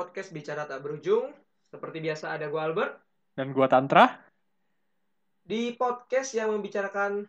Podcast 0.00 0.32
Bicara 0.32 0.64
Tak 0.64 0.80
Berujung. 0.80 1.28
Seperti 1.68 2.00
biasa 2.00 2.32
ada 2.32 2.48
gue 2.48 2.56
Albert. 2.56 3.04
Dan 3.36 3.52
gua 3.52 3.68
Tantra. 3.68 4.08
Di 5.44 5.76
podcast 5.76 6.32
yang 6.32 6.56
membicarakan 6.56 7.28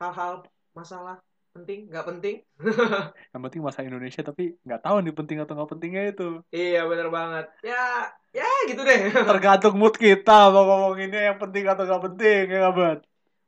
hal-hal 0.00 0.48
masalah 0.72 1.20
penting, 1.52 1.84
nggak 1.92 2.06
penting. 2.08 2.40
Yang 3.36 3.42
penting 3.44 3.60
masa 3.60 3.84
Indonesia 3.84 4.24
tapi 4.24 4.56
nggak 4.64 4.88
tahu 4.88 5.04
nih 5.04 5.14
penting 5.20 5.38
atau 5.44 5.52
nggak 5.52 5.70
pentingnya 5.74 6.02
itu. 6.16 6.28
iya 6.48 6.88
bener 6.88 7.12
banget. 7.12 7.50
Ya, 7.60 8.08
ya 8.32 8.48
gitu 8.72 8.80
deh. 8.88 9.12
Tergantung 9.36 9.76
mood 9.76 10.00
kita 10.00 10.48
mau 10.48 10.64
ngomonginnya 10.64 11.34
yang 11.34 11.36
penting 11.36 11.68
atau 11.68 11.84
nggak 11.84 12.02
penting 12.08 12.42
ya 12.48 12.56
nggak 12.62 12.74
Bet? 12.78 13.00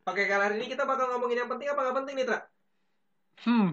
Oke, 0.04 0.22
kali 0.28 0.42
hari 0.42 0.54
ini 0.60 0.66
kita 0.68 0.84
bakal 0.84 1.08
ngomongin 1.16 1.46
yang 1.46 1.50
penting 1.50 1.70
apa 1.70 1.80
nggak 1.80 1.96
penting 2.04 2.14
nih, 2.18 2.26
Tra? 2.28 2.38
Hmm, 3.40 3.72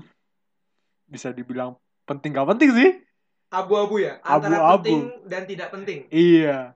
bisa 1.12 1.36
dibilang 1.36 1.76
penting 2.08 2.32
nggak 2.32 2.50
penting 2.56 2.72
sih? 2.72 3.07
Abu-abu 3.48 4.04
ya? 4.04 4.20
Antara 4.24 4.60
Abu-abu. 4.60 4.84
penting 4.84 5.02
dan 5.28 5.42
tidak 5.48 5.70
penting. 5.72 6.00
Iya. 6.12 6.76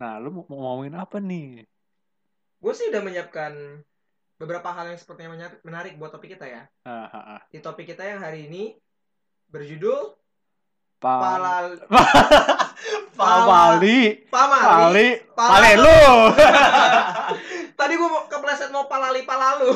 Nah, 0.00 0.18
lu 0.18 0.32
mau 0.32 0.44
ngomongin 0.48 0.96
apa 0.96 1.20
nih? 1.20 1.68
Gue 2.62 2.72
sih 2.74 2.88
udah 2.88 3.02
menyiapkan 3.04 3.52
beberapa 4.40 4.74
hal 4.74 4.90
yang 4.90 4.98
sepertinya 4.98 5.50
menarik, 5.62 5.94
buat 6.00 6.10
topik 6.10 6.34
kita 6.34 6.48
ya. 6.48 6.62
Ah, 6.82 7.06
ah, 7.06 7.24
ah. 7.38 7.40
Di 7.52 7.62
topik 7.62 7.86
kita 7.86 8.02
yang 8.02 8.18
hari 8.18 8.50
ini 8.50 8.74
berjudul 9.52 10.18
Pa 11.02 11.18
Palal... 11.18 11.66
Pamali. 13.18 14.22
Pamali. 14.30 14.62
Pali. 14.70 15.08
Pale 15.34 15.72
lu. 15.78 16.02
Tadi 17.78 17.94
gue 17.98 18.10
kepleset 18.30 18.70
mau 18.70 18.86
palali 18.86 19.26
palalu. 19.26 19.74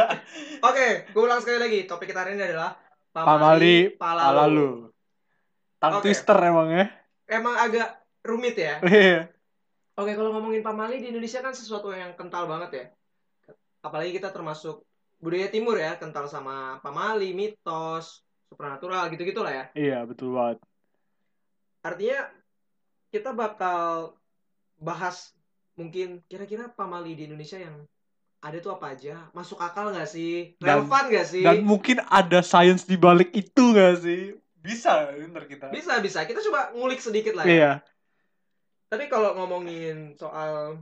Oke, 0.68 1.08
gue 1.08 1.22
ulang 1.24 1.40
sekali 1.40 1.58
lagi. 1.60 1.78
Topik 1.88 2.12
kita 2.12 2.24
hari 2.24 2.36
ini 2.36 2.44
adalah 2.52 2.76
Pamali. 3.12 3.96
palalu. 3.96 4.28
Palalu. 4.28 4.70
Tang 5.78 6.02
Oke. 6.02 6.10
twister 6.10 6.38
emang 6.42 6.68
ya. 6.74 6.86
Emang 7.30 7.54
agak 7.54 8.02
rumit 8.26 8.58
ya. 8.58 8.82
Iya. 8.86 9.30
Oke, 9.98 10.14
kalau 10.14 10.30
ngomongin 10.30 10.62
pamali 10.62 11.02
di 11.02 11.10
Indonesia 11.10 11.42
kan 11.42 11.50
sesuatu 11.50 11.90
yang 11.90 12.14
kental 12.14 12.46
banget 12.46 12.70
ya. 12.70 12.84
Apalagi 13.82 14.14
kita 14.14 14.30
termasuk 14.30 14.86
budaya 15.18 15.50
timur 15.50 15.74
ya, 15.74 15.98
kental 15.98 16.30
sama 16.30 16.78
pamali, 16.86 17.34
mitos, 17.34 18.22
supernatural 18.46 19.10
gitu-gitu 19.10 19.42
lah 19.42 19.50
ya. 19.50 19.64
Iya, 19.74 19.98
betul 20.06 20.38
banget. 20.38 20.62
Artinya 21.82 22.30
kita 23.10 23.34
bakal 23.34 24.14
bahas 24.78 25.34
mungkin 25.74 26.22
kira-kira 26.30 26.70
pamali 26.70 27.18
di 27.18 27.26
Indonesia 27.26 27.58
yang 27.58 27.82
ada 28.38 28.62
tuh 28.62 28.78
apa 28.78 28.94
aja? 28.94 29.26
Masuk 29.34 29.58
akal 29.58 29.90
nggak 29.90 30.06
sih? 30.06 30.54
Dan- 30.62 30.86
Relevan 30.86 31.04
nggak 31.10 31.26
sih? 31.26 31.42
Dan 31.42 31.66
mungkin 31.66 31.98
ada 32.06 32.38
sains 32.38 32.86
di 32.86 32.94
balik 32.94 33.34
itu 33.34 33.74
gak 33.74 33.98
sih? 33.98 34.38
Bisa, 34.58 35.08
ntar 35.14 35.44
kita. 35.46 35.70
Bisa, 35.70 36.02
bisa. 36.02 36.26
Kita 36.26 36.42
coba 36.50 36.74
ngulik 36.74 36.98
sedikit 36.98 37.38
lah 37.38 37.46
ya. 37.46 37.52
Iya. 37.52 37.72
Tapi 38.88 39.04
kalau 39.06 39.36
ngomongin 39.36 40.16
soal 40.16 40.80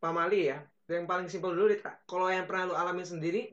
pamali 0.00 0.50
ya, 0.50 0.64
yang 0.88 1.06
paling 1.06 1.28
simpel 1.28 1.54
dulu 1.54 1.70
deh, 1.70 1.80
Kak. 1.80 2.04
Kalau 2.08 2.28
yang 2.28 2.48
pernah 2.48 2.72
lu 2.72 2.74
alamin 2.74 3.06
sendiri, 3.06 3.52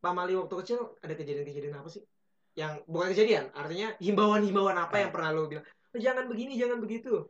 pamali 0.00 0.38
waktu 0.38 0.54
kecil 0.62 0.96
ada 1.02 1.14
kejadian-kejadian 1.14 1.76
apa 1.82 1.88
sih? 1.90 2.02
Yang 2.56 2.86
bukan 2.88 3.12
kejadian, 3.12 3.44
artinya 3.52 3.92
himbauan-himbauan 4.00 4.78
apa 4.80 4.96
yang 5.02 5.10
pernah 5.12 5.30
lu 5.34 5.50
bilang? 5.50 5.66
"Oh, 5.92 6.00
jangan 6.00 6.24
begini, 6.24 6.56
jangan 6.56 6.80
begitu. 6.80 7.28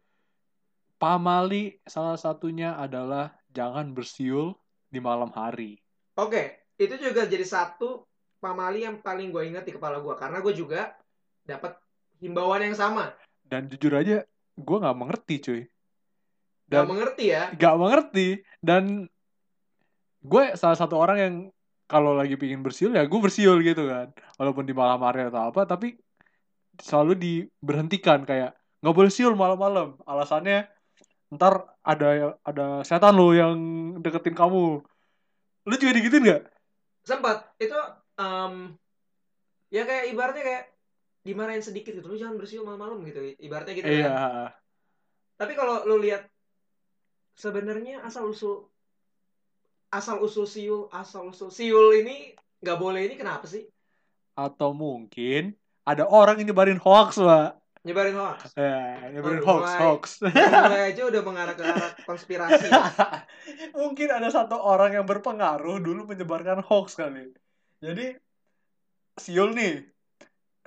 Pamali 0.97 1.77
salah 1.85 2.17
satunya 2.17 2.79
adalah 2.79 3.35
jangan 3.51 3.93
bersiul 3.93 4.57
di 4.89 5.03
malam 5.03 5.29
hari. 5.35 5.77
Oke, 6.17 6.65
itu 6.81 6.95
juga 6.97 7.29
jadi 7.29 7.45
satu 7.45 8.07
pamali 8.41 8.85
yang 8.85 9.01
paling 9.01 9.33
gue 9.33 9.43
ingat 9.49 9.65
di 9.65 9.73
kepala 9.75 10.01
gue 10.01 10.15
karena 10.17 10.39
gue 10.41 10.55
juga 10.57 10.95
dapat 11.47 11.79
himbauan 12.19 12.67
yang 12.67 12.77
sama. 12.77 13.15
Dan 13.47 13.71
jujur 13.71 13.95
aja, 13.95 14.27
gue 14.59 14.77
nggak 14.83 14.99
mengerti 14.99 15.35
cuy. 15.41 15.63
Gak 16.67 16.83
Dan 16.83 16.85
mengerti 16.91 17.25
ya? 17.31 17.43
nggak 17.55 17.77
mengerti. 17.79 18.27
Dan 18.59 19.07
gue 20.27 20.45
salah 20.59 20.75
satu 20.75 20.99
orang 20.99 21.19
yang 21.23 21.35
kalau 21.87 22.19
lagi 22.19 22.35
pingin 22.35 22.67
bersiul 22.67 22.99
ya 22.99 23.07
gue 23.07 23.21
bersiul 23.23 23.63
gitu 23.63 23.87
kan. 23.87 24.11
Walaupun 24.43 24.67
di 24.67 24.75
malam 24.75 24.99
hari 25.07 25.31
atau 25.31 25.55
apa, 25.55 25.63
tapi 25.63 25.95
selalu 26.83 27.15
diberhentikan 27.17 28.27
kayak 28.27 28.59
nggak 28.83 28.97
boleh 28.99 29.11
siul 29.15 29.39
malam-malam. 29.39 29.95
Alasannya 30.03 30.67
ntar 31.31 31.63
ada 31.87 32.35
ada 32.43 32.83
setan 32.83 33.15
lo 33.15 33.31
yang 33.31 33.55
deketin 34.03 34.35
kamu. 34.35 34.83
Lu 35.67 35.75
juga 35.79 35.95
digituin 35.95 36.27
nggak? 36.27 36.43
Sempat 37.07 37.55
itu 37.63 37.79
em, 38.19 38.75
ya 39.71 39.87
kayak 39.87 40.11
ibaratnya 40.11 40.43
kayak 40.43 40.65
dimarahin 41.27 41.61
sedikit 41.61 41.91
gitu, 41.93 42.07
lu 42.07 42.15
jangan 42.15 42.39
bersiul 42.39 42.63
malam-malam 42.63 43.03
gitu, 43.03 43.35
ibaratnya 43.37 43.75
gitu 43.75 43.85
Iya. 43.85 44.07
kan. 44.07 44.15
Tapi 45.37 45.53
kalau 45.53 45.83
lu 45.85 45.99
lihat 45.99 46.31
sebenarnya 47.35 48.01
asal 48.01 48.31
usul 48.31 48.71
asal 49.91 50.17
usul 50.19 50.47
siul 50.47 50.89
asal 50.89 51.29
usul 51.29 51.51
siul 51.51 51.93
ini 51.95 52.33
nggak 52.61 52.79
boleh 52.79 53.05
ini 53.05 53.15
kenapa 53.15 53.45
sih 53.45 53.67
Atau 54.33 54.73
mungkin 54.73 55.53
ada 55.83 56.05
orang 56.05 56.37
yang 56.41 56.53
nyebarin 56.53 56.77
hoax, 56.77 57.17
Pak. 57.17 57.57
nyebarin 57.87 58.19
hoax? 58.19 58.53
Ya, 58.53 59.09
nyebarin 59.09 59.41
Oh, 59.41 59.47
hoax, 59.49 59.63
mulai. 59.65 59.81
hoax. 59.81 60.05
Mulai 60.27 60.83
aja 60.93 61.03
udah 61.07 61.23
mengarah 61.23 61.55
ke 61.55 61.63
arah 61.65 61.91
konspirasi. 62.05 62.67
mungkin 63.81 64.09
ada 64.11 64.29
satu 64.29 64.59
orang 64.59 64.93
yang 64.93 65.07
berpengaruh 65.07 65.79
dulu 65.81 66.05
menyebarkan 66.11 66.61
hoax 66.67 66.99
kali. 66.99 67.33
Jadi 67.81 68.13
Siul 69.17 69.57
nih. 69.57 69.81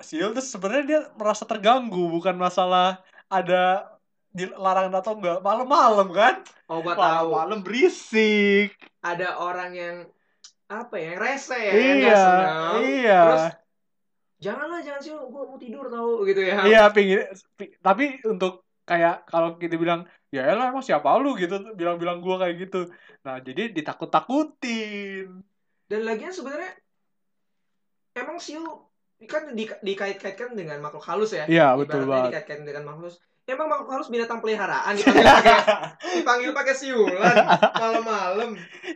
Siul 0.00 0.32
tuh 0.32 0.44
sebenarnya 0.44 0.84
dia 0.84 1.00
merasa 1.16 1.44
terganggu 1.44 2.08
bukan 2.08 2.36
masalah 2.36 3.00
ada 3.28 3.86
dilarang 4.30 4.90
atau 4.94 5.14
enggak. 5.18 5.38
Malam-malam 5.44 6.08
kan? 6.10 6.34
Oh 6.70 6.80
gua 6.80 6.94
tahu. 6.96 7.34
malam 7.34 7.60
berisik. 7.60 8.74
Ada 9.02 9.38
orang 9.38 9.70
yang 9.74 9.96
apa 10.70 10.94
ya, 11.02 11.14
yang 11.14 11.18
rese 11.18 11.58
ya, 11.58 11.72
iya 11.74 12.22
iya. 12.78 13.20
Terus 13.26 13.46
janganlah 14.38 14.78
jangan 14.86 15.02
siul, 15.02 15.26
gua 15.26 15.50
mau 15.50 15.58
tidur 15.58 15.90
tahu 15.90 16.22
gitu 16.30 16.46
ya. 16.46 16.62
iya 16.62 16.86
pingin 16.94 17.26
pi- 17.58 17.74
tapi 17.82 18.22
untuk 18.22 18.62
kayak 18.86 19.26
kalau 19.26 19.58
kita 19.58 19.74
bilang 19.74 20.06
ya 20.30 20.46
elah 20.46 20.70
emang 20.70 20.86
siapa 20.86 21.10
lu? 21.18 21.34
gitu 21.34 21.74
bilang-bilang 21.74 22.22
gua 22.22 22.46
kayak 22.46 22.70
gitu. 22.70 22.86
Nah 23.26 23.42
jadi 23.42 23.74
ditakut-takutin. 23.74 25.42
Dan 25.90 26.00
lagian 26.06 26.30
sebenarnya 26.30 26.70
emang 28.14 28.38
siul 28.38 28.89
kan 29.28 29.52
di, 29.52 29.68
dikait-kaitkan 29.68 30.56
dengan 30.56 30.80
makhluk 30.80 31.04
halus 31.04 31.36
ya. 31.36 31.44
Iya, 31.44 31.76
betul 31.76 32.08
banget. 32.08 32.32
Dikait-kaitkan 32.32 32.64
dengan 32.64 32.82
makhluk 32.88 33.12
halus. 33.12 33.18
Emang 33.50 33.66
makhluk 33.66 33.90
halus 33.90 34.08
binatang 34.14 34.38
peliharaan 34.38 34.94
dipanggil 34.94 35.26
pakai 35.26 35.56
dipanggil 36.22 36.50
pakai 36.54 36.74
siulan 36.78 37.34
malam-malam. 37.82 38.50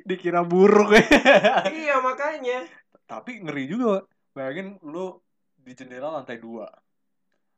dikira 0.07 0.47
buruk 0.47 0.95
ya 0.95 1.03
iya 1.75 1.99
makanya. 1.99 2.63
tapi 3.03 3.43
ngeri 3.43 3.67
juga 3.67 4.07
bayangin 4.31 4.79
lu 4.87 5.19
di 5.59 5.75
jendela 5.75 6.15
lantai 6.15 6.39
dua 6.39 6.71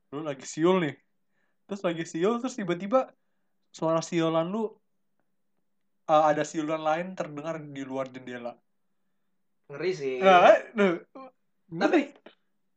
lu 0.09 0.25
lagi 0.25 0.49
siul 0.49 0.81
nih 0.81 0.97
terus 1.69 1.85
lagi 1.85 2.09
siul 2.09 2.41
terus 2.41 2.57
tiba-tiba 2.57 3.13
suara 3.69 4.01
siulan 4.01 4.49
lu 4.49 4.65
uh, 6.09 6.25
ada 6.25 6.49
siulan 6.49 6.81
lain 6.81 7.13
terdengar 7.13 7.61
di 7.61 7.83
luar 7.85 8.09
jendela 8.09 8.57
Ngeri 9.67 9.91
sih. 9.93 10.17
nah, 10.23 10.55
duh, 10.79 11.03
Tapi 11.67 12.15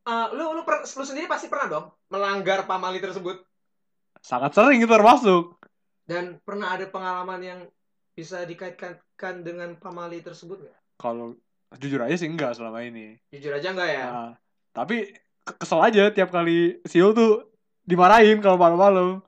eh, 0.02 0.26
lu 0.32 0.54
lu 0.54 0.62
per- 0.62 0.84
lu 0.84 1.04
sendiri 1.04 1.26
pasti 1.26 1.46
pernah 1.46 1.68
dong 1.68 1.86
melanggar 2.08 2.64
pamali 2.64 2.98
tersebut 2.98 3.40
sangat 4.20 4.52
sering 4.52 4.80
itu 4.80 4.88
termasuk 4.88 5.56
dan 6.04 6.36
pernah 6.42 6.74
ada 6.74 6.86
pengalaman 6.86 7.40
yang 7.40 7.60
bisa 8.10 8.42
dikaitkan 8.42 8.98
dengan 9.40 9.76
pamali 9.76 10.20
tersebut 10.20 10.60
nggak? 10.60 10.78
kalau 10.98 11.38
jujur 11.78 12.02
aja 12.02 12.14
sih 12.14 12.26
enggak 12.26 12.52
selama 12.52 12.82
ini 12.82 13.14
Jujur 13.30 13.54
aja 13.54 13.70
nggak 13.70 13.88
ya? 13.88 14.06
Nah, 14.10 14.32
tapi 14.74 15.14
ke- 15.40 15.56
kesel 15.56 15.80
aja 15.80 16.10
tiap 16.10 16.28
kali 16.28 16.82
siul 16.82 17.14
tuh 17.14 17.46
dimarahin 17.86 18.42
kalau 18.42 18.58
malam-malam 18.58 19.22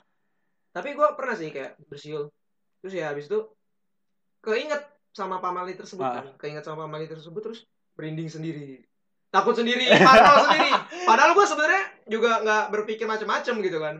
Tapi 0.72 0.92
gue 0.92 1.08
pernah 1.14 1.36
sih 1.36 1.52
kayak 1.52 1.76
bersiul. 1.86 2.32
Terus 2.80 2.92
ya 2.92 3.12
habis 3.12 3.28
itu 3.28 3.38
keinget 4.40 4.80
sama 5.12 5.36
pamali 5.38 5.76
tersebut 5.76 6.02
Ah. 6.02 6.14
kan. 6.18 6.26
Keinget 6.40 6.64
sama 6.64 6.88
pamali 6.88 7.06
tersebut 7.06 7.40
terus 7.40 7.60
merinding 7.94 8.26
sendiri. 8.26 8.80
Takut 9.32 9.56
sendiri, 9.56 9.88
parno 9.88 10.44
sendiri. 10.44 10.70
Padahal 11.08 11.32
gue 11.32 11.46
sebenarnya 11.48 11.82
juga 12.04 12.44
nggak 12.44 12.64
berpikir 12.68 13.08
macam-macam 13.08 13.54
gitu 13.64 13.78
kan. 13.80 13.94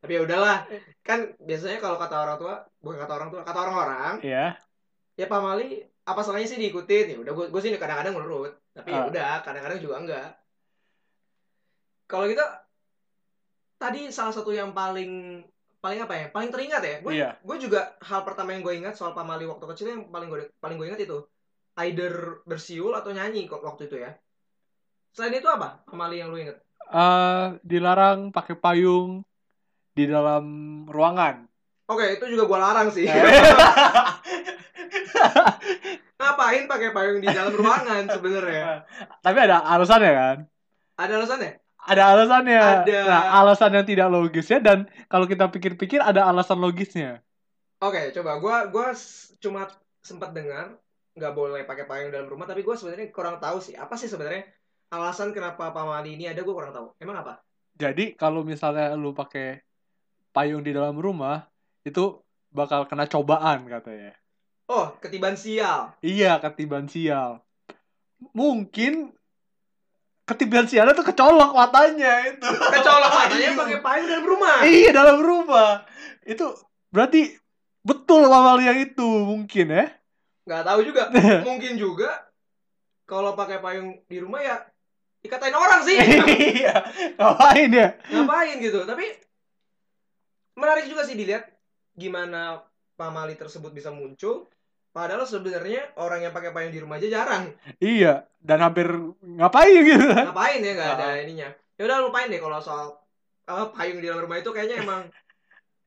Tapi 0.00 0.12
ya 0.12 0.20
udahlah. 0.24 0.64
Kan 1.00 1.36
biasanya 1.36 1.78
kalau 1.78 1.96
kata 1.96 2.16
orang 2.16 2.36
tua, 2.36 2.54
bukan 2.80 2.98
kata 2.98 3.12
orang 3.12 3.28
tua, 3.28 3.40
kata 3.44 3.58
orang-orang, 3.60 4.14
ya 4.24 4.56
ya 5.14 5.26
pamali 5.28 5.78
apa 6.04 6.20
salahnya 6.20 6.44
sih 6.44 6.58
diikutin 6.58 7.06
ya 7.06 7.16
udah 7.22 7.32
gue 7.48 7.60
sih 7.62 7.70
kadang-kadang 7.78 8.18
menurut 8.18 8.50
tapi 8.74 8.90
ya 8.90 9.04
Ah. 9.04 9.08
udah 9.08 9.30
kadang-kadang 9.40 9.78
juga 9.78 9.94
enggak 10.02 10.28
kalau 12.04 12.26
gitu 12.26 12.42
tadi 13.78 14.10
salah 14.10 14.34
satu 14.34 14.50
yang 14.50 14.74
paling 14.74 15.40
paling 15.78 16.00
apa 16.02 16.14
ya 16.16 16.26
paling 16.28 16.50
teringat 16.50 16.82
ya 16.82 16.96
gue 17.00 17.12
Iya. 17.12 17.30
gue 17.40 17.56
juga 17.60 17.94
hal 18.02 18.24
pertama 18.24 18.52
yang 18.56 18.66
gue 18.66 18.74
ingat 18.74 18.96
soal 18.96 19.12
pamali 19.12 19.44
waktu 19.44 19.64
kecil 19.70 19.86
yang 19.92 20.02
paling 20.08 20.28
gue 20.28 20.50
paling 20.58 20.76
gue 20.76 20.86
ingat 20.92 21.00
itu 21.04 21.18
either 21.80 22.40
bersiul 22.42 22.92
atau 22.92 23.12
nyanyi 23.12 23.44
kok 23.46 23.62
waktu 23.62 23.86
itu 23.86 24.02
ya 24.02 24.16
selain 25.14 25.38
itu 25.38 25.48
apa 25.48 25.80
pamali 25.86 26.20
yang 26.20 26.34
lu 26.34 26.42
inget 26.42 26.58
eh 26.94 27.46
dilarang 27.64 28.28
pakai 28.34 28.54
payung 28.60 29.24
di 29.94 30.04
dalam 30.10 30.44
ruangan. 30.90 31.46
Oke, 31.86 32.18
itu 32.18 32.26
juga 32.34 32.44
gua 32.50 32.58
larang 32.70 32.90
sih. 32.90 33.06
Ngapain 36.18 36.64
pakai 36.66 36.90
payung 36.90 37.22
di 37.22 37.28
dalam 37.30 37.54
ruangan 37.54 38.10
sebenarnya? 38.10 38.82
Tapi 39.22 39.38
ada 39.38 39.62
alasannya 39.62 40.12
kan? 40.12 40.36
Ada 40.98 41.12
alasannya? 41.22 41.52
Ada 41.84 42.02
alasannya. 42.16 42.62
Ada. 42.82 43.00
Nah, 43.04 43.22
alasan 43.44 43.70
yang 43.76 43.86
tidak 43.86 44.08
logisnya 44.08 44.58
dan 44.58 44.88
kalau 45.06 45.28
kita 45.28 45.46
pikir-pikir 45.52 46.00
ada 46.00 46.24
alasan 46.26 46.58
logisnya. 46.58 47.20
Oke, 47.84 48.10
coba 48.16 48.40
gua 48.40 48.56
gua 48.72 48.96
cuma 49.38 49.68
sempat 50.00 50.32
dengar 50.32 50.80
nggak 51.14 51.34
boleh 51.36 51.62
pakai 51.62 51.86
payung 51.86 52.10
dalam 52.10 52.26
rumah, 52.26 52.48
tapi 52.48 52.64
gua 52.64 52.74
sebenarnya 52.74 53.12
kurang 53.14 53.38
tahu 53.38 53.60
sih 53.60 53.76
apa 53.76 53.94
sih 53.94 54.08
sebenarnya 54.08 54.48
alasan 54.94 55.34
kenapa 55.34 55.74
pamali 55.74 56.14
ini 56.14 56.30
ada 56.30 56.40
gua 56.46 56.54
kurang 56.54 56.72
tahu. 56.74 56.88
Emang 57.02 57.18
apa? 57.20 57.42
Jadi 57.74 58.14
kalau 58.14 58.46
misalnya 58.46 58.94
lu 58.94 59.10
pakai 59.10 59.58
payung 60.30 60.62
di 60.62 60.70
dalam 60.70 60.94
rumah 60.98 61.46
itu 61.82 62.22
bakal 62.54 62.86
kena 62.86 63.10
cobaan 63.10 63.66
katanya. 63.66 64.14
Oh, 64.70 64.94
ketiban 65.02 65.36
sial. 65.36 65.92
Iya, 66.00 66.40
ketiban 66.40 66.86
sial. 66.88 67.42
Mungkin 68.32 69.12
ketiban 70.24 70.64
sialnya 70.64 70.96
tuh 70.96 71.04
kecolok 71.04 71.52
matanya 71.52 72.30
itu. 72.30 72.48
Kecolok 72.48 73.10
matanya 73.18 73.50
pakai 73.58 73.78
payung 73.82 74.06
dalam 74.08 74.24
rumah. 74.24 74.56
Iya, 74.64 74.90
dalam 74.94 75.18
rumah. 75.20 75.70
Itu 76.24 76.56
berarti 76.88 77.36
betul 77.84 78.24
awal 78.30 78.62
yang 78.64 78.78
itu 78.80 79.04
mungkin 79.04 79.66
ya. 79.68 79.86
Nggak 80.48 80.62
tahu 80.64 80.80
juga. 80.84 81.02
Mungkin 81.48 81.76
juga 81.76 82.28
kalau 83.04 83.36
pakai 83.36 83.60
payung 83.60 84.00
di 84.08 84.16
rumah 84.20 84.40
ya 84.40 84.56
dikatain 85.24 85.56
orang 85.56 85.80
sih. 85.82 85.96
Iya. 85.96 86.74
Ngapain 87.16 87.70
ya? 87.72 87.88
Ngapain 88.12 88.56
gitu. 88.60 88.84
Tapi 88.84 89.04
menarik 90.54 90.86
juga 90.86 91.02
sih 91.02 91.16
dilihat 91.16 91.48
gimana 91.92 92.60
pamali 92.94 93.34
tersebut 93.34 93.72
bisa 93.72 93.88
muncul. 93.88 94.46
Padahal 94.94 95.26
sebenarnya 95.26 95.90
orang 95.98 96.22
yang 96.22 96.30
pakai 96.30 96.54
payung 96.54 96.70
di 96.70 96.78
rumah 96.78 97.02
aja 97.02 97.10
jarang. 97.10 97.50
Iya, 97.82 98.30
dan 98.38 98.62
hampir 98.62 98.86
ngapain 99.18 99.74
gitu. 99.82 100.06
Ngapain 100.06 100.62
ya 100.62 100.72
nggak 100.72 100.90
ada 100.94 101.06
Ah. 101.10 101.18
ininya. 101.18 101.48
Ya 101.74 101.82
udah 101.90 101.98
lupain 102.06 102.30
deh 102.30 102.38
kalau 102.38 102.62
soal 102.62 102.94
apa 103.42 103.74
payung 103.74 103.98
di 103.98 104.06
dalam 104.06 104.22
rumah 104.22 104.38
itu 104.38 104.54
kayaknya 104.54 104.86
emang 104.86 105.10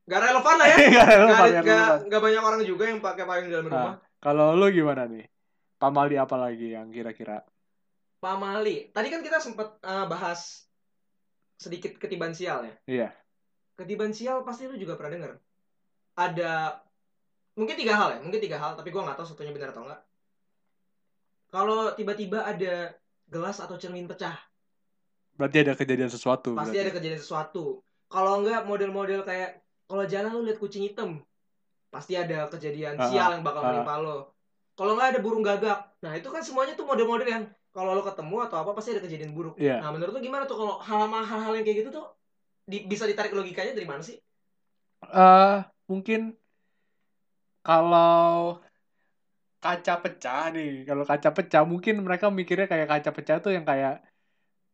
nggak 0.04 0.20
relevan 0.20 0.56
lah 0.60 0.66
ya. 0.68 0.76
Nggak 2.04 2.20
banyak 2.20 2.42
orang 2.42 2.60
juga 2.64 2.84
yang 2.84 3.00
pakai 3.00 3.24
payung 3.24 3.48
di 3.48 3.52
dalam 3.56 3.66
rumah. 3.72 3.94
Kalau 4.20 4.52
lu 4.52 4.68
gimana 4.68 5.08
nih? 5.08 5.24
Pamali 5.80 6.18
apa 6.18 6.36
lagi 6.36 6.76
yang 6.76 6.92
kira-kira? 6.92 7.40
Pamali. 8.18 8.90
Tadi 8.90 9.08
kan 9.08 9.22
kita 9.22 9.38
sempat 9.38 9.78
eh, 9.80 10.06
bahas 10.06 10.66
sedikit 11.54 11.98
ketiban 11.98 12.34
sial 12.34 12.66
ya. 12.66 12.74
Iya. 12.86 13.08
Ketiban 13.74 14.10
sial 14.10 14.42
pasti 14.42 14.66
lu 14.66 14.74
juga 14.74 14.98
pernah 14.98 15.14
dengar. 15.14 15.32
Ada 16.18 16.82
mungkin 17.54 17.78
tiga 17.78 17.94
hal 17.94 18.08
ya, 18.14 18.20
mungkin 18.22 18.42
tiga 18.42 18.58
hal, 18.58 18.74
tapi 18.74 18.90
gua 18.90 19.06
nggak 19.06 19.18
tahu 19.22 19.26
satunya 19.26 19.54
benar 19.54 19.70
atau 19.70 19.86
enggak. 19.86 20.02
Kalau 21.48 21.94
tiba-tiba 21.94 22.44
ada 22.44 22.92
gelas 23.26 23.58
atau 23.58 23.78
cermin 23.80 24.04
pecah, 24.04 24.36
Berarti 25.38 25.62
ada 25.62 25.78
kejadian 25.78 26.10
sesuatu. 26.10 26.52
pasti 26.58 26.74
berarti. 26.74 26.82
ada 26.82 26.92
kejadian 26.98 27.22
sesuatu. 27.22 27.64
Kalau 28.10 28.42
enggak 28.42 28.66
model-model 28.66 29.22
kayak 29.22 29.62
kalau 29.86 30.04
jalan 30.04 30.30
lu 30.34 30.42
lihat 30.44 30.58
kucing 30.58 30.84
hitam, 30.84 31.22
pasti 31.88 32.18
ada 32.18 32.50
kejadian 32.50 32.98
Ah, 32.98 33.06
sial 33.08 33.30
yang 33.38 33.44
bakal 33.46 33.62
menimpa 33.62 33.94
lo. 34.02 34.34
Kalau 34.74 34.98
enggak 34.98 35.14
ada 35.14 35.20
burung 35.22 35.42
gagak. 35.42 35.78
Nah, 36.02 36.12
itu 36.14 36.28
kan 36.28 36.42
semuanya 36.42 36.74
tuh 36.74 36.84
model-model 36.84 37.26
yang 37.26 37.44
kalau 37.74 37.94
lo 37.94 38.02
ketemu 38.02 38.36
atau 38.48 38.56
apa 38.62 38.70
pasti 38.74 38.96
ada 38.96 39.02
kejadian 39.04 39.32
buruk. 39.36 39.54
Iya. 39.60 39.78
Nah, 39.82 39.90
menurut 39.94 40.12
lu 40.16 40.20
gimana 40.24 40.44
tuh 40.48 40.56
kalau 40.58 40.74
hal-hal 40.82 41.52
yang 41.54 41.64
kayak 41.66 41.78
gitu 41.86 41.90
tuh 41.94 42.06
di- 42.68 42.84
bisa 42.84 43.04
ditarik 43.08 43.32
logikanya 43.32 43.72
dari 43.76 43.88
mana 43.88 44.02
sih? 44.02 44.18
eh 44.98 45.56
mungkin 45.86 46.34
kalau 47.62 48.58
kaca 49.58 49.94
pecah 50.02 50.50
nih, 50.54 50.86
kalau 50.88 51.04
kaca 51.06 51.30
pecah 51.34 51.62
mungkin 51.66 52.02
mereka 52.02 52.30
mikirnya 52.30 52.66
kayak 52.66 52.88
kaca 52.88 53.10
pecah 53.14 53.36
tuh 53.42 53.52
yang 53.54 53.66
kayak 53.66 54.02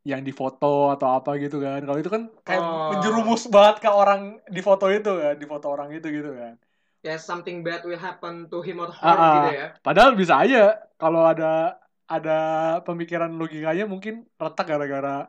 yang 0.04 0.20
difoto 0.20 0.92
atau 0.92 1.16
apa 1.16 1.36
gitu 1.40 1.60
kan. 1.60 1.80
Kalau 1.84 1.98
itu 1.98 2.10
kan 2.12 2.28
kayak 2.44 2.60
Oh. 2.60 2.92
menjerumus 2.92 3.48
banget 3.48 3.84
ke 3.84 3.90
orang 3.90 4.36
di 4.48 4.60
foto 4.60 4.88
itu 4.92 5.12
kan, 5.16 5.34
di 5.40 5.46
foto 5.48 5.66
orang 5.72 5.88
itu 5.96 6.06
gitu 6.12 6.30
kan. 6.36 6.54
Ya 7.04 7.16
something 7.20 7.60
bad 7.64 7.84
will 7.84 8.00
happen 8.00 8.48
to 8.48 8.60
him 8.64 8.80
or 8.80 8.88
her 8.92 9.16
ah. 9.16 9.32
gitu 9.40 9.50
ya. 9.56 9.66
Padahal 9.80 10.12
bisa 10.16 10.40
aja 10.40 10.76
kalau 11.00 11.24
ada 11.24 11.76
ada 12.04 12.38
pemikiran 12.84 13.32
logikanya 13.32 13.88
mungkin 13.88 14.28
retak 14.36 14.66
gara-gara 14.68 15.28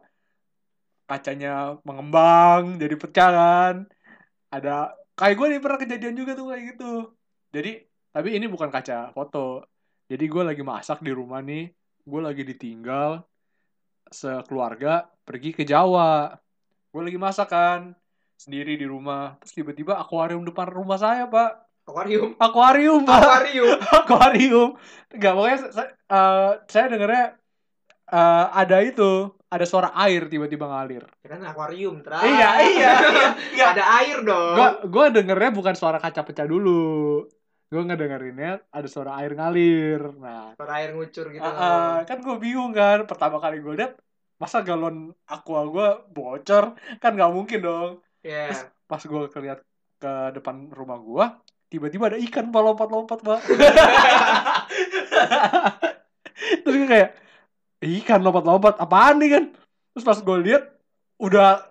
kacanya 1.06 1.80
mengembang 1.86 2.76
jadi 2.82 2.96
pecah 2.98 3.30
kan. 3.32 3.76
Ada 4.52 4.96
kayak 5.16 5.36
gue 5.40 5.48
nih 5.56 5.62
pernah 5.62 5.80
kejadian 5.80 6.16
juga 6.18 6.32
tuh 6.36 6.52
kayak 6.52 6.64
gitu. 6.76 6.94
Jadi 7.56 7.72
tapi 8.12 8.30
ini 8.36 8.46
bukan 8.48 8.70
kaca 8.72 9.12
foto. 9.16 9.64
Jadi 10.06 10.26
gue 10.30 10.44
lagi 10.46 10.62
masak 10.62 11.02
di 11.02 11.10
rumah 11.10 11.42
nih, 11.42 11.72
gue 12.06 12.22
lagi 12.22 12.46
ditinggal 12.46 13.26
sekeluarga 14.12 15.10
pergi 15.26 15.52
ke 15.56 15.66
Jawa. 15.66 16.36
Gue 16.94 17.02
lagi 17.12 17.18
masak 17.18 17.50
kan 17.52 17.92
sendiri 18.38 18.78
di 18.78 18.86
rumah. 18.86 19.36
Terus 19.42 19.54
tiba-tiba 19.58 19.98
akuarium 19.98 20.46
depan 20.46 20.70
rumah 20.70 21.00
saya, 21.02 21.26
Pak. 21.26 21.65
Akuarium. 21.86 22.34
Akuarium, 22.42 23.02
Akuarium. 23.06 23.78
akuarium 23.80 24.70
nggak 25.16 25.32
pokoknya 25.32 25.58
saya, 25.70 25.90
eh, 26.10 26.52
saya 26.66 26.86
dengernya 26.90 27.26
eh, 28.10 28.46
ada 28.52 28.78
itu 28.82 29.12
ada 29.46 29.64
suara 29.64 29.94
air 29.96 30.26
tiba-tiba 30.26 30.66
ngalir 30.66 31.06
Ya 31.22 31.30
kan 31.32 31.46
akuarium, 31.46 32.02
Tra. 32.02 32.20
Iya, 32.20 32.50
iya, 32.60 32.92
iya, 33.00 33.26
iya. 33.54 33.66
Ada 33.78 33.84
air 34.02 34.18
dong. 34.22 34.54
gua 34.58 34.70
gua 34.90 35.06
dengernya 35.08 35.52
bukan 35.54 35.76
suara 35.78 36.02
kaca 36.02 36.26
pecah 36.26 36.44
dulu 36.44 37.24
gua 37.66 37.82
nggak 37.82 37.98
dengerinnya 37.98 38.52
ada 38.70 38.88
suara 38.90 39.22
air 39.22 39.32
ngalir 39.34 40.02
nah 40.18 40.58
Suara 40.58 40.74
air 40.82 40.90
ngucur 40.92 41.30
gitu. 41.30 41.46
ah, 41.46 41.54
ah, 41.54 41.96
kan 42.04 42.18
gue 42.20 42.36
bingung 42.38 42.72
kan 42.72 43.06
pertama 43.06 43.38
kali 43.38 43.58
gue 43.58 43.74
liat 43.74 43.94
masa 44.36 44.62
galon 44.62 45.10
aqua 45.26 45.66
gue 45.66 45.88
bocor 46.10 46.74
kan 47.00 47.12
nggak 47.14 47.32
mungkin 47.32 47.60
dong 47.62 47.92
Ya. 48.22 48.50
pas 48.86 48.98
gue 49.00 49.22
keliat 49.30 49.62
ke 49.96 50.14
depan 50.34 50.70
rumah 50.70 50.98
gue 50.98 51.26
tiba-tiba 51.70 52.14
ada 52.14 52.18
ikan 52.22 52.54
pak 52.54 52.62
lompat-lompat 52.62 53.20
pak 53.26 53.40
terus 56.64 56.76
gue 56.76 56.88
kayak 56.88 57.10
ikan 57.86 58.22
lompat-lompat 58.24 58.82
apaan 58.82 59.22
nih 59.22 59.30
kan? 59.38 59.44
Terus 59.96 60.06
pas 60.06 60.20
gue 60.20 60.38
lihat 60.42 60.64
udah 61.22 61.64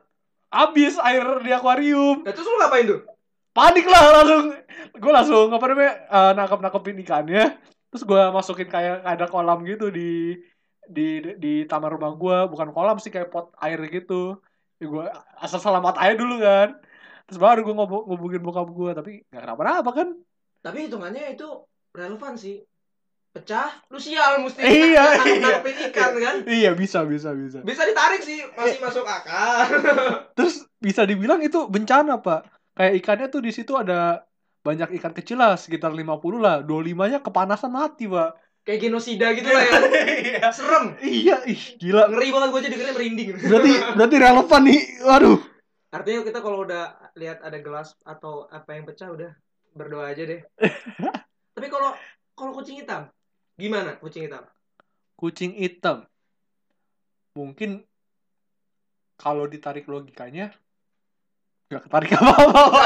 habis 0.49 0.97
air 1.03 1.25
di 1.43 1.51
akuarium. 1.51 2.23
Nah, 2.23 2.33
terus 2.33 2.47
lu 2.47 2.57
ngapain 2.61 2.87
tuh? 2.87 3.01
panik 3.55 3.87
lah 3.87 4.23
langsung. 4.23 4.45
Gue 4.99 5.13
langsung 5.15 5.47
apa 5.55 5.65
namanya 5.71 5.93
eh, 6.11 6.33
nangkep 6.35 6.61
nangkepin 6.63 7.03
ikannya. 7.07 7.45
Terus 7.91 8.03
gue 8.03 8.23
masukin 8.35 8.67
kayak 8.67 9.07
ada 9.07 9.31
kolam 9.31 9.63
gitu 9.63 9.91
di 9.91 10.39
di 10.85 11.23
di 11.39 11.53
taman 11.65 11.97
rumah 11.97 12.13
gue 12.19 12.39
bukan 12.51 12.75
kolam 12.75 12.99
sih 12.99 13.15
kayak 13.15 13.31
pot 13.31 13.55
air 13.63 13.79
gitu. 13.91 14.39
Ya 14.83 14.87
gue 14.91 15.05
asal 15.39 15.63
selamat 15.63 16.03
aja 16.03 16.15
dulu 16.19 16.43
kan 16.43 16.75
terus 17.25 17.39
baru 17.39 17.61
gue 17.61 17.73
ngob 17.73 17.91
ngubungin 18.05 18.41
bokap 18.41 18.69
gue 18.69 18.91
tapi 18.93 19.13
nggak 19.27 19.43
kenapa-napa 19.43 19.91
kan 19.93 20.09
Tapi 20.61 20.79
hitungannya 20.83 21.31
itu 21.31 21.49
relevan 21.91 22.35
sih. 22.35 22.65
Pecah, 23.31 23.67
lu 23.85 23.99
sial 23.99 24.39
mesti 24.39 24.63
Iya, 24.65 25.03
nangkep- 25.13 25.27
iya. 25.29 25.43
nangkepin 25.43 25.77
ikan 25.85 26.13
kan. 26.17 26.37
iya 26.47 26.71
bisa 26.73 27.03
bisa 27.03 27.33
bisa 27.33 27.59
Bisa 27.61 27.83
ditarik 27.83 28.21
sih, 28.21 28.47
masih 28.49 28.79
masuk 28.79 29.03
akal. 29.03 29.67
terus 30.39 30.63
bisa 30.79 31.03
dibilang 31.03 31.41
itu 31.41 31.67
bencana 31.67 32.17
pak 32.17 32.47
kayak 32.73 32.95
ikannya 32.97 33.27
tuh 33.29 33.41
di 33.41 33.51
situ 33.51 33.75
ada 33.75 34.23
banyak 34.61 34.95
ikan 34.95 35.13
kecil 35.13 35.37
lah 35.37 35.55
sekitar 35.55 35.91
50 35.91 36.07
lah 36.37 36.61
25 36.61 36.71
nya 37.07 37.19
kepanasan 37.21 37.71
mati 37.71 38.07
pak 38.07 38.39
Kayak 38.63 38.81
genosida 38.83 39.29
gitu 39.33 39.45
lah 39.47 39.61
ya. 39.61 39.77
iya 40.17 40.49
Serem. 40.49 40.97
iya 40.99 41.37
ih 41.45 41.77
gila 41.77 42.09
Ngeri 42.09 42.29
banget 42.31 42.49
gue 42.49 42.61
jadi 42.63 42.73
dengernya 42.73 42.95
merinding. 42.95 43.29
berarti 43.43 43.73
berarti 43.93 44.17
relevan 44.19 44.63
nih 44.65 44.81
waduh 45.03 45.39
Artinya 45.91 46.21
kita 46.23 46.39
kalau 46.39 46.63
udah 46.63 46.85
lihat 47.15 47.43
ada 47.43 47.59
gelas 47.63 47.95
atau 48.03 48.47
apa 48.51 48.75
yang 48.75 48.85
pecah 48.87 49.11
udah 49.11 49.33
berdoa 49.75 50.11
aja 50.11 50.23
deh. 50.27 50.43
Tapi 51.57 51.67
kalau 51.71 51.95
kalau 52.35 52.53
kucing 52.55 52.83
hitam, 52.83 53.11
gimana 53.55 53.95
kucing 54.03 54.27
hitam? 54.27 54.45
kucing 55.15 55.55
hitam 55.55 56.05
mungkin 57.39 57.87
kalau 59.15 59.47
ditarik 59.47 59.87
logikanya 59.87 60.51
nggak 61.71 61.83
ketarik 61.87 62.13
apa 62.19 62.35
apa 62.35 62.83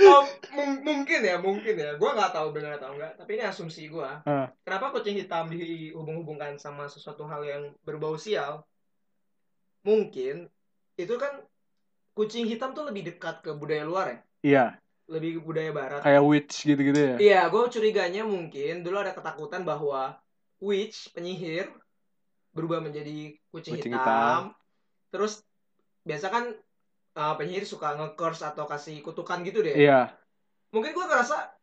Oh, 0.00 0.26
mung- 0.52 0.82
mungkin 0.84 1.20
ya, 1.24 1.40
mungkin 1.40 1.72
ya. 1.78 1.96
Gua 1.96 2.12
nggak 2.12 2.34
tahu 2.34 2.52
benar 2.52 2.76
atau 2.76 2.92
enggak, 2.92 3.16
tapi 3.16 3.38
ini 3.40 3.44
asumsi 3.46 3.88
gua. 3.88 4.20
Ah. 4.28 4.52
Kenapa 4.66 4.92
kucing 4.92 5.16
hitam 5.16 5.48
dihubung-hubungkan 5.48 6.60
sama 6.60 6.84
sesuatu 6.90 7.24
hal 7.24 7.40
yang 7.46 7.62
berbau 7.86 8.20
sial? 8.20 8.66
Mungkin 9.80 10.46
itu 10.94 11.14
kan 11.16 11.40
kucing 12.12 12.44
hitam 12.44 12.76
tuh 12.76 12.84
lebih 12.84 13.14
dekat 13.14 13.40
ke 13.40 13.50
budaya 13.52 13.80
luar 13.80 14.06
ya, 14.06 14.18
iya 14.42 14.64
lebih 15.08 15.30
ke 15.30 15.40
budaya 15.40 15.70
barat. 15.72 16.00
kayak 16.04 16.20
witch 16.22 16.68
gitu 16.68 16.76
gitu 16.76 17.00
ya 17.00 17.16
Iya, 17.16 17.40
gue 17.48 17.62
curiganya 17.66 18.22
mungkin 18.22 18.84
dulu 18.84 19.00
ada 19.00 19.10
ketakutan 19.10 19.64
bahwa 19.64 20.20
witch, 20.60 21.08
penyihir, 21.10 21.72
berubah 22.52 22.84
menjadi 22.84 23.32
kucing, 23.48 23.80
Kucing 23.80 23.96
hitam. 23.96 24.04
hitam. 24.04 24.42
Terus 25.08 25.40
biasa 26.04 26.26
kan 26.28 26.44
uh, 27.16 27.34
penyihir 27.40 27.64
suka 27.64 27.96
nge-curse 27.96 28.44
atau 28.44 28.68
kasih 28.68 29.00
kutukan 29.00 29.40
gitu 29.42 29.64
deh. 29.64 29.74
Iya. 29.80 30.12
Mungkin 30.70 30.92
gua 30.92 31.08
ngerasa 31.08 31.56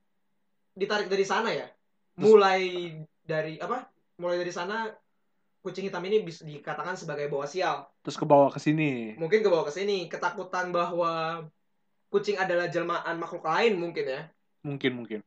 ditarik 0.73 1.07
dari 1.07 1.23
sana 1.23 1.53
ya. 1.53 1.69
Terus- 2.17 2.33
Mulai 2.33 2.61
dari 3.21 3.61
apa? 3.61 3.85
Mulai 4.17 4.41
dari 4.41 4.51
sana 4.51 4.89
kucing 5.61 5.85
hitam 5.85 6.01
ini 6.03 6.25
bisa 6.25 6.41
dikatakan 6.43 6.97
sebagai 6.97 7.29
bawa 7.29 7.45
sial. 7.45 7.85
Terus 8.07 8.15
ke 8.15 8.23
bawah 8.23 8.47
ke 8.47 8.63
sini. 8.63 9.19
Mungkin 9.19 9.43
ke 9.43 9.51
bawah 9.51 9.67
ke 9.67 9.75
sini 9.75 10.07
ketakutan 10.07 10.71
bahwa 10.71 11.43
kucing 12.07 12.39
adalah 12.39 12.71
jelmaan 12.71 13.19
makhluk 13.19 13.43
lain 13.43 13.75
mungkin 13.75 14.07
ya. 14.07 14.21
Mungkin 14.63 14.95
mungkin. 14.95 15.19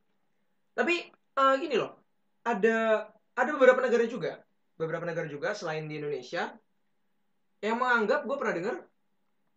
Tapi 0.73 1.13
eh, 1.13 1.53
gini 1.61 1.77
loh, 1.77 1.93
ada 2.41 3.05
ada 3.37 3.49
beberapa 3.53 3.85
negara 3.85 4.01
juga, 4.09 4.41
beberapa 4.81 5.05
negara 5.05 5.29
juga 5.29 5.53
selain 5.53 5.85
di 5.85 6.01
Indonesia 6.01 6.57
yang 7.61 7.77
menganggap 7.77 8.25
gue 8.25 8.37
pernah 8.41 8.57
dengar 8.57 8.75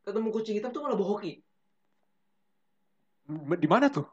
ketemu 0.04 0.28
kucing 0.28 0.61
hitam 0.61 0.76
tuh 0.76 0.85
malah 0.85 1.00
bohoki. 1.00 1.40
Di 3.57 3.69
mana 3.73 3.88
tuh? 3.88 4.04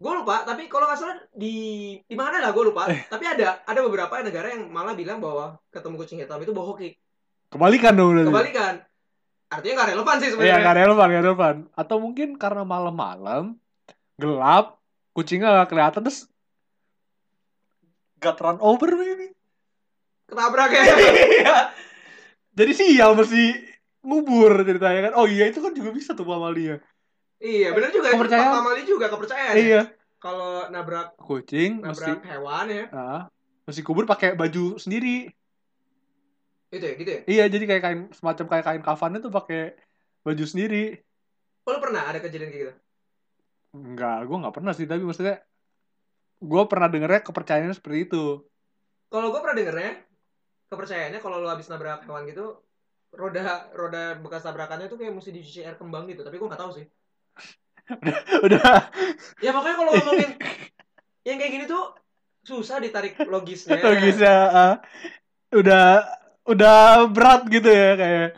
Gue 0.00 0.12
lupa, 0.16 0.48
tapi 0.48 0.72
kalau 0.72 0.88
nggak 0.88 0.96
salah 0.96 1.20
di 1.36 1.52
di 2.00 2.16
mana 2.16 2.40
lah 2.40 2.56
gue 2.56 2.64
lupa. 2.64 2.88
tapi 3.12 3.28
ada 3.28 3.60
ada 3.68 3.80
beberapa 3.84 4.24
negara 4.24 4.56
yang 4.56 4.72
malah 4.72 4.96
bilang 4.96 5.20
bahwa 5.20 5.60
ketemu 5.68 6.00
kucing 6.00 6.16
hitam 6.24 6.40
itu 6.40 6.56
bohoki. 6.56 6.96
Kebalikan 7.52 7.92
dong 7.92 8.08
berarti. 8.12 8.30
Kebalikan. 8.32 8.74
Artinya 9.52 9.74
nggak 9.76 9.88
relevan 9.92 10.16
sih 10.16 10.24
Iya, 10.24 10.32
sebenarnya. 10.32 10.56
nggak 10.58 10.76
relevan, 10.80 11.06
nggak 11.06 11.22
relevan. 11.22 11.54
Atau 11.76 11.96
mungkin 12.00 12.28
karena 12.34 12.64
malam-malam 12.64 13.44
gelap, 14.16 14.80
kucingnya 15.12 15.52
nggak 15.52 15.68
kelihatan 15.68 16.02
terus 16.02 16.24
got 18.16 18.38
run 18.38 18.56
over 18.58 18.88
ini. 18.96 19.28
Ketabrak 20.24 20.70
ya. 20.72 20.82
Iya. 21.36 21.56
Jadi 22.52 22.72
sial 22.72 23.12
mesti 23.12 23.56
ngubur 24.00 24.60
ceritanya 24.62 25.10
kan. 25.10 25.14
Oh 25.16 25.26
iya 25.26 25.48
itu 25.48 25.60
kan 25.60 25.72
juga 25.72 25.92
bisa 25.92 26.12
tuh 26.12 26.24
mamalia. 26.24 26.80
iya, 27.36 27.74
benar 27.74 27.90
juga. 27.90 28.14
Kepercayaan. 28.14 28.54
Pamali 28.54 28.82
juga 28.86 29.10
kepercayaan. 29.10 29.52
ya. 29.52 29.60
Iya. 29.60 29.80
Kalau 30.16 30.70
nabrak 30.70 31.18
Kucing 31.18 31.82
mesti 31.82 32.06
nabrak 32.06 32.22
hewan 32.22 32.66
ya. 32.70 32.84
ah, 32.94 33.20
mesti 33.66 33.82
kubur 33.82 34.06
pakai 34.06 34.38
baju 34.38 34.78
sendiri. 34.78 35.26
Itu 36.72 36.84
ya, 36.88 36.94
gitu 36.96 37.10
ya. 37.12 37.20
Iya, 37.28 37.44
jadi 37.52 37.64
kayak 37.68 37.82
kain 37.84 38.00
semacam 38.16 38.46
kayak 38.48 38.64
kain 38.64 38.82
kafannya 38.82 39.20
tuh 39.20 39.28
pakai 39.28 39.76
baju 40.24 40.44
sendiri. 40.48 40.96
Oh, 41.68 41.76
lu 41.76 41.78
pernah 41.84 42.08
ada 42.08 42.18
kejadian 42.18 42.48
kayak 42.48 42.62
gitu? 42.64 42.74
Enggak, 43.76 44.24
gue 44.24 44.36
nggak 44.40 44.54
pernah 44.56 44.72
sih, 44.72 44.88
tapi 44.88 45.04
maksudnya 45.04 45.44
gue 46.42 46.62
pernah 46.66 46.88
dengernya 46.88 47.20
kepercayaannya 47.22 47.76
seperti 47.76 47.98
itu. 48.08 48.24
Kalau 49.12 49.28
gue 49.28 49.40
pernah 49.44 49.56
dengernya, 49.60 49.92
kepercayaannya 50.72 51.20
kalau 51.20 51.36
lu 51.44 51.48
habis 51.52 51.68
nabrak 51.68 52.08
hewan 52.08 52.24
gitu, 52.24 52.56
roda 53.12 53.68
roda 53.76 54.16
bekas 54.16 54.42
tabrakannya 54.42 54.88
tuh 54.88 54.96
kayak 54.96 55.12
mesti 55.12 55.30
dicuci 55.30 55.60
air 55.62 55.76
kembang 55.76 56.08
gitu. 56.08 56.24
Tapi 56.24 56.40
gue 56.40 56.48
nggak 56.48 56.62
tahu 56.64 56.72
sih. 56.80 56.86
Udah 58.46 58.88
Ya 59.44 59.50
makanya 59.52 59.76
kalau 59.76 59.92
ngomongin 59.92 60.30
yang 61.28 61.36
kayak 61.36 61.52
gini 61.52 61.64
tuh 61.68 61.92
susah 62.42 62.80
ditarik 62.80 63.20
logisnya. 63.28 63.78
logisnya 63.90 64.36
ah, 64.50 64.74
udah 65.52 66.21
udah 66.44 66.76
berat 67.06 67.46
gitu 67.46 67.66
ya 67.66 67.94
kayak 67.94 68.28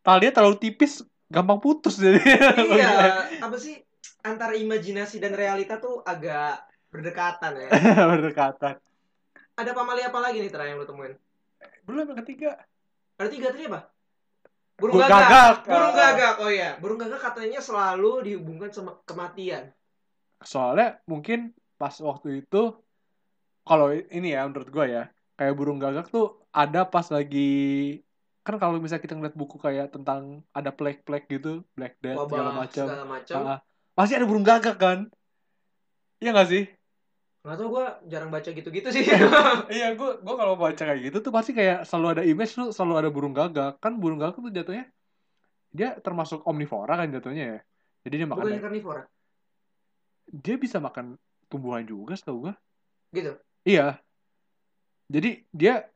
talinya 0.00 0.32
terlalu 0.32 0.56
tipis 0.58 1.04
gampang 1.26 1.58
putus 1.58 1.96
jadi 1.96 2.16
Iya, 2.56 2.90
apa 3.44 3.56
sih 3.56 3.76
antara 4.20 4.54
imajinasi 4.54 5.18
dan 5.18 5.32
realita 5.32 5.76
tuh 5.76 6.00
agak 6.02 6.64
berdekatan 6.88 7.52
ya. 7.54 7.68
berdekatan 8.10 8.80
Ada 9.52 9.70
pamali 9.72 10.00
apa 10.00 10.18
lagi 10.18 10.38
nih 10.38 10.48
terakhir 10.48 10.72
yang 10.72 10.80
lu 10.80 10.86
temuin? 10.86 11.14
belum 11.84 12.04
yang 12.06 12.18
ketiga 12.18 12.50
Ada 13.16 13.28
tiga 13.28 13.50
tadi 13.50 13.66
apa? 13.66 13.80
Burung 14.78 14.94
Burung 14.94 15.10
gagak. 15.10 15.26
gagak. 15.26 15.56
Burung 15.66 15.90
Ah. 15.90 15.98
gagak. 15.98 16.34
Oh 16.38 16.48
iya, 16.48 16.70
burung 16.78 16.96
gagak 16.96 17.18
katanya 17.20 17.58
selalu 17.58 18.12
dihubungkan 18.24 18.70
sama 18.70 18.96
kematian. 19.04 19.74
soalnya 20.38 21.02
mungkin 21.04 21.50
pas 21.74 21.90
waktu 21.98 22.40
itu 22.40 22.78
kalau 23.60 23.90
ini 23.90 24.32
ya 24.32 24.46
menurut 24.46 24.70
gue 24.70 24.86
ya 24.88 25.04
kayak 25.34 25.50
burung 25.52 25.76
gagak 25.76 26.06
tuh 26.06 26.46
ada 26.58 26.82
pas 26.82 27.06
lagi 27.14 28.02
kan 28.42 28.58
kalau 28.58 28.82
misalnya 28.82 29.04
kita 29.04 29.14
ngeliat 29.14 29.36
buku 29.38 29.62
kayak 29.62 29.94
tentang 29.94 30.42
ada 30.50 30.74
plague-plague 30.74 31.30
gitu 31.30 31.62
black 31.78 32.00
death 32.02 32.18
segala 32.26 32.50
Wabah 32.50 32.58
macam 32.66 32.86
segala 32.90 33.04
macam. 33.06 33.36
Ah, 33.38 33.50
ah. 33.54 33.58
pasti 33.94 34.12
ada 34.18 34.26
burung 34.26 34.42
gagak 34.42 34.76
kan 34.80 34.98
iya 36.18 36.34
gak 36.34 36.50
sih 36.50 36.64
Nggak 37.46 37.64
tau 37.64 37.68
gue 37.70 37.86
jarang 38.10 38.30
baca 38.34 38.50
gitu-gitu 38.50 38.88
sih. 38.92 39.08
Iya, 39.78 39.94
gue 39.94 40.10
gua 40.20 40.34
kalau 40.36 40.58
baca 40.58 40.82
kayak 40.84 41.00
gitu 41.00 41.22
tuh 41.22 41.32
pasti 41.32 41.54
kayak 41.54 41.86
selalu 41.86 42.06
ada 42.18 42.22
image 42.26 42.52
tuh 42.52 42.74
selalu 42.74 42.94
ada 42.98 43.08
burung 43.14 43.32
gagak. 43.32 43.78
Kan 43.78 43.96
burung 44.02 44.18
gagak 44.20 44.42
tuh 44.42 44.52
jatuhnya 44.52 44.84
dia 45.72 45.96
termasuk 46.02 46.44
omnivora 46.44 46.98
kan 46.98 47.08
jatuhnya 47.08 47.44
ya. 47.56 47.60
Jadi 48.04 48.14
dia 48.20 48.28
makan 48.28 48.42
Bukannya 48.42 48.60
karnivora. 48.60 49.02
dia 50.28 50.56
bisa 50.60 50.76
makan 50.76 51.16
tumbuhan 51.48 51.88
juga 51.88 52.18
setahu 52.18 52.50
gue. 52.50 52.54
Gitu. 53.16 53.32
Iya. 53.64 53.96
Jadi 55.08 55.48
dia 55.54 55.88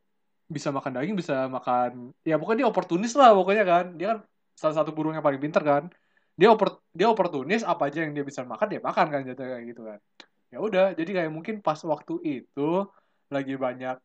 bisa 0.57 0.69
makan 0.77 0.93
daging, 0.97 1.17
bisa 1.23 1.35
makan 1.57 1.91
ya 2.29 2.35
pokoknya 2.41 2.59
dia 2.65 2.71
oportunis 2.73 3.13
lah 3.21 3.31
pokoknya 3.39 3.65
kan. 3.73 3.85
Dia 3.99 4.07
kan 4.13 4.19
salah 4.61 4.75
satu 4.79 4.91
burung 4.97 5.15
yang 5.17 5.25
paling 5.27 5.41
pintar 5.45 5.63
kan. 5.71 5.85
Dia 6.39 6.49
opor, 6.55 6.69
dia 6.99 7.07
oportunis 7.13 7.63
apa 7.73 7.83
aja 7.89 7.99
yang 8.05 8.13
dia 8.17 8.25
bisa 8.31 8.41
makan 8.53 8.67
dia 8.73 8.81
makan 8.89 9.07
kan 9.13 9.21
jatuhnya 9.29 9.51
kayak 9.57 9.65
gitu 9.73 9.83
kan. 9.89 9.99
Ya 10.53 10.59
udah, 10.61 10.87
jadi 10.99 11.11
kayak 11.17 11.31
mungkin 11.37 11.55
pas 11.67 11.81
waktu 11.93 12.15
itu 12.25 12.69
lagi 13.33 13.55
banyak 13.57 13.97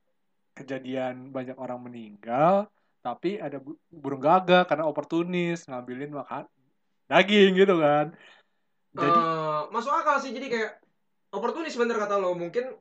kejadian 0.57 1.29
banyak 1.35 1.55
orang 1.59 1.79
meninggal, 1.85 2.65
tapi 3.05 3.37
ada 3.37 3.61
bu- 3.61 3.77
burung 3.91 4.21
gagak 4.23 4.65
karena 4.69 4.85
oportunis 4.89 5.67
ngambilin 5.69 6.11
makan 6.15 6.43
daging 7.11 7.51
gitu 7.61 7.75
kan. 7.77 8.05
Jadi 8.97 9.19
Eh, 9.21 9.61
masuk 9.69 9.93
akal 9.93 10.17
sih 10.23 10.31
jadi 10.33 10.47
kayak 10.49 10.71
oportunis 11.35 11.75
bener 11.77 11.97
kata 12.01 12.17
lo 12.17 12.33
mungkin 12.33 12.73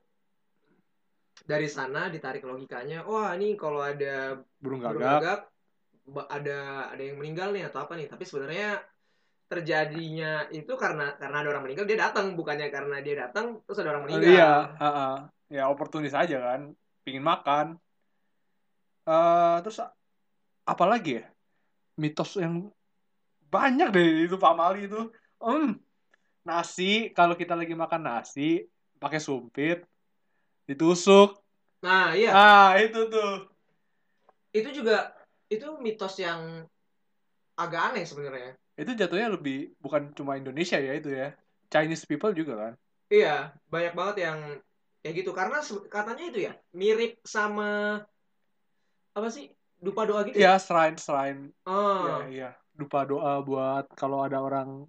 dari 1.46 1.70
sana 1.70 2.10
ditarik 2.10 2.42
logikanya 2.42 3.06
wah 3.06 3.30
ini 3.38 3.54
kalau 3.54 3.78
ada 3.78 4.42
burung 4.58 4.82
burung 4.82 4.98
gagak 4.98 5.22
gagak 5.22 5.40
ba- 6.10 6.30
ada 6.30 6.58
ada 6.90 7.02
yang 7.02 7.16
meninggal 7.22 7.54
nih 7.54 7.70
atau 7.70 7.86
apa 7.86 7.94
nih 7.94 8.10
tapi 8.10 8.26
sebenarnya 8.26 8.82
terjadinya 9.46 10.50
itu 10.50 10.74
karena 10.74 11.14
karena 11.14 11.36
ada 11.46 11.48
orang 11.54 11.64
meninggal 11.70 11.86
dia 11.86 11.98
datang 12.02 12.34
bukannya 12.34 12.66
karena 12.66 12.98
dia 12.98 13.14
datang 13.26 13.62
terus 13.62 13.78
ada 13.78 13.94
orang 13.94 14.04
meninggal 14.10 14.26
Iya, 14.34 14.52
heeh. 14.82 15.14
ya 15.46 15.64
oportunis 15.70 16.10
aja 16.10 16.42
kan, 16.42 16.74
pingin 17.06 17.22
makan. 17.22 17.78
eh 19.06 19.56
terus 19.62 19.78
apa 20.66 20.84
lagi 20.90 21.22
ya? 21.22 21.30
Mitos 21.94 22.34
yang 22.42 22.74
banyak 23.46 23.94
deh 23.94 24.26
itu 24.26 24.34
Pak 24.34 24.54
Mali 24.58 24.90
itu. 24.90 24.98
Em, 25.38 25.78
nasi 26.42 27.14
kalau 27.14 27.38
kita 27.38 27.54
lagi 27.54 27.78
makan 27.78 28.02
nasi 28.02 28.66
pakai 28.98 29.22
sumpit 29.22 29.86
ditusuk. 30.68 31.28
nah 31.84 32.12
iya 32.18 32.30
Ah, 32.34 32.74
itu 32.82 33.00
tuh. 33.12 33.46
itu 34.50 34.68
juga 34.82 35.12
itu 35.52 35.66
mitos 35.78 36.14
yang 36.18 36.66
agak 37.56 37.80
aneh 37.92 38.04
sebenarnya 38.04 38.52
Itu 38.76 38.92
jatuhnya 38.92 39.32
lebih 39.32 39.72
bukan 39.80 40.12
cuma 40.12 40.36
Indonesia 40.36 40.76
ya 40.76 40.92
itu 40.92 41.08
ya. 41.08 41.32
Chinese 41.72 42.04
people 42.04 42.30
juga 42.36 42.54
kan. 42.54 42.72
Iya, 43.08 43.54
banyak 43.72 43.92
banget 43.96 44.16
yang 44.28 44.38
kayak 45.00 45.14
gitu 45.22 45.30
karena 45.32 45.58
katanya 45.88 46.24
itu 46.30 46.38
ya 46.46 46.52
mirip 46.74 47.22
sama 47.24 48.02
apa 49.16 49.28
sih 49.32 49.48
dupa 49.80 50.04
doa 50.04 50.20
gitu 50.28 50.36
Iya, 50.36 50.56
ya? 50.56 50.60
shrine 50.60 50.96
shrine 51.00 51.40
Oh, 51.64 52.04
Iya, 52.04 52.14
iya. 52.28 52.48
Dupa 52.76 53.08
doa 53.08 53.40
buat 53.40 53.88
kalau 53.96 54.20
ada 54.20 54.36
orang 54.44 54.84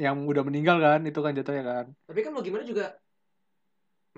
yang 0.00 0.24
udah 0.26 0.42
meninggal 0.42 0.80
kan, 0.82 1.00
itu 1.06 1.20
kan 1.22 1.32
jatuhnya 1.36 1.62
kan. 1.62 1.86
tapi 2.08 2.20
kan 2.24 2.30
mau 2.34 2.42
gimana 2.42 2.64
juga 2.66 2.96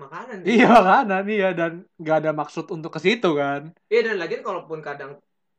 makanan. 0.03 0.37
Iya, 0.43 0.65
makanan 0.77 1.23
iya 1.31 1.47
dan 1.59 1.71
nggak 2.01 2.17
ada 2.21 2.31
maksud 2.39 2.65
untuk 2.75 2.91
ke 2.95 2.99
situ 3.05 3.29
kan. 3.41 3.61
Iya 3.91 3.99
dan 4.11 4.15
lagi 4.21 4.35
kalaupun 4.43 4.79
kadang 4.83 5.11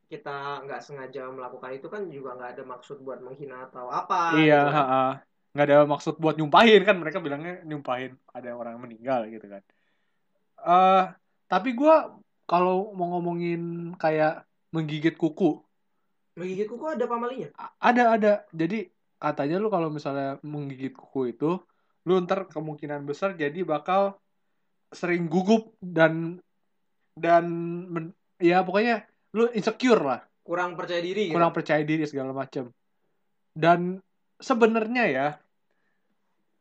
kita 0.06 0.62
nggak 0.62 0.80
sengaja 0.86 1.20
melakukan 1.34 1.70
itu 1.74 1.86
kan 1.90 2.02
juga 2.16 2.30
nggak 2.38 2.50
ada 2.54 2.62
maksud 2.72 2.96
buat 3.02 3.18
menghina 3.26 3.66
atau 3.66 3.90
apa. 3.90 4.38
iya, 4.38 4.54
gitu 4.62 4.70
kan. 4.76 4.86
nggak 5.56 5.66
ada 5.66 5.76
maksud 5.92 6.14
buat 6.22 6.34
nyumpahin 6.38 6.82
kan 6.88 6.96
mereka 7.02 7.18
bilangnya 7.24 7.64
nyumpahin 7.66 8.12
ada 8.36 8.48
orang 8.54 8.76
yang 8.76 8.84
meninggal 8.86 9.20
gitu 9.34 9.46
kan. 9.48 9.62
eh 10.66 11.02
tapi 11.50 11.68
gua 11.78 11.94
kalau 12.46 12.94
mau 12.94 13.06
ngomongin 13.18 13.60
kayak 14.02 14.46
menggigit 14.74 15.14
kuku, 15.18 15.44
Menggigit 16.36 16.68
kuku 16.68 16.84
ada 16.86 17.04
pamalinya. 17.08 17.48
ada 17.80 18.02
ada. 18.14 18.32
Jadi 18.52 18.76
katanya 19.18 19.56
lu 19.62 19.68
kalau 19.72 19.88
misalnya 19.90 20.36
menggigit 20.44 20.92
kuku 20.94 21.32
itu, 21.32 21.46
lu 22.06 22.12
ntar 22.22 22.46
kemungkinan 22.52 23.02
besar 23.08 23.34
jadi 23.34 23.64
bakal 23.64 24.20
sering 24.90 25.26
gugup 25.26 25.74
dan 25.78 26.38
dan 27.16 27.44
men- 27.88 28.14
ya 28.36 28.60
pokoknya 28.60 29.02
lu 29.32 29.48
insecure 29.52 30.00
lah, 30.00 30.20
Kurang 30.44 30.76
percaya 30.76 31.00
diri 31.00 31.28
gitu. 31.28 31.34
kurang 31.34 31.52
percaya 31.52 31.82
diri 31.82 32.04
segala 32.04 32.30
macam. 32.30 32.70
Dan 33.56 33.98
sebenarnya 34.36 35.04
ya 35.08 35.28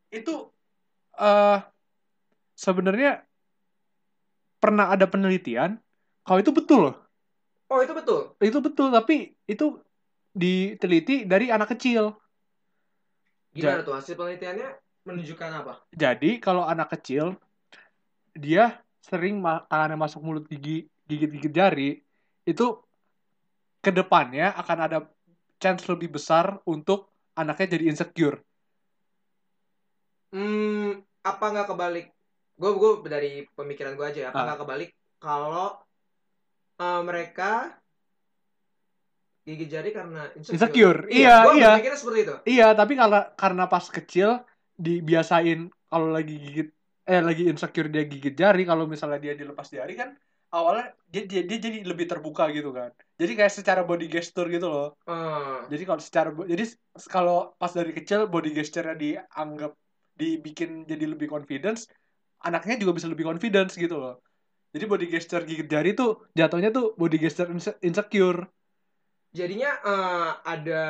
itu 0.10 0.48
eh 1.16 1.60
sebenarnya 2.56 3.20
pernah 4.58 4.88
ada 4.88 5.04
penelitian 5.06 5.76
kalau 6.24 6.40
itu 6.40 6.56
betul 6.56 6.80
loh 6.90 6.96
Oh 7.68 7.84
itu 7.84 7.92
betul. 7.92 8.32
itu 8.40 8.60
betul 8.62 8.88
tapi 8.90 9.36
itu 9.44 9.76
diteliti 10.32 11.28
dari 11.28 11.52
anak 11.52 11.76
kecil 11.76 12.16
Gimana 13.52 13.84
tuh 13.84 13.96
hasil 13.96 14.16
penelitiannya 14.16 14.70
menunjukkan 15.04 15.50
apa? 15.64 15.74
jadi 15.92 16.40
kalau 16.40 16.64
anak 16.64 16.96
kecil 16.96 17.36
dia 18.36 18.78
sering 19.00 19.40
ma- 19.40 19.64
tangannya 19.66 19.98
masuk 19.98 20.22
mulut 20.22 20.46
gigi 20.46 20.84
gigit-gigit 21.06 21.50
jari 21.50 21.90
itu 22.44 22.66
ke 23.80 23.90
depannya 23.90 24.52
akan 24.54 24.78
ada 24.82 24.98
chance 25.56 25.88
lebih 25.88 26.12
besar 26.12 26.60
untuk 26.66 27.08
anaknya 27.34 27.80
jadi 27.80 27.86
insecure 27.90 28.44
Hmm, 30.36 31.00
apa 31.24 31.46
nggak 31.48 31.68
kebalik? 31.72 32.12
Gue 32.56 32.72
gue 32.76 32.92
dari 33.08 33.32
pemikiran 33.56 33.96
gue 33.96 34.04
aja. 34.04 34.20
ya. 34.20 34.28
Apa 34.32 34.36
Ah. 34.36 34.46
nggak 34.46 34.60
kebalik 34.64 34.90
kalau 35.16 35.80
eh, 36.76 37.02
mereka 37.08 37.72
gigit 39.48 39.70
jari 39.70 39.96
karena 39.96 40.28
insecure? 40.36 40.60
Insecure. 40.60 41.00
Iya, 41.08 41.36
iya. 41.56 41.72
berpikirnya 41.80 41.96
seperti 41.96 42.20
itu. 42.20 42.36
Iya, 42.52 42.68
tapi 42.76 42.94
karena 43.00 43.32
karena 43.32 43.64
pas 43.70 43.86
kecil 43.88 44.44
dibiasain 44.76 45.60
kalau 45.88 46.12
lagi 46.12 46.36
gigit 46.36 46.70
eh 47.12 47.22
lagi 47.28 47.44
insecure 47.52 47.90
dia 47.94 48.04
gigit 48.12 48.34
jari, 48.42 48.62
kalau 48.70 48.84
misalnya 48.94 49.20
dia 49.26 49.34
dilepas 49.42 49.68
jari 49.78 49.94
kan 50.02 50.10
awalnya 50.56 50.86
dia, 51.14 51.24
dia, 51.30 51.42
dia 51.50 51.58
jadi 51.66 51.78
lebih 51.92 52.06
terbuka 52.12 52.44
gitu 52.58 52.70
kan. 52.78 52.90
Jadi 53.20 53.32
kayak 53.38 53.54
secara 53.60 53.82
body 53.90 54.06
gesture 54.16 54.48
gitu 54.56 54.68
loh. 54.74 54.88
Eh, 55.08 55.60
Jadi 55.72 55.84
kalau 55.90 56.02
secara 56.08 56.30
jadi 56.54 56.64
kalau 57.16 57.38
pas 57.62 57.72
dari 57.74 57.92
kecil 57.98 58.20
body 58.34 58.52
gesture-nya 58.58 58.96
dianggap 59.04 59.72
dibikin 60.20 60.70
jadi 60.92 61.06
lebih 61.14 61.28
confidence, 61.28 61.90
anaknya 62.48 62.76
juga 62.82 62.92
bisa 62.98 63.08
lebih 63.12 63.26
confidence 63.30 63.74
gitu 63.78 63.96
loh. 63.98 64.16
Jadi 64.74 64.86
body 64.92 65.08
gesture 65.14 65.44
gigit 65.50 65.68
jari 65.72 65.92
tuh 66.00 66.12
jatuhnya 66.40 66.70
tuh 66.78 66.86
body 67.00 67.18
gesture 67.22 67.50
inse- 67.54 67.80
insecure. 67.82 68.40
jadinya 69.36 69.72
eh, 69.84 70.32
ada 70.48 70.84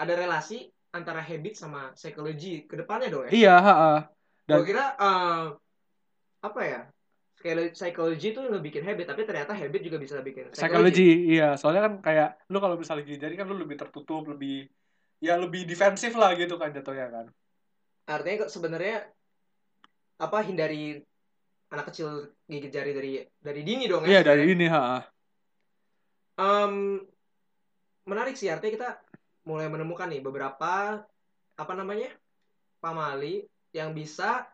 ada 0.00 0.12
relasi 0.16 0.68
antara 0.92 1.20
habit 1.24 1.54
sama 1.56 1.92
psikologi 1.96 2.68
ke 2.68 2.74
depannya 2.76 3.08
dong 3.12 3.24
ya. 3.28 3.32
Iya, 3.36 3.52
ha 3.66 4.12
Dan- 4.48 4.58
Gue 4.62 4.66
kira 4.74 4.84
eh, 4.98 5.44
apa 6.42 6.60
ya? 6.66 6.80
Psikolo- 7.38 7.72
Psikologi 7.74 8.28
itu 8.30 8.40
bikin 8.62 8.82
habit, 8.86 9.06
tapi 9.08 9.22
ternyata 9.26 9.50
habit 9.56 9.80
juga 9.82 9.98
bisa 9.98 10.22
bikin 10.22 10.54
Psikologi, 10.54 11.32
iya. 11.34 11.58
Soalnya 11.58 11.90
kan 11.90 11.94
kayak 11.98 12.28
lu 12.50 12.58
kalau 12.62 12.78
misalnya 12.78 13.02
gigit 13.02 13.18
jari 13.22 13.34
kan 13.34 13.46
lu 13.50 13.58
lebih 13.58 13.78
tertutup, 13.78 14.26
lebih 14.30 14.70
ya 15.22 15.38
lebih 15.38 15.66
defensif 15.66 16.14
lah 16.18 16.34
gitu 16.38 16.54
kan 16.58 16.70
jatuhnya 16.74 17.06
kan. 17.10 17.26
Artinya 18.06 18.46
kok 18.46 18.52
sebenarnya 18.52 19.06
apa 20.22 20.38
hindari 20.46 21.02
anak 21.72 21.90
kecil 21.90 22.30
gigit 22.46 22.70
jari 22.70 22.92
dari 22.94 23.12
dari 23.42 23.60
dini 23.66 23.90
dong 23.90 24.06
Iya 24.06 24.22
ya. 24.22 24.34
dari 24.34 24.44
sebenarnya. 24.46 24.54
ini, 24.54 24.66
ha. 24.70 25.02
Em, 26.42 26.74
menarik 28.06 28.34
sih 28.38 28.50
artinya 28.50 28.72
kita 28.74 28.88
mulai 29.46 29.66
menemukan 29.66 30.06
nih 30.10 30.22
beberapa 30.22 31.02
apa 31.58 31.72
namanya 31.74 32.10
pamali 32.78 33.46
yang 33.72 33.96
bisa 33.96 34.46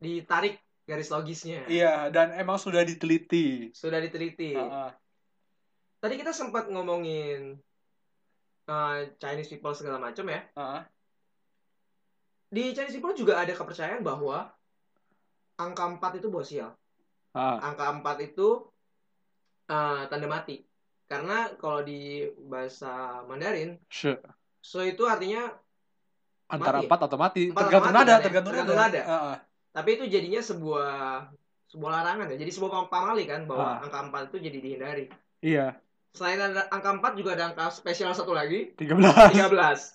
ditarik 0.00 0.60
garis 0.88 1.12
logisnya. 1.12 1.64
Iya, 1.68 2.08
dan 2.08 2.36
emang 2.36 2.56
sudah 2.60 2.84
diteliti. 2.84 3.70
Sudah 3.76 4.00
diteliti. 4.00 4.56
Ha, 4.56 4.64
ha. 4.64 4.86
Tadi 6.00 6.14
kita 6.16 6.32
sempat 6.32 6.68
ngomongin 6.72 7.60
eh, 8.68 8.98
Chinese 9.20 9.50
people 9.52 9.76
segala 9.76 10.00
macam 10.00 10.26
ya. 10.28 10.40
Ha, 10.56 10.64
ha. 10.64 10.80
Di 12.50 12.74
Chinese 12.74 12.96
people 12.98 13.14
juga 13.14 13.38
ada 13.38 13.52
kepercayaan 13.54 14.02
bahwa 14.02 14.50
angka 15.60 15.84
4 16.00 16.18
itu 16.18 16.28
sial. 16.42 16.72
Ha. 17.36 17.60
Angka 17.62 17.86
4 18.00 18.28
itu 18.32 18.48
eh, 19.70 20.02
tanda 20.08 20.26
mati. 20.26 20.64
Karena 21.10 21.50
kalau 21.58 21.82
di 21.82 22.22
bahasa 22.46 23.22
Mandarin, 23.26 23.74
She. 23.90 24.14
so 24.62 24.78
itu 24.78 25.02
artinya 25.10 25.50
Antara 26.50 26.78
Mati. 26.78 26.86
empat 26.86 27.00
atau 27.06 27.16
mati, 27.16 27.42
Empat 27.48 27.62
tergantung 27.62 27.94
nada, 27.94 28.14
tergantung 28.18 28.52
Tergantung 28.52 28.78
nada. 28.78 28.90
nada. 28.90 29.02
Ha, 29.06 29.18
ha. 29.22 29.34
tapi 29.70 29.88
itu 29.94 30.04
jadinya 30.04 30.42
sebuah 30.42 30.90
sebuah 31.66 31.90
larangan 31.94 32.26
ya. 32.34 32.36
Jadi 32.36 32.50
sebuah 32.50 32.90
pamali 32.90 33.24
kan 33.24 33.46
bahwa 33.46 33.78
Ah. 33.78 33.84
angka 33.86 33.98
4 34.02 34.22
itu 34.28 34.36
jadi 34.42 34.58
dihindari. 34.58 35.06
Iya, 35.40 35.78
Selain 36.10 36.42
ada 36.42 36.66
angka 36.68 36.90
4 36.92 37.12
juga 37.14 37.38
ada 37.38 37.44
angka 37.48 37.70
spesial 37.70 38.10
satu 38.10 38.34
lagi, 38.34 38.74
13. 38.74 39.30
13. 39.30 39.94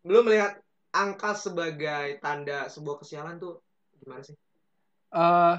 Belum 0.00 0.24
melihat 0.24 0.56
angka 0.90 1.36
sebagai 1.36 2.16
tanda 2.18 2.66
sebuah 2.66 3.04
kesialan 3.04 3.36
tuh 3.36 3.60
gimana 4.00 4.24
sih? 4.24 4.32
Eh 5.12 5.56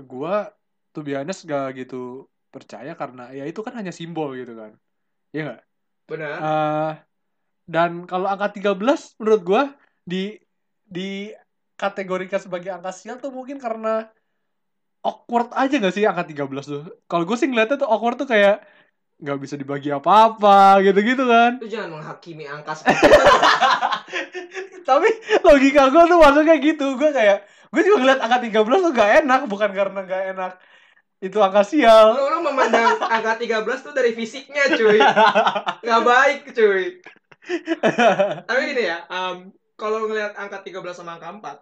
gua 0.00 0.48
tuh 0.90 1.04
biasanya 1.04 1.34
gak 1.36 1.66
gitu 1.78 2.24
percaya 2.48 2.96
karena 2.96 3.30
ya 3.30 3.44
itu 3.44 3.60
kan 3.60 3.76
hanya 3.76 3.92
simbol 3.92 4.32
gitu 4.32 4.56
kan. 4.56 4.72
Iya 5.30 5.42
nggak? 5.46 5.60
Benar. 6.08 6.36
Eh, 6.40 6.92
dan 7.70 8.02
kalau 8.10 8.26
angka 8.26 8.58
13 8.58 8.74
menurut 9.22 9.42
gua 9.46 9.62
di 10.02 10.34
di 10.82 11.30
kategorikan 11.78 12.42
sebagai 12.42 12.74
angka 12.74 12.90
sial 12.90 13.22
tuh 13.22 13.30
mungkin 13.30 13.62
karena 13.62 14.10
awkward 15.06 15.54
aja 15.54 15.78
gak 15.78 15.94
sih 15.94 16.02
angka 16.04 16.26
13 16.26 16.50
tuh. 16.66 16.82
Kalau 17.06 17.24
gue 17.24 17.36
sih 17.38 17.46
ngeliatnya 17.46 17.78
tuh 17.80 17.88
awkward 17.88 18.18
tuh 18.18 18.28
kayak 18.28 18.60
nggak 19.20 19.36
bisa 19.36 19.54
dibagi 19.54 19.94
apa-apa 19.94 20.82
gitu-gitu 20.82 21.24
kan. 21.24 21.62
Lu 21.62 21.68
jangan 21.70 22.00
menghakimi 22.00 22.44
angka 22.50 22.74
seperti 22.82 23.06
itu. 23.06 23.22
Tapi 24.84 25.08
logika 25.46 25.88
gue 25.94 26.02
tuh 26.10 26.18
masuknya 26.18 26.56
gitu. 26.58 26.86
Gue 26.98 27.10
kayak 27.14 27.46
gue 27.70 27.82
juga 27.86 27.96
ngeliat 28.02 28.20
angka 28.26 28.38
13 28.50 28.84
tuh 28.84 28.92
gak 28.92 29.10
enak 29.24 29.40
bukan 29.46 29.70
karena 29.70 30.00
gak 30.04 30.24
enak 30.36 30.52
itu 31.20 31.38
angka 31.38 31.62
sial. 31.64 32.16
Lu, 32.18 32.24
lu 32.34 32.38
memandang 32.44 32.96
angka 32.98 33.38
13 33.38 33.86
tuh 33.86 33.92
dari 33.94 34.12
fisiknya 34.16 34.72
cuy. 34.74 34.98
Nggak 35.84 36.02
baik 36.02 36.40
cuy. 36.56 36.84
Tapi 38.48 38.60
gini 38.72 38.84
ya, 38.84 39.04
em, 39.08 39.50
kalau 39.74 40.04
ngelihat 40.06 40.36
angka 40.36 40.60
13 40.60 40.92
sama 40.92 41.16
angka 41.16 41.60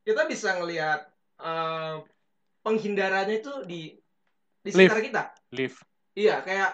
4, 0.00 0.08
kita 0.08 0.22
bisa 0.26 0.56
ngelihat 0.56 1.00
em, 1.38 2.06
penghindarannya 2.62 3.42
itu 3.42 3.52
di 3.68 3.82
di 4.62 4.70
sekitar 4.70 5.02
kita. 5.02 5.22
Live. 5.52 5.82
Iya, 6.14 6.40
kayak 6.46 6.70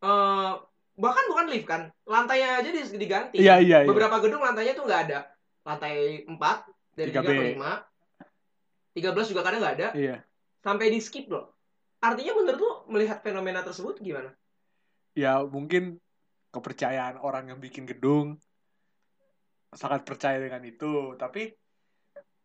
eh 0.00 0.52
bahkan 1.00 1.24
bukan 1.32 1.46
lift 1.48 1.68
kan, 1.68 1.88
lantainya 2.04 2.60
aja 2.60 2.70
di- 2.72 2.98
diganti. 3.00 3.36
Iya 3.40 3.56
iya 3.62 3.78
iya. 3.84 3.88
Beberapa 3.88 4.20
gedung 4.20 4.44
lantainya 4.44 4.76
tuh 4.76 4.84
nggak 4.84 5.02
ada. 5.08 5.32
Lantai 5.64 6.24
4 6.28 6.36
dari 6.96 7.10
3 7.12 7.20
3B. 7.24 7.28
ke 7.28 7.44
5. 7.56 7.88
13 8.96 9.30
juga 9.32 9.42
kadang 9.46 9.60
nggak 9.64 9.76
ada. 9.80 9.88
Iya. 9.96 10.16
Sampai 10.60 10.92
di 10.92 11.00
skip 11.00 11.30
loh. 11.32 11.56
Artinya 12.00 12.32
menurut 12.36 12.58
lu 12.60 12.70
melihat 12.96 13.20
fenomena 13.20 13.60
tersebut 13.60 14.00
gimana? 14.00 14.32
Ya 15.12 15.40
mungkin 15.44 16.00
kepercayaan 16.50 17.16
orang 17.18 17.48
yang 17.48 17.58
bikin 17.58 17.86
gedung 17.86 18.38
sangat 19.70 20.02
percaya 20.02 20.36
dengan 20.36 20.62
itu. 20.62 21.14
Tapi 21.14 21.54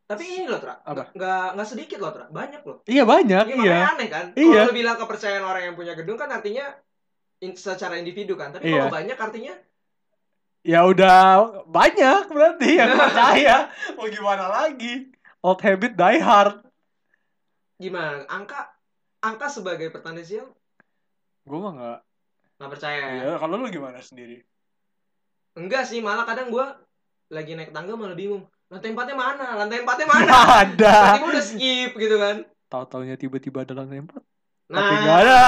Tapi 0.06 0.22
ini 0.22 0.46
loh, 0.46 0.62
Tra. 0.62 0.78
Apa? 0.86 1.10
Nggak, 1.18 1.48
nggak 1.58 1.66
sedikit 1.68 1.98
loh, 1.98 2.14
Tra. 2.14 2.30
Banyak 2.30 2.62
loh. 2.62 2.78
iya 2.86 3.02
banyak 3.02 3.46
Iya, 3.50 3.56
iya. 3.58 3.74
makanya 3.74 3.90
aneh 3.90 4.08
kan. 4.08 4.26
Iya. 4.38 4.60
Kalau 4.62 4.76
bilang 4.78 4.98
kepercayaan 5.02 5.42
orang 5.44 5.64
yang 5.66 5.76
punya 5.76 5.94
gedung 5.98 6.14
kan 6.14 6.30
artinya 6.30 6.66
in- 7.42 7.58
secara 7.58 7.98
individu 7.98 8.38
kan. 8.38 8.54
Tapi 8.54 8.70
Iya. 8.70 8.86
kalau 8.86 8.94
banyak 8.94 9.18
artinya 9.18 9.54
Ya 10.62 10.82
udah 10.82 11.18
banyak 11.66 12.22
berarti 12.28 12.70
yang 12.76 12.94
percaya. 13.02 13.70
Mau 13.94 14.06
gimana 14.06 14.46
lagi? 14.46 15.10
Old 15.42 15.62
habit 15.62 15.94
die 15.94 16.22
hard. 16.22 16.62
gimana? 17.76 18.26
Angka 18.26 18.70
angka 19.20 19.46
sebagai 19.48 19.90
pertanda 19.90 20.22
sial 20.22 20.48
Gue 21.44 21.60
mah 21.60 21.74
nggak. 21.74 22.00
Nggak 22.56 22.72
percaya. 22.72 23.02
ya? 23.20 23.34
Kalau 23.40 23.56
lu 23.60 23.68
gimana 23.68 24.00
sendiri? 24.00 24.44
Enggak 25.56 25.88
sih, 25.88 26.04
malah 26.04 26.28
kadang 26.28 26.52
gua 26.52 26.80
lagi 27.32 27.56
naik 27.56 27.76
tangga 27.76 27.96
malah 27.96 28.16
bingung. 28.16 28.48
Lantai 28.68 28.92
empatnya 28.92 29.16
mana? 29.16 29.46
Lantai 29.60 29.84
empatnya 29.84 30.08
mana? 30.10 30.32
ada. 30.66 30.96
Tiba-tiba 31.16 31.28
udah 31.32 31.46
skip 31.46 31.92
gitu 31.96 32.16
kan. 32.18 32.36
Tahu-taunya 32.68 33.16
tiba-tiba 33.16 33.64
ada 33.64 33.74
lantai 33.78 34.02
empat. 34.02 34.24
Nah, 34.66 34.82
Tapi 34.82 34.96
nggak 34.98 35.18
ada. 35.22 35.42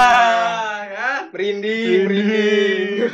ya, 0.87 1.09
merinding, 1.33 2.01
merinding. 2.05 3.09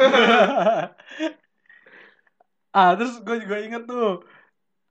ah, 2.78 2.92
terus 3.00 3.16
gue 3.24 3.38
juga 3.40 3.56
inget 3.64 3.88
tuh. 3.88 4.28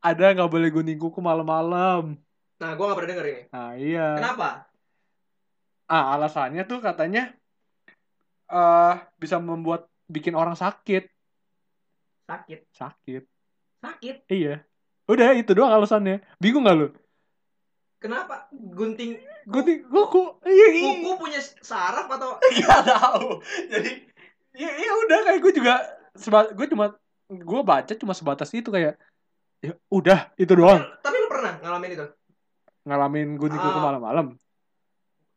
Ada 0.02 0.34
nggak 0.34 0.50
boleh 0.50 0.68
gunting 0.72 0.98
kuku 0.98 1.20
malam-malam. 1.20 2.16
Nah, 2.62 2.78
gua 2.78 2.94
gak 2.94 2.98
pernah 3.02 3.10
denger 3.10 3.26
ini. 3.26 3.42
Nah, 3.50 3.70
iya. 3.74 4.06
Kenapa? 4.18 4.48
Ah, 5.90 6.14
alasannya 6.14 6.62
tuh 6.62 6.78
katanya 6.78 7.34
eh 8.52 8.94
bisa 9.16 9.40
membuat 9.40 9.88
bikin 10.06 10.36
orang 10.36 10.52
sakit. 10.52 11.08
Sakit. 12.28 12.60
Sakit. 12.70 13.22
Sakit. 13.80 14.16
Iya. 14.28 14.60
Udah 15.08 15.32
itu 15.32 15.56
doang 15.56 15.72
alasannya. 15.72 16.20
Bingung 16.36 16.68
gak 16.68 16.76
lu? 16.76 16.88
Kenapa? 17.98 18.46
Gunting 18.52 19.18
Gunting 19.42 19.88
kuku. 19.88 20.22
Iya, 20.44 20.66
iya. 20.70 20.82
kuku 21.00 21.10
punya 21.18 21.40
saraf 21.64 22.06
atau 22.06 22.36
Gak 22.38 22.82
tahu. 22.92 23.40
Jadi 23.72 23.90
ya, 24.52 24.70
ya 24.70 24.92
udah 25.02 25.18
kayak 25.26 25.40
gue 25.40 25.52
juga 25.56 25.74
gue 26.52 26.66
cuma 26.68 26.92
gue 27.26 27.60
baca 27.64 27.92
cuma 27.96 28.12
sebatas 28.12 28.52
itu 28.52 28.68
kayak 28.68 29.00
ya 29.64 29.72
udah 29.88 30.28
itu 30.36 30.52
doang 30.52 30.84
tapi 31.00 31.16
lu 31.16 31.24
pernah 31.32 31.56
ngalamin 31.64 31.90
itu? 31.96 32.06
ngalamin 32.84 33.28
gunting 33.40 33.56
kuku 33.56 33.78
Ah. 33.80 33.84
malam-malam. 33.88 34.26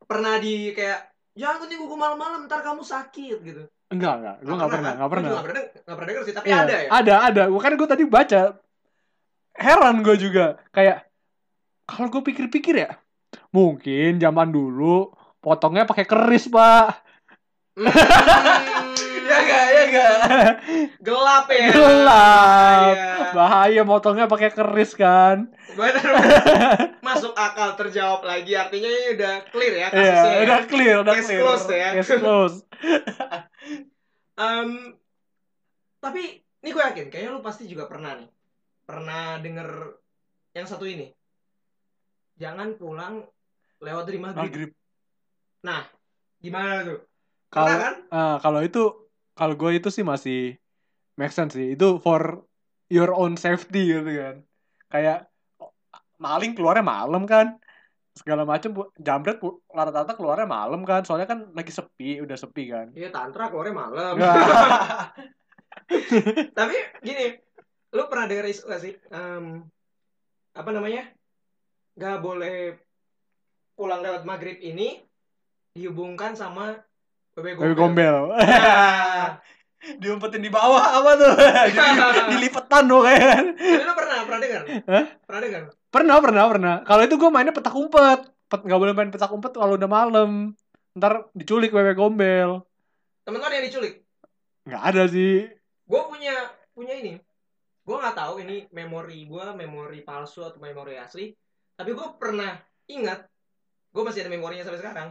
pernah 0.03 0.35
di 0.35 0.75
kayak 0.75 1.14
jangan 1.35 1.67
tinggal 1.67 1.87
gue 1.87 1.99
malam-malam 1.99 2.47
ntar 2.47 2.63
kamu 2.63 2.81
sakit 2.81 3.39
gitu 3.43 3.63
Enggak, 3.85 4.13
enggak. 4.17 4.35
Gue 4.41 4.55
nggak 4.57 4.71
pernah, 4.73 4.91
nggak 4.97 5.11
pernah. 5.13 5.29
nggak 5.29 5.45
pernah 5.45 5.61
nggak 5.61 5.95
pernah 5.95 6.09
denger 6.09 6.23
sih 6.25 6.33
tapi 6.33 6.45
Iya, 6.49 6.57
ada 6.57 6.73
ya 6.73 6.89
Ada, 6.89 7.15
ada. 7.29 7.43
Gua 7.53 7.61
kan 7.61 7.73
gue 7.77 7.85
tadi 7.87 8.03
baca. 8.09 8.41
Heran 9.53 9.95
gue 10.01 10.15
juga. 10.17 10.45
Kayak 10.73 11.05
kalau 11.85 12.09
gue 12.09 12.21
pikir-pikir 12.25 12.75
ya, 12.81 12.97
mungkin 13.53 14.17
zaman 14.17 14.49
dulu 14.49 15.13
potongnya 15.37 15.85
pakai 15.85 16.09
keris, 16.09 16.49
Pak. 16.49 16.87
Hmm, 17.77 18.65
ya 19.35 19.43
gak 19.43 19.65
ya 19.67 19.83
gak 19.91 20.15
gelap 21.07 21.45
ya 21.47 21.67
Gelap. 21.69 22.93
Iya. 22.95 23.13
Bahaya 23.31 23.81
motongnya 23.83 24.25
pakai 24.25 24.49
keris 24.49 24.91
kan. 24.93 25.51
Benar, 25.75 26.07
masuk 27.07 27.35
akal 27.35 27.75
terjawab 27.75 28.23
lagi 28.23 28.55
artinya 28.55 28.87
ini 28.87 29.07
udah 29.13 29.33
clear 29.49 29.73
ya 29.75 29.87
kasusnya 29.91 30.07
Iya, 30.07 30.31
ya. 30.31 30.41
udah 30.41 30.59
clear, 30.65 30.95
udah 31.03 31.13
Case 31.13 31.27
clear. 31.27 31.41
closed 31.41 31.69
ya. 31.69 31.89
Case 31.93 32.15
closed. 32.15 32.61
Em, 34.35 34.69
tapi 35.97 36.23
ini 36.59 36.69
gue 36.69 36.83
yakin 36.83 37.07
kayaknya 37.07 37.31
lu 37.31 37.39
pasti 37.39 37.63
juga 37.65 37.87
pernah 37.87 38.15
nih 38.15 38.27
pernah 38.83 39.39
denger 39.39 39.69
yang 40.51 40.67
satu 40.67 40.83
ini 40.83 41.07
jangan 42.35 42.75
pulang 42.75 43.23
lewat 43.79 44.03
dari 44.03 44.19
maghrib 44.19 44.43
Maghrib. 44.43 44.71
gimana 46.37 46.83
tuh 46.83 46.99
Kalau 47.47 47.73
kan 47.73 47.93
ah, 48.11 48.35
kalau 48.37 48.59
itu 48.59 49.04
kalau 49.35 49.53
gue 49.59 49.77
itu 49.77 49.91
sih 49.91 50.01
masih 50.01 50.55
make 51.19 51.35
sense 51.35 51.53
sih. 51.53 51.75
Itu 51.75 51.99
for 51.99 52.43
your 52.87 53.11
own 53.11 53.35
safety 53.35 53.91
gitu 53.91 54.07
kan. 54.07 54.35
Kayak 54.89 55.27
maling 56.17 56.55
keluarnya 56.55 56.85
malam 56.87 57.27
kan. 57.27 57.59
Segala 58.15 58.47
macam 58.47 58.71
bu- 58.71 58.91
jambret 58.95 59.43
rata-rata 59.67 60.15
keluarnya 60.15 60.47
malam 60.47 60.87
kan. 60.87 61.03
Soalnya 61.03 61.27
kan 61.27 61.51
lagi 61.51 61.75
sepi, 61.75 62.23
udah 62.23 62.37
sepi 62.39 62.71
kan. 62.71 62.95
Iya 62.95 63.11
tantra 63.11 63.51
keluarnya 63.51 63.75
malam 63.75 64.13
Nggak. 64.15 64.35
tapi 66.57 66.75
gini 67.05 67.37
lu 67.93 68.03
pernah 68.09 68.25
denger 68.25 68.49
isu 68.49 68.65
gak 68.65 68.81
sih 68.81 68.93
Em, 69.13 69.61
apa 70.55 70.69
namanya 70.73 71.13
nggak 71.95 72.17
boleh 72.19 72.75
pulang 73.75 74.01
lewat 74.01 74.23
maghrib 74.25 74.57
ini 74.59 75.03
dihubungkan 75.75 76.33
sama 76.33 76.79
bebek 77.35 77.75
gombel. 77.75 77.75
gombel. 77.75 78.15
Nah, 78.33 79.37
Diumpetin 80.01 80.41
di 80.41 80.49
bawah 80.49 80.81
apa 80.97 81.11
tuh? 81.13 81.33
Dilipetan 82.31 82.83
tuh 82.85 83.01
kan. 83.03 83.43
tapi 83.53 83.83
lu 83.83 83.93
pernah 83.93 84.17
pernah 84.25 84.39
dengar 84.41 84.61
Hah? 84.65 85.05
pernah 85.21 85.41
dengar 85.41 85.61
Pernah, 85.87 86.15
pernah, 86.19 86.43
pernah. 86.49 86.75
Kalau 86.81 87.01
itu 87.03 87.15
gue 87.15 87.29
mainnya 87.29 87.53
petak 87.53 87.71
umpet. 87.71 88.19
Pet, 88.45 88.61
gak 88.61 88.77
boleh 88.77 88.91
main 88.91 89.09
petak 89.09 89.31
umpet 89.31 89.53
kalau 89.53 89.73
udah 89.73 89.87
malam. 89.87 90.51
Ntar 90.93 91.29
diculik 91.31 91.69
bebek 91.69 91.95
gombel. 91.95 92.63
teman-teman 93.21 93.51
yang 93.53 93.65
diculik 93.65 93.93
Nggak 94.63 94.83
ada 94.85 95.03
sih. 95.05 95.49
gue 95.81 96.01
punya 96.05 96.33
punya 96.71 96.93
ini 96.95 97.13
gue 97.81 97.95
nggak 97.95 98.13
tahu 98.15 98.41
ini 98.41 98.65
memori 98.69 99.25
gue 99.25 99.45
memori 99.55 100.01
palsu 100.01 100.41
atau 100.41 100.57
memori 100.57 100.93
asli 100.95 101.29
tapi 101.71 101.93
gue 101.93 102.07
pernah 102.17 102.53
ingat 102.85 103.21
gue 103.89 104.01
masih 104.01 104.25
ada 104.25 104.29
memorinya 104.29 104.61
sampai 104.61 104.77
sekarang 104.77 105.09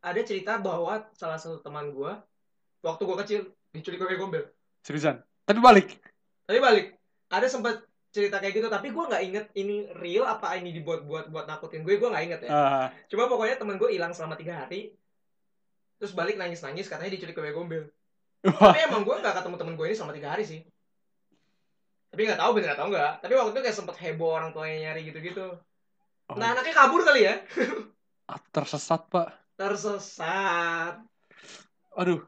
ada 0.00 0.20
cerita 0.24 0.56
bahwa 0.56 1.04
salah 1.12 1.36
satu 1.36 1.60
teman 1.60 1.92
gue 1.92 2.12
waktu 2.80 3.02
gue 3.04 3.16
kecil 3.24 3.40
diculik 3.76 4.00
bebek 4.00 4.18
gombel. 4.18 4.44
Seriusan. 4.80 5.20
Tapi 5.44 5.60
balik. 5.60 5.88
tapi 6.48 6.58
balik. 6.58 6.86
Ada 7.30 7.46
sempat 7.46 7.86
cerita 8.10 8.42
kayak 8.42 8.58
gitu 8.58 8.66
tapi 8.66 8.90
gue 8.90 9.04
nggak 9.06 9.22
inget 9.22 9.46
ini 9.54 9.86
real 10.02 10.26
apa 10.26 10.58
ini 10.58 10.74
dibuat-buat 10.74 11.30
buat 11.30 11.46
nakutin 11.46 11.86
gue 11.86 11.94
gue 11.94 12.10
nggak 12.10 12.24
inget 12.26 12.40
ya. 12.46 12.50
Ah, 12.50 12.86
cuma 13.06 13.30
pokoknya 13.30 13.54
temen 13.54 13.78
gue 13.78 13.86
hilang 13.94 14.10
selama 14.10 14.34
tiga 14.34 14.66
hari 14.66 14.90
terus 16.02 16.16
balik 16.16 16.40
nangis-nangis 16.40 16.90
katanya 16.90 17.14
diculik 17.14 17.38
bebek 17.38 17.54
gombel. 17.54 17.84
Tapi 18.40 18.80
emang 18.88 19.04
gue 19.04 19.14
gak 19.20 19.36
ketemu 19.36 19.56
temen 19.60 19.74
gue 19.76 19.86
ini 19.86 19.94
selama 19.94 20.16
tiga 20.16 20.32
hari 20.32 20.48
sih. 20.48 20.60
Tapi 22.10 22.20
nggak 22.26 22.40
tahu 22.40 22.50
bener 22.58 22.74
atau 22.74 22.90
enggak 22.90 23.12
tapi 23.22 23.32
waktu 23.38 23.50
itu 23.54 23.60
kayak 23.62 23.76
sempet 23.78 23.96
heboh 24.02 24.30
orang 24.34 24.50
tuanya 24.50 24.90
nyari 24.90 25.06
gitu-gitu. 25.06 25.46
Oh. 26.30 26.38
nah 26.38 26.54
anaknya 26.54 26.74
kabur 26.74 27.06
kali 27.06 27.26
ya. 27.30 27.36
Ah, 28.30 28.38
tersesat 28.54 29.10
pak. 29.10 29.39
Tersesat 29.60 30.96
Aduh. 31.92 32.24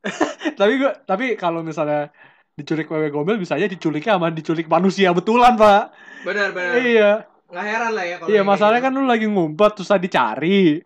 tapi 0.60 0.72
gua, 0.80 0.96
tapi 1.04 1.36
kalau 1.36 1.60
misalnya 1.60 2.08
diculik 2.56 2.88
bebek 2.88 3.12
gombel 3.12 3.36
bisa 3.36 3.54
aja 3.54 3.68
diculiknya 3.68 4.16
sama 4.16 4.32
diculik 4.32 4.64
manusia 4.64 5.12
betulan 5.12 5.54
pak. 5.54 5.92
benar-benar 6.24 6.80
Iya. 6.80 7.12
nggak 7.48 7.64
heran 7.64 7.92
lah 7.92 8.04
ya 8.06 8.16
kalau 8.16 8.28
Iya 8.32 8.42
masalahnya 8.42 8.80
gitu. 8.80 8.86
kan 8.88 8.96
lu 8.96 9.04
lagi 9.04 9.26
ngumpet 9.28 9.72
susah 9.78 9.98
dicari. 10.00 10.80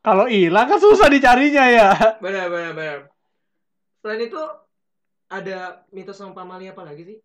Kalau 0.00 0.26
hilang 0.26 0.66
kan 0.66 0.78
susah 0.78 1.06
dicarinya 1.06 1.64
ya. 1.66 1.88
benar-benar 2.24 2.72
benar 2.74 2.98
selain 4.02 4.22
itu 4.22 4.38
ada 5.26 5.82
mitos 5.90 6.14
sama 6.14 6.30
pamali 6.30 6.66
apa 6.66 6.82
lagi 6.82 7.02
sih 7.04 7.18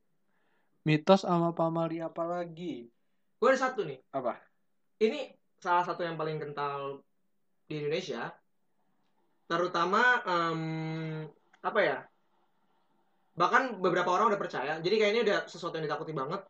Mitos 0.81 1.21
sama 1.21 1.53
pamali 1.53 2.01
apa 2.01 2.25
lagi? 2.25 2.89
gue 3.37 3.47
ada 3.47 3.57
satu 3.59 3.85
nih 3.85 4.01
Apa? 4.11 4.33
ini 4.97 5.29
salah 5.57 5.85
satu 5.85 6.01
yang 6.01 6.17
paling 6.17 6.41
kental 6.41 7.05
di 7.71 7.79
Indonesia 7.79 8.27
terutama 9.45 10.01
em, 10.21 10.61
apa 11.61 11.79
ya 11.79 11.97
bahkan 13.33 13.75
beberapa 13.77 14.09
orang 14.09 14.27
udah 14.27 14.37
percaya 14.37 14.73
jadi 14.77 14.95
kayaknya 14.97 15.21
udah 15.23 15.37
sesuatu 15.45 15.75
yang 15.75 15.87
ditakuti 15.87 16.11
banget 16.11 16.43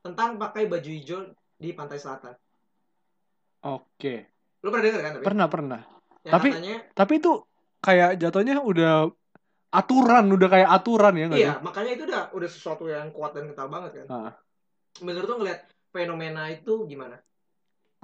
tentang 0.00 0.36
pakai 0.36 0.66
baju 0.66 0.86
hijau 0.88 1.20
di 1.56 1.70
pantai 1.72 1.98
selatan 1.98 2.34
Oke. 3.60 4.14
lu 4.60 4.68
pernah 4.68 4.84
denger 4.84 5.00
kan 5.00 5.12
tapi 5.12 5.24
Pernah 5.24 5.46
pernah. 5.48 5.80
yang 6.22 6.32
tapi- 6.32 6.52
katanya 6.52 6.76
Tapi 6.94 7.12
itu 7.14 7.32
kayak 7.80 8.10
jatuhnya 8.16 8.56
udah 8.60 8.94
aturan, 9.70 10.24
udah 10.30 10.48
kayak 10.48 10.68
aturan 10.70 11.12
ya 11.12 11.24
nggak 11.26 11.40
iya 11.40 11.52
sih? 11.52 11.60
makanya 11.60 11.90
itu 11.92 12.02
udah 12.06 12.22
udah 12.30 12.48
sesuatu 12.48 12.84
yang 12.86 13.10
kuat 13.10 13.34
dan 13.34 13.50
kental 13.50 13.66
banget 13.66 13.90
kan 13.98 14.06
Ah. 14.08 14.32
menurut 15.00 15.26
lu 15.26 15.36
ngeliat 15.36 15.60
fenomena 15.90 16.46
itu 16.48 16.86
gimana 16.86 17.18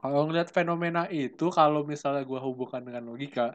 Kalau 0.00 0.24
ngeliat 0.24 0.48
fenomena 0.48 1.04
itu, 1.12 1.52
kalau 1.52 1.84
misalnya 1.84 2.24
gua 2.24 2.40
hubungkan 2.40 2.80
dengan 2.80 3.04
logika, 3.04 3.52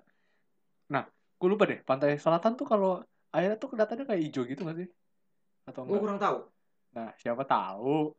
nah, 0.93 1.09
gue 1.41 1.47
lupa 1.49 1.65
deh, 1.65 1.81
pantai 1.81 2.21
selatan 2.21 2.53
tuh 2.53 2.69
kalau 2.69 3.01
airnya 3.33 3.57
tuh 3.57 3.73
kelihatannya 3.73 4.05
kayak 4.05 4.21
hijau 4.29 4.45
gitu 4.45 4.61
nggak 4.61 4.77
sih? 4.85 4.89
Atau 5.65 5.83
gue 5.83 5.97
enggak? 5.97 6.03
kurang 6.05 6.19
tahu 6.21 6.37
Nah, 6.95 7.11
siapa 7.19 7.43
tahu. 7.43 8.15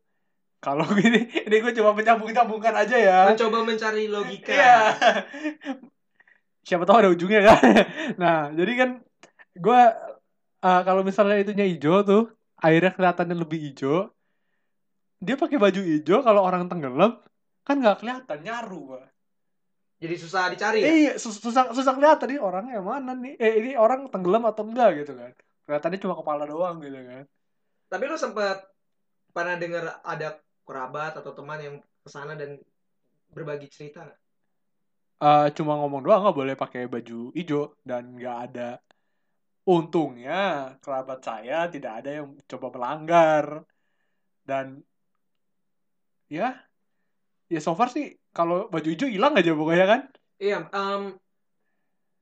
Kalau 0.61 0.85
gini, 0.93 1.25
ini 1.49 1.55
gue 1.57 1.73
coba 1.81 1.91
menyambung-nyambungkan 1.97 2.75
aja 2.77 2.97
ya. 2.97 3.19
mencoba 3.33 3.65
mencari 3.65 4.05
logika 4.05 4.53
Iya. 4.53 4.77
Siapa 6.61 6.83
tahu 6.85 6.97
ada 7.01 7.09
ujungnya 7.09 7.41
kan. 7.41 7.59
Nah, 8.21 8.37
jadi 8.53 8.73
kan 8.77 8.89
gue 9.57 9.81
uh, 10.61 10.81
kalau 10.85 11.01
misalnya 11.01 11.41
itunya 11.41 11.65
hijau 11.65 12.05
tuh, 12.05 12.23
airnya 12.61 12.93
kelihatannya 12.93 13.33
lebih 13.37 13.59
hijau. 13.71 14.13
Dia 15.17 15.33
pakai 15.33 15.57
baju 15.57 15.81
hijau, 15.81 16.21
kalau 16.21 16.45
orang 16.45 16.69
tenggelam 16.69 17.17
kan 17.67 17.75
nggak 17.83 17.97
kelihatan 17.99 18.39
nyaru, 18.47 18.81
Pak. 18.95 19.03
jadi 19.97 20.15
susah 20.15 20.43
dicari 20.53 20.79
ya 20.79 20.87
Iya, 20.87 21.13
sus- 21.19 21.41
susah 21.43 21.73
susah 21.75 21.93
kelihatan 21.97 22.27
nih 22.31 22.39
orangnya 22.39 22.79
mana 22.79 23.11
nih. 23.17 23.33
Eh, 23.35 23.53
ini 23.59 23.69
orang 23.75 24.07
tenggelam 24.13 24.45
atau 24.47 24.63
enggak 24.63 24.89
gitu 25.03 25.13
kan. 25.19 25.33
Kelihatannya 25.67 25.99
cuma 25.99 26.15
kepala 26.15 26.43
doang 26.47 26.77
gitu 26.79 26.99
kan. 27.01 27.23
Tapi 27.91 28.03
lu 28.07 28.15
sempat 28.15 28.57
pernah 29.35 29.55
dengar 29.59 29.83
ada 30.05 30.39
kerabat 30.63 31.19
atau 31.19 31.31
teman 31.35 31.59
yang 31.59 31.75
ke 32.03 32.09
sana 32.09 32.37
dan 32.39 32.61
berbagi 33.35 33.67
cerita 33.67 34.05
nggak? 34.07 34.19
Eh, 35.17 35.47
cuma 35.57 35.73
ngomong 35.81 36.05
doang 36.05 36.21
nggak 36.23 36.37
boleh 36.37 36.55
pakai 36.55 36.85
baju 36.85 37.33
hijau 37.33 37.73
dan 37.81 38.15
nggak 38.15 38.37
ada 38.47 38.69
untungnya 39.67 40.77
kerabat 40.79 41.19
saya 41.25 41.67
tidak 41.67 41.99
ada 41.99 42.09
yang 42.21 42.27
coba 42.47 42.67
melanggar 42.71 43.45
dan 44.45 44.79
ya 46.29 46.66
ya 47.47 47.59
so 47.63 47.73
far 47.73 47.87
sih 47.87 48.15
kalau 48.35 48.67
baju 48.67 48.87
hijau 48.87 49.07
hilang 49.07 49.33
aja 49.35 49.55
pokoknya 49.55 49.85
kan. 49.87 50.01
Iya, 50.37 50.69
em, 50.69 51.17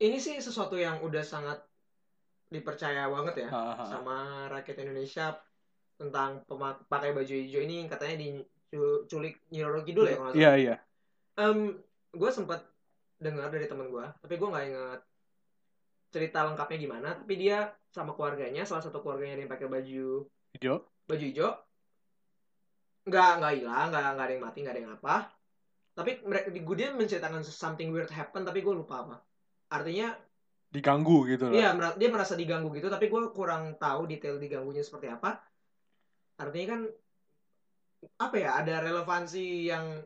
ini 0.00 0.16
sih 0.16 0.40
sesuatu 0.40 0.78
yang 0.78 1.02
udah 1.04 1.20
sangat 1.26 1.60
dipercaya 2.46 3.10
banget 3.10 3.46
ya 3.46 3.48
sama 3.90 4.46
rakyat 4.46 4.86
Indonesia 4.86 5.34
tentang 5.98 6.46
pakai 6.86 7.10
baju 7.10 7.34
hijau 7.34 7.58
ini 7.58 7.90
katanya 7.90 8.22
diculik 8.70 9.42
Nyiroro 9.50 9.82
Kidul 9.82 10.06
ya 10.06 10.16
kalau 10.16 10.32
iya 10.32 10.52
iya. 10.54 10.76
Em, 11.36 11.76
gue 12.14 12.30
sempat 12.32 12.64
dengar 13.20 13.52
dari 13.52 13.68
temen 13.68 13.92
gue, 13.92 14.06
tapi 14.24 14.40
gue 14.40 14.48
nggak 14.48 14.66
inget 14.72 15.00
cerita 16.12 16.48
lengkapnya 16.48 16.78
gimana. 16.80 17.08
Tapi 17.18 17.34
dia 17.36 17.74
sama 17.92 18.16
keluarganya, 18.16 18.64
salah 18.64 18.84
satu 18.84 19.04
keluarganya 19.04 19.40
yang 19.40 19.52
pakai 19.52 19.68
baju 19.68 20.24
hijau. 20.56 20.80
baju 21.04 21.24
hijau 21.24 21.50
nggak 23.06 23.30
nggak 23.38 23.52
hilang 23.56 23.86
nggak 23.94 24.02
nggak 24.14 24.26
ada 24.26 24.32
yang 24.34 24.44
mati 24.44 24.58
nggak 24.62 24.74
ada 24.74 24.82
yang 24.82 24.94
apa 24.98 25.14
tapi 25.96 26.10
mereka 26.26 26.48
di 26.52 26.60
dia 26.60 26.88
menceritakan 26.92 27.40
something 27.40 27.88
weird 27.94 28.10
happen 28.10 28.42
tapi 28.42 28.60
gue 28.60 28.74
lupa 28.74 29.06
apa 29.06 29.16
artinya 29.70 30.12
diganggu 30.68 31.24
gitu 31.30 31.48
lah 31.48 31.54
iya 31.54 31.70
dia 31.94 32.08
merasa 32.10 32.34
diganggu 32.34 32.74
gitu 32.74 32.90
tapi 32.90 33.06
gue 33.06 33.30
kurang 33.32 33.78
tahu 33.78 34.04
detail 34.04 34.36
diganggunya 34.36 34.82
seperti 34.82 35.08
apa 35.08 35.38
artinya 36.36 36.76
kan 36.76 36.80
apa 38.20 38.36
ya 38.36 38.50
ada 38.60 38.74
relevansi 38.84 39.70
yang 39.70 40.02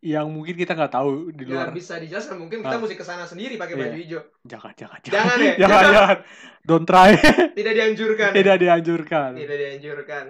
yang 0.00 0.32
mungkin 0.32 0.56
kita 0.56 0.72
nggak 0.72 0.96
tahu 0.96 1.28
di 1.28 1.44
Ya 1.44 1.68
luar. 1.68 1.76
bisa 1.76 2.00
dijelaskan 2.00 2.40
mungkin 2.40 2.64
kita 2.64 2.72
Ah. 2.72 2.80
mesti 2.80 2.96
ke 2.96 3.04
sana 3.04 3.28
sendiri 3.28 3.60
pakai 3.60 3.76
Iya. 3.76 3.80
baju 3.84 3.96
hijau. 4.00 4.20
Jangan, 4.48 4.72
jangan, 4.72 4.98
Jangan 5.04 5.36
ya, 5.36 5.52
jangan, 5.60 5.60
jangan. 5.60 5.92
jangan. 5.92 6.16
Don't 6.64 6.86
try. 6.88 7.10
Tidak 7.52 7.72
dianjurkan. 7.76 8.30
Tidak 8.40 8.56
dianjurkan. 8.56 9.30
Tidak 9.36 9.56
dianjurkan. 9.60 10.24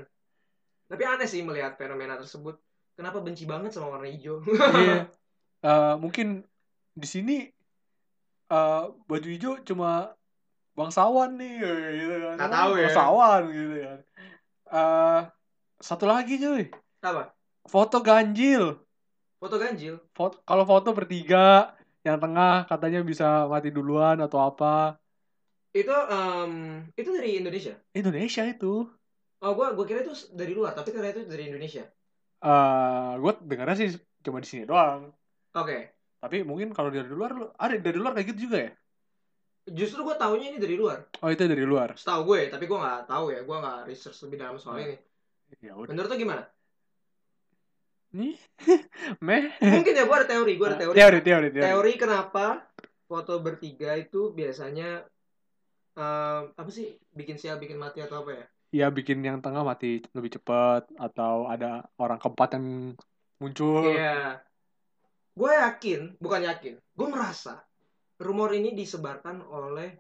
Tapi 0.91 1.03
aneh 1.07 1.29
sih 1.31 1.47
melihat 1.47 1.79
fenomena 1.79 2.19
tersebut. 2.19 2.59
Kenapa 2.99 3.23
benci 3.23 3.47
banget 3.47 3.71
sama 3.71 3.95
warna 3.95 4.11
hijau? 4.11 4.43
Iya. 4.75 5.07
Eh, 5.61 5.95
mungkin 6.01 6.41
di 6.97 7.05
sini 7.05 7.45
eh, 8.49 8.85
baju 9.05 9.29
hijau 9.29 9.61
cuma 9.61 10.17
bangsawan 10.73 11.37
nih, 11.37 11.61
gitu 12.01 12.17
kan. 12.17 12.35
Nggak 12.41 12.53
tahu 12.57 12.73
ya. 12.73 12.89
Bangsawan 12.89 13.43
gitu 13.53 13.75
kan. 13.85 13.99
Eh, 14.73 15.21
satu 15.85 16.05
lagi 16.09 16.41
cuy, 16.41 16.73
Apa? 17.05 17.37
foto 17.69 18.01
ganjil. 18.01 18.81
Foto 19.37 19.61
ganjil. 19.61 20.01
Foto, 20.17 20.41
kalau 20.49 20.65
foto 20.65 20.97
bertiga, 20.97 21.77
yang 22.09 22.17
tengah 22.17 22.65
katanya 22.65 23.05
bisa 23.05 23.45
mati 23.45 23.69
duluan 23.69 24.17
atau 24.17 24.41
apa. 24.41 24.97
Itu 25.77 25.93
em, 25.93 26.53
itu 26.97 27.09
dari 27.13 27.37
Indonesia. 27.37 27.77
Indonesia 27.93 28.49
itu. 28.49 28.89
Oh, 29.41 29.53
gua 29.57 29.73
gua 29.73 29.85
kira 29.89 30.05
itu 30.05 30.13
dari 30.37 30.53
luar, 30.53 30.73
tapi 30.77 30.93
ternyata 30.93 31.25
itu 31.25 31.29
dari 31.29 31.45
Indonesia. 31.49 31.85
eh 32.41 33.13
gue 33.21 33.33
dengarnya 33.45 33.77
sih 33.77 33.89
cuma 34.25 34.41
di 34.41 34.49
sini 34.49 34.65
doang. 34.65 35.13
Oke. 35.53 35.93
Tapi 36.21 36.41
mungkin 36.45 36.73
kalau 36.73 36.89
dari 36.89 37.09
luar 37.09 37.33
lu- 37.37 37.53
ada 37.57 37.77
dari 37.77 37.97
luar 38.01 38.13
kayak 38.17 38.33
gitu 38.33 38.49
juga 38.49 38.59
ya? 38.69 38.73
Justru 39.69 40.01
gua 40.05 40.17
taunya 40.17 40.53
ini 40.53 40.59
dari 40.61 40.77
luar. 40.77 41.05
Oh 41.21 41.29
itu 41.29 41.45
dari 41.45 41.65
luar. 41.69 41.97
Setahu 42.01 42.33
gue, 42.33 42.49
tapi 42.49 42.65
gua 42.65 42.79
nggak 42.81 43.01
tahu 43.13 43.25
ya. 43.33 43.41
Gua 43.45 43.57
nggak 43.61 43.79
research 43.89 44.19
lebih 44.25 44.37
dalam 44.41 44.57
soal 44.57 44.81
Hmm. 44.81 44.87
ini. 44.89 44.97
Ya 45.61 45.73
udah. 45.77 45.89
Menurut 45.93 46.09
lo 46.09 46.17
gimana? 46.17 46.43
Nih, 48.11 48.35
meh. 49.27 49.45
Mungkin 49.61 49.93
ya 49.95 50.05
gua 50.09 50.17
ada 50.25 50.29
teori, 50.33 50.53
gua 50.59 50.67
ada 50.75 50.79
teori. 50.81 50.97
teori, 50.97 51.19
teori, 51.21 51.49
teori. 51.53 51.65
Teori 51.65 51.93
kenapa 51.97 52.47
foto 53.05 53.37
bertiga 53.39 53.95
itu 54.01 54.33
biasanya 54.33 55.05
em, 55.95 56.43
apa 56.57 56.71
sih 56.73 56.97
bikin 57.15 57.37
sial, 57.37 57.61
bikin 57.61 57.77
mati 57.79 58.01
atau 58.01 58.25
apa 58.25 58.33
ya? 58.35 58.45
Ya 58.71 58.87
bikin 58.87 59.19
yang 59.27 59.43
tengah 59.43 59.67
mati 59.67 60.07
lebih 60.15 60.39
cepat 60.39 60.87
atau 60.95 61.51
ada 61.51 61.91
orang 61.99 62.23
keempat 62.23 62.55
yang 62.55 62.95
muncul. 63.43 63.83
Iya. 63.83 64.47
Gue 65.35 65.51
yakin, 65.51 66.21
bukan 66.23 66.43
yakin, 66.47 66.75
gue 66.79 67.09
merasa 67.11 67.67
rumor 68.21 68.55
ini 68.55 68.77
disebarkan 68.77 69.43
oleh 69.43 69.99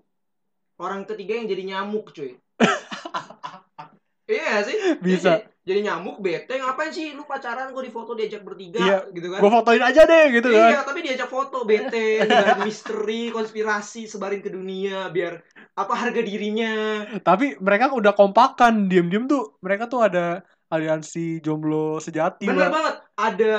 orang 0.79 1.03
ketiga 1.09 1.35
yang 1.35 1.49
jadi 1.51 1.63
nyamuk, 1.67 2.15
cuy. 2.15 2.39
iya 4.31 4.63
sih. 4.63 4.77
Bisa. 5.03 5.50
Jadi, 5.61 5.85
nyamuk 5.85 6.19
bete 6.19 6.57
ngapain 6.57 6.89
sih 6.89 7.13
lu 7.13 7.29
pacaran 7.29 7.69
gue 7.71 7.85
di 7.85 7.93
foto 7.93 8.17
diajak 8.17 8.41
bertiga 8.41 8.81
Iya. 8.81 8.99
gitu 9.13 9.29
kan? 9.29 9.39
Gue 9.45 9.51
fotoin 9.53 9.83
aja 9.85 10.03
deh 10.09 10.25
gitu 10.33 10.49
kan. 10.49 10.71
Iya, 10.73 10.81
tapi 10.83 11.01
diajak 11.05 11.29
foto 11.29 11.63
bete, 11.63 12.17
misteri, 12.67 13.29
konspirasi, 13.29 14.09
sebarin 14.09 14.41
ke 14.41 14.49
dunia 14.49 15.13
biar 15.13 15.37
apa 15.77 15.93
harga 15.93 16.21
dirinya. 16.21 17.05
Tapi 17.21 17.61
mereka 17.61 17.93
udah 17.93 18.17
kompakan, 18.17 18.89
diem-diem 18.89 19.29
tuh 19.29 19.61
mereka 19.61 19.85
tuh 19.85 20.01
ada 20.01 20.41
aliansi 20.69 21.39
jomblo 21.41 22.01
sejati. 22.01 22.49
Bener 22.49 22.67
Mbak. 22.67 22.73
banget, 22.73 22.95
ada 23.15 23.55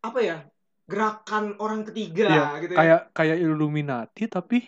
apa 0.00 0.18
ya? 0.22 0.36
Gerakan 0.82 1.56
orang 1.58 1.82
ketiga 1.86 2.26
Iya, 2.28 2.46
gitu 2.60 2.72
ya. 2.74 2.78
Kayak 2.78 3.00
kayak 3.14 3.36
Illuminati 3.38 4.24
tapi 4.26 4.58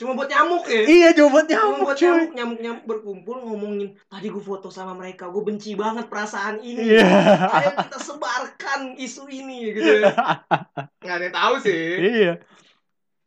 Cuma 0.00 0.16
buat 0.16 0.32
nyamuk 0.32 0.64
ya. 0.64 0.80
iya 0.88 1.08
Cuma 1.12 1.44
nyamuk 1.44 1.84
buat 1.84 2.00
cuy. 2.00 2.08
nyamuk, 2.08 2.32
nyamuk-nyamuk 2.32 2.84
berkumpul 2.88 3.36
ngomongin 3.44 3.92
tadi 4.08 4.32
gue 4.32 4.40
foto 4.40 4.72
sama 4.72 4.96
mereka, 4.96 5.28
gue 5.28 5.44
benci 5.44 5.76
banget 5.76 6.08
perasaan 6.08 6.56
ini. 6.64 6.96
Iya. 6.96 7.04
Ayo 7.52 7.70
kita 7.76 8.00
sebarkan 8.00 8.96
isu 8.96 9.28
ini 9.28 9.76
gitu 9.76 10.00
ya. 10.00 10.16
Nggak 11.04 11.14
ada 11.20 11.24
yang 11.28 11.36
tahu 11.36 11.54
sih. 11.60 11.84
iya. 12.00 12.32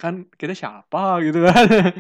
Kan 0.02 0.26
kita 0.34 0.58
siapa 0.58 1.22
gitu 1.22 1.46
kan. 1.46 1.94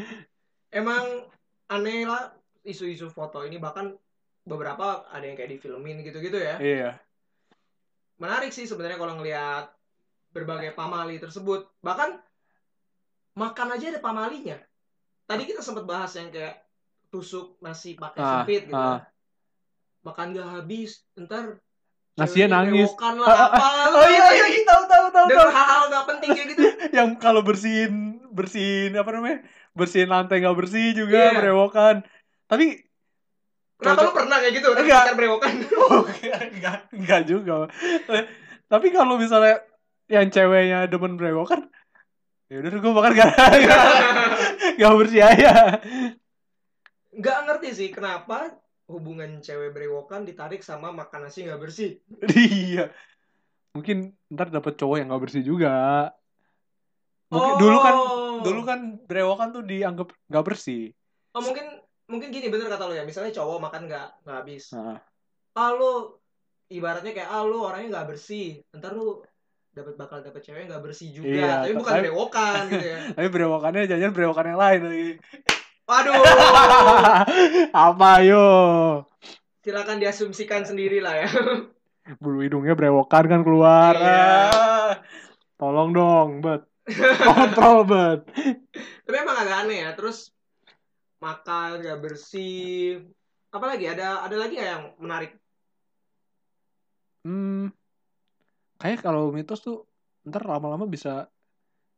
Emang 0.73 1.29
aneh 1.69 2.09
lah 2.09 2.33
isu-isu 2.65 3.13
foto 3.13 3.45
ini 3.45 3.61
bahkan 3.61 3.93
beberapa 4.41 5.05
ada 5.13 5.21
yang 5.21 5.37
kayak 5.37 5.53
difilmin 5.53 6.01
gitu-gitu 6.01 6.41
ya. 6.41 6.57
iya. 6.57 6.91
Menarik 8.17 8.49
sih 8.49 8.65
sebenarnya 8.65 8.97
kalau 8.97 9.21
ngelihat 9.21 9.69
berbagai 10.33 10.73
pamali 10.73 11.21
tersebut. 11.21 11.69
Bahkan 11.85 12.32
makan 13.33 13.67
aja 13.71 13.85
ada 13.89 13.99
pamalinya. 13.99 14.57
Tadi 15.23 15.43
kita 15.43 15.59
sempat 15.59 15.83
bahas 15.83 16.11
yang 16.13 16.29
kayak 16.29 16.61
tusuk 17.07 17.57
nasi 17.59 17.93
pakai 17.93 18.19
Ah, 18.19 18.29
sempit 18.41 18.65
gitu. 18.65 18.73
ah. 18.73 18.99
kan. 18.99 19.09
Makan 20.03 20.27
gak 20.31 20.49
habis, 20.53 20.91
ntar 21.15 21.63
Nasinya 22.13 22.45
ceweknya 22.45 22.85
nangis. 22.85 22.89
lah 23.17 23.37
apa. 23.49 23.67
Oh 23.89 24.05
iya 24.05 24.25
iya 24.31 24.45
iya, 24.47 24.61
tahu 24.63 24.83
tahu 24.85 25.05
tahu 25.09 25.27
tahu. 25.29 25.49
hal-hal 25.49 25.83
gak 25.89 26.05
penting 26.07 26.29
kayak 26.31 26.47
gitu. 26.51 26.61
Yang 26.97 27.09
kalau 27.17 27.41
bersihin 27.41 27.93
bersihin 28.29 28.93
apa 28.93 29.09
namanya? 29.09 29.41
Bersihin 29.71 30.09
lantai 30.09 30.37
nggak 30.37 30.53
bersih 30.55 30.93
juga 30.93 31.31
Iya. 31.31 31.37
berewokan. 31.39 31.95
Tapi 32.45 32.85
Kenapa 33.73 34.05
lu 34.05 34.11
pernah 34.13 34.37
kayak 34.37 34.53
gitu? 34.53 34.69
Enggak. 34.71 35.01
pacar 35.01 35.15
berewokan. 35.17 35.53
oh, 35.81 36.01
enggak 36.05 36.77
enggak 36.93 37.21
juga. 37.25 37.53
Tapi 38.65 38.87
kalau 38.89 39.17
misalnya 39.17 39.65
yang 40.05 40.29
ceweknya 40.29 40.85
demen 40.85 41.17
berewokan, 41.17 41.67
ya 42.53 42.61
udah 42.61 42.69
gue 42.69 42.93
makan 42.93 43.13
gak 43.17 43.33
gak 44.77 44.93
bersih 45.01 45.21
aja. 45.25 45.81
Gak 47.17 47.37
ngerti 47.49 47.69
sih 47.73 47.89
kenapa 47.89 48.53
hubungan 48.85 49.41
cewek 49.41 49.73
berewokan 49.73 50.21
ditarik 50.21 50.61
sama 50.61 50.93
makan 50.93 51.25
nasi 51.25 51.49
gak 51.49 51.57
bersih. 51.57 51.97
iya. 52.37 52.93
Mungkin 53.73 54.13
ntar 54.29 54.53
dapet 54.53 54.77
cowok 54.77 55.01
yang 55.01 55.09
gak 55.09 55.23
bersih 55.25 55.41
juga. 55.41 55.73
Mungkin 57.33 57.53
Oh. 57.57 57.57
dulu 57.57 57.77
kan 57.81 57.95
dulu 58.45 58.61
kan 58.61 58.79
berewokan 59.09 59.49
tuh 59.49 59.65
dianggap 59.65 60.13
gak 60.29 60.45
bersih. 60.45 60.93
Oh 61.33 61.41
mungkin 61.41 61.81
mungkin 62.05 62.29
gini 62.29 62.53
bener 62.53 62.69
kata 62.69 62.85
lo 62.85 62.93
ya. 62.93 63.01
Misalnya 63.01 63.33
cowok 63.33 63.65
makan 63.65 63.89
gak, 63.89 64.21
nggak 64.21 64.37
habis. 64.45 64.69
Nah, 64.77 65.01
Ah 65.57 65.73
lu 65.73 66.21
ibaratnya 66.69 67.17
kayak 67.17 67.29
ah 67.33 67.41
lu 67.41 67.65
orangnya 67.65 68.05
gak 68.05 68.13
bersih. 68.13 68.61
Ntar 68.77 68.93
lu 68.93 69.25
dapat 69.73 69.93
bakal 69.97 70.21
dapet 70.21 70.41
cewek 70.45 70.69
gak 70.69 70.85
bersih 70.85 71.09
juga. 71.09 71.33
Iya, 71.33 71.53
tapi 71.65 71.73
bukan 71.81 71.93
tapi- 71.97 72.03
berewokan 72.05 72.61
gitu 72.69 72.87
ya. 72.87 72.99
tapi 73.17 73.27
berewokannya 73.33 73.81
jangan 73.89 74.13
berewokan 74.13 74.45
yang 74.53 74.59
lain 74.61 74.81
lagi. 74.85 75.09
Waduh. 75.83 76.13
Apa 77.89 78.11
yo? 78.21 78.47
Silakan 79.65 79.97
diasumsikan 79.97 80.63
sendiri 80.63 81.01
lah 81.01 81.25
ya. 81.25 81.29
Bulu 82.21 82.45
hidungnya 82.45 82.77
berewokan 82.77 83.25
kan 83.25 83.41
keluar. 83.41 83.97
Iya. 83.97 84.29
Ah. 84.53 84.91
Tolong 85.57 85.89
dong, 85.89 86.29
bet. 86.43 86.69
Kontrol, 87.23 87.87
bet. 87.87 88.27
tapi 89.07 89.15
emang 89.15 89.39
agak 89.39 89.57
aneh 89.63 89.87
ya. 89.87 89.91
Terus 89.95 90.29
makan 91.17 91.81
gak 91.81 91.99
bersih. 92.03 93.07
Apalagi 93.49 93.89
ada 93.89 94.21
ada 94.21 94.35
lagi 94.37 94.59
gak 94.59 94.69
yang 94.69 94.85
menarik? 94.99 95.31
Hmm, 97.23 97.71
kayak 98.83 98.99
kalau 98.99 99.31
mitos 99.31 99.63
tuh 99.63 99.87
ntar 100.27 100.43
lama-lama 100.43 100.83
bisa 100.83 101.31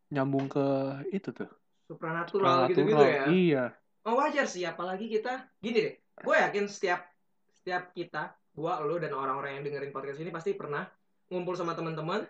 nyambung 0.08 0.46
ke 0.46 0.62
itu 1.10 1.34
tuh. 1.34 1.50
Supranatural 1.86 2.70
gitu-gitu 2.70 2.94
Supernatural. 2.94 3.10
ya. 3.10 3.26
Iya. 3.34 3.66
Oh, 4.06 4.22
wajar 4.22 4.46
sih 4.46 4.62
apalagi 4.62 5.10
kita 5.10 5.50
gini 5.58 5.82
deh 5.82 5.94
gue 6.16 6.36
yakin 6.38 6.70
setiap 6.70 7.10
setiap 7.52 7.90
kita 7.90 8.38
gua 8.54 8.78
lo 8.80 8.96
dan 8.96 9.12
orang-orang 9.12 9.58
yang 9.60 9.64
dengerin 9.66 9.90
podcast 9.90 10.22
ini 10.22 10.30
pasti 10.30 10.54
pernah 10.54 10.86
ngumpul 11.28 11.58
sama 11.58 11.74
teman-teman 11.74 12.22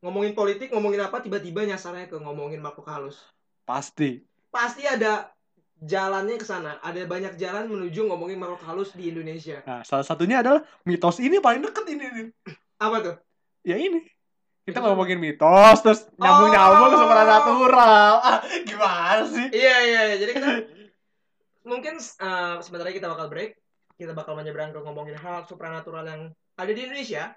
ngomongin 0.00 0.32
politik 0.32 0.72
ngomongin 0.72 1.04
apa 1.04 1.20
tiba-tiba 1.20 1.62
nyasarnya 1.62 2.08
ke 2.08 2.16
ngomongin 2.16 2.58
makhluk 2.58 2.88
halus 2.88 3.20
Pasti. 3.62 4.24
pasti 4.48 4.82
ada 4.82 5.30
jalannya 5.78 6.40
ke 6.40 6.42
sana 6.42 6.80
ada 6.80 6.98
banyak 7.04 7.36
jalan 7.38 7.68
menuju 7.68 8.08
ngomongin 8.08 8.40
makhluk 8.40 8.64
halus 8.64 8.90
di 8.96 9.12
Indonesia 9.12 9.60
Nah, 9.62 9.84
salah 9.84 10.02
satunya 10.02 10.40
adalah 10.40 10.64
mitos 10.82 11.20
ini 11.20 11.38
paling 11.38 11.62
deket 11.62 11.86
ini 11.92 12.06
nih. 12.08 12.26
apa 12.80 12.96
tuh 12.98 13.16
Ya 13.62 13.78
ini. 13.78 14.02
Kita 14.62 14.78
ngomongin 14.78 15.18
mitos 15.18 15.82
terus 15.82 16.06
nyambung-nyambung 16.14 16.86
ke 16.86 16.94
Oh. 16.94 17.02
supernatural. 17.02 18.12
Ah, 18.22 18.38
gimana 18.62 19.22
sih? 19.26 19.46
iya 19.50 19.76
iya 19.82 20.00
iya. 20.06 20.16
jadi 20.18 20.32
kita 20.38 20.48
mungkin 21.62 21.98
eh, 21.98 22.54
sebentar 22.62 22.86
lagi 22.86 22.98
kita 22.98 23.10
bakal 23.10 23.26
break 23.26 23.58
kita 23.94 24.14
bakal 24.14 24.34
menyeberang 24.34 24.70
ke 24.70 24.78
ngomongin 24.78 25.14
hal 25.14 25.46
supranatural 25.46 26.02
yang 26.02 26.22
ada 26.54 26.70
di 26.70 26.78
Indonesia 26.80 27.34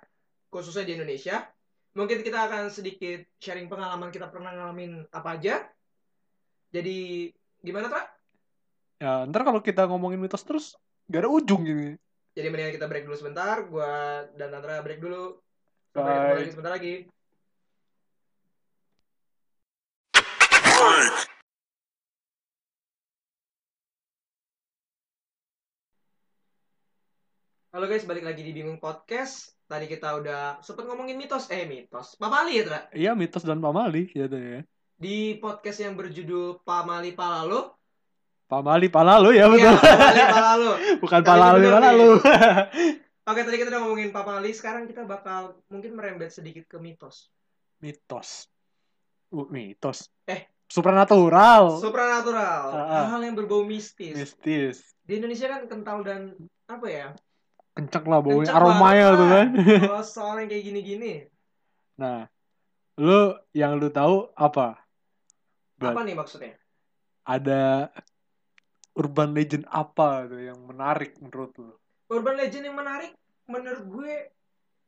khususnya 0.50 0.86
di 0.86 0.98
Indonesia 0.98 1.46
mungkin 1.94 2.22
kita 2.22 2.46
akan 2.46 2.70
sedikit 2.70 3.26
sharing 3.38 3.70
pengalaman 3.70 4.10
kita 4.10 4.30
pernah 4.30 4.54
ngalamin 4.54 5.06
apa 5.10 5.38
aja 5.38 5.62
jadi 6.70 7.30
gimana 7.62 7.88
Tra? 7.88 8.04
Ya, 8.98 9.24
ntar 9.26 9.46
kalau 9.46 9.62
kita 9.62 9.86
ngomongin 9.86 10.18
mitos 10.18 10.42
terus 10.42 10.74
gak 11.06 11.26
ada 11.26 11.30
ujung 11.32 11.62
gini. 11.62 11.94
jadi 12.34 12.50
mendingan 12.50 12.74
kita 12.76 12.86
break 12.86 13.06
dulu 13.06 13.16
sebentar 13.16 13.62
gua 13.66 14.26
dan 14.34 14.50
Tantra 14.50 14.82
break 14.82 15.00
dulu 15.00 15.38
Bye. 15.96 16.36
lagi 16.36 16.52
sebentar 16.52 16.74
lagi 16.76 16.94
Halo 27.74 27.86
guys, 27.86 28.08
balik 28.08 28.24
lagi 28.24 28.40
di 28.40 28.56
Bingung 28.56 28.80
Podcast. 28.80 29.52
tadi 29.66 29.90
kita 29.90 30.22
udah 30.22 30.62
sempet 30.62 30.86
ngomongin 30.86 31.18
mitos 31.18 31.50
eh 31.50 31.66
mitos 31.66 32.14
pamali 32.16 32.62
ya 32.62 32.64
Tra? 32.64 32.80
Iya 32.94 33.12
mitos 33.18 33.42
dan 33.42 33.58
pamali 33.58 34.06
gitu 34.08 34.30
ya. 34.32 34.62
di 34.96 35.36
podcast 35.36 35.82
yang 35.82 35.98
berjudul 35.98 36.62
pamali 36.62 37.12
palalo 37.12 37.74
Pamali 38.46 38.88
palalu 38.88 39.34
ya 39.34 39.50
Iya, 39.50 39.74
betul. 39.74 39.74
pamali 39.82 40.22
palalo 40.30 40.72
Bukan 41.04 41.22
palalu 41.26 41.58
bener 41.60 41.74
palalu. 41.74 42.10
oke 43.26 43.42
tadi 43.42 43.58
kita 43.58 43.70
udah 43.70 43.82
ngomongin 43.86 44.10
pamali 44.10 44.54
sekarang 44.54 44.86
kita 44.86 45.04
bakal 45.04 45.58
mungkin 45.70 45.98
merembet 45.98 46.30
sedikit 46.30 46.66
ke 46.70 46.78
mitos 46.78 47.30
mitos. 47.84 48.48
Uh, 49.34 49.46
mitos. 49.52 50.08
Eh. 50.26 50.48
supernatural. 50.66 51.78
supranatural 51.78 52.74
Ah. 52.74 53.06
hal 53.14 53.22
yang 53.22 53.38
berbau 53.38 53.62
mistis 53.62 54.16
Mistis. 54.18 54.82
di 55.06 55.22
Indonesia 55.22 55.46
kan 55.52 55.70
kental 55.70 56.02
dan 56.02 56.34
apa 56.66 56.88
ya 56.90 57.08
Kenceng 57.76 58.08
lah 58.08 58.24
Kenceng 58.24 58.56
aromanya 58.56 59.06
tuh 59.14 59.28
kan. 59.28 59.48
kalau 59.92 60.06
soal 60.06 60.36
yang 60.42 60.50
kayak 60.50 60.64
gini-gini 60.64 61.14
Nah, 61.96 62.28
lu 63.00 63.36
yang 63.56 63.80
lu 63.80 63.88
tahu 63.88 64.32
apa? 64.36 64.80
Ban. 65.76 65.92
apa 65.96 66.02
nih 66.08 66.16
maksudnya 66.16 66.56
Ada 67.28 67.92
urban 68.96 69.36
legend 69.36 69.68
apa 69.68 70.24
tuh 70.26 70.40
yang 70.40 70.60
menarik 70.66 71.20
menurut 71.20 71.52
lu? 71.60 71.76
Urban 72.08 72.36
legend 72.36 72.66
yang 72.66 72.76
menarik 72.76 73.12
menurut 73.46 73.84
gue 73.84 74.14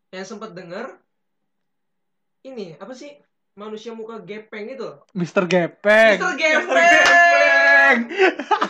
yang 0.10 0.24
sempat 0.24 0.52
denger 0.52 0.98
ini 2.44 2.74
apa 2.76 2.92
sih 2.92 3.12
manusia 3.54 3.90
muka 3.90 4.20
gepeng 4.20 4.70
itu 4.70 4.86
Mister 5.12 5.44
Gepeng. 5.44 6.16
Mister 6.16 6.32
Gepeng 6.32 7.98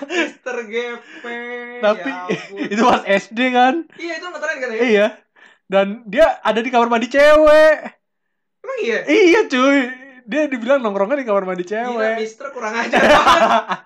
Mister 0.08 0.58
Gepeng 0.64 1.80
Tapi 1.80 2.08
ya 2.08 2.24
ampun. 2.26 2.58
itu 2.66 2.82
pas 2.82 3.04
SD 3.04 3.40
kan? 3.52 3.74
iya 3.98 4.14
itu 4.16 4.26
ngetren 4.26 4.58
kan 4.58 4.70
ya 4.70 4.80
Iya. 4.82 5.08
Dan 5.68 5.88
dia 6.06 6.40
ada 6.40 6.58
di 6.58 6.72
kamar 6.72 6.88
mandi 6.88 7.08
cewek. 7.08 7.76
emang 8.64 8.80
iya 8.82 9.00
Iya 9.04 9.40
cuy. 9.46 9.80
Dia 10.24 10.44
dibilang 10.46 10.80
nongkrongnya 10.80 11.20
di 11.20 11.28
kamar 11.28 11.44
mandi 11.44 11.64
Gila, 11.64 11.76
cewek. 11.84 12.16
Mister 12.18 12.48
kurang 12.50 12.74
ajar 12.82 12.98
banget. 12.98 13.80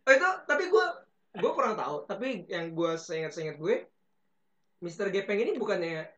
Oh, 0.00 0.12
itu 0.12 0.28
tapi 0.44 0.64
gue 0.66 0.86
gue 1.32 1.50
kurang 1.50 1.74
tahu 1.74 2.04
tapi 2.04 2.44
yang 2.46 2.70
gue 2.70 2.92
seingat 2.96 3.30
seingat 3.30 3.56
gue 3.56 3.86
Mister 4.80 5.06
Gepeng 5.08 5.38
ini 5.38 5.54
bukannya 5.54 6.08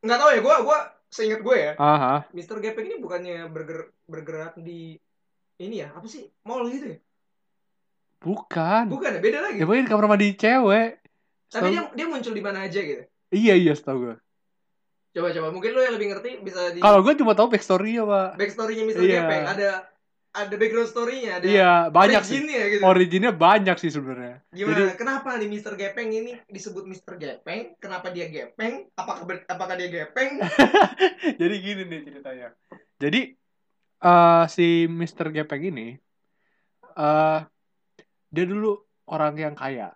nggak 0.00 0.18
tahu 0.18 0.30
ya 0.32 0.40
gue 0.40 0.54
gue 0.62 0.78
seingat 1.08 1.40
gue 1.40 1.56
ya 1.56 1.72
Aha. 1.76 2.14
Mister 2.30 2.58
Gepeng 2.58 2.84
ini 2.84 2.96
bukannya 2.96 3.46
berger, 3.46 3.80
bergerak 4.04 4.54
di 4.56 4.98
ini 5.56 5.76
ya 5.78 5.90
apa 5.90 6.04
sih 6.04 6.26
mall 6.42 6.66
gitu 6.66 6.90
ya 6.90 6.98
Bukan. 8.16 8.88
bukan 8.88 9.10
ya 9.12 9.20
beda 9.20 9.38
lagi 9.40 9.56
Ya 9.56 9.66
di 9.66 9.86
kamar 9.86 10.06
mandi 10.08 10.34
cewek. 10.34 10.90
tapi 11.46 11.70
dia 11.70 11.86
dia 11.94 12.06
muncul 12.06 12.32
di 12.32 12.42
mana 12.42 12.66
aja 12.66 12.80
gitu 12.80 13.04
Iya 13.28 13.54
iya 13.54 13.72
setahu 13.72 13.98
gue. 14.02 14.16
coba 15.12 15.30
coba 15.30 15.48
mungkin 15.48 15.70
lo 15.70 15.80
yang 15.80 15.94
lebih 15.94 16.08
ngerti 16.10 16.30
bisa 16.40 16.74
di 16.74 16.80
Kalau 16.80 17.00
gue 17.00 17.14
cuma 17.14 17.32
tahu 17.32 17.48
backstory-nya, 17.48 18.02
Pak. 18.02 18.30
backstorynya 18.36 18.84
Mister 18.84 19.00
Iya. 19.00 19.22
Gepeng 19.22 19.44
ada 19.46 19.70
ada 20.36 20.52
background 20.52 20.86
storynya 20.86 21.32
ada 21.34 21.44
Iya, 21.44 21.72
banyak 21.88 22.20
sih. 22.20 22.36
originnya 22.36 22.62
gitu 22.68 22.82
Originnya 22.84 23.32
banyak 23.32 23.76
sih 23.76 23.88
sebenarnya. 23.88 24.36
Gimana? 24.50 24.76
Jadi- 24.76 24.96
Kenapa 24.96 25.28
nih 25.34 25.48
Mr. 25.48 25.72
Gepeng 25.74 26.10
ini 26.10 26.32
disebut 26.46 26.84
Mr. 26.84 27.16
Gepeng? 27.16 27.72
Kenapa 27.76 28.08
dia 28.08 28.26
gepeng? 28.26 28.84
Apakah 28.92 29.24
ber- 29.24 29.46
apakah 29.46 29.74
dia 29.74 29.88
gepeng? 29.88 30.36
Jadi 31.40 31.54
gini 31.56 31.82
nih 31.84 32.00
ceritanya. 32.04 32.48
Jadi 32.96 33.20
eh 33.98 34.44
si 34.46 34.66
Mr. 34.84 35.32
Gepeng 35.32 35.64
ini 35.64 35.96
eh 36.94 37.40
dia 38.28 38.44
dulu 38.44 38.76
orang 39.06 39.34
yang 39.34 39.54
kaya. 39.54 39.88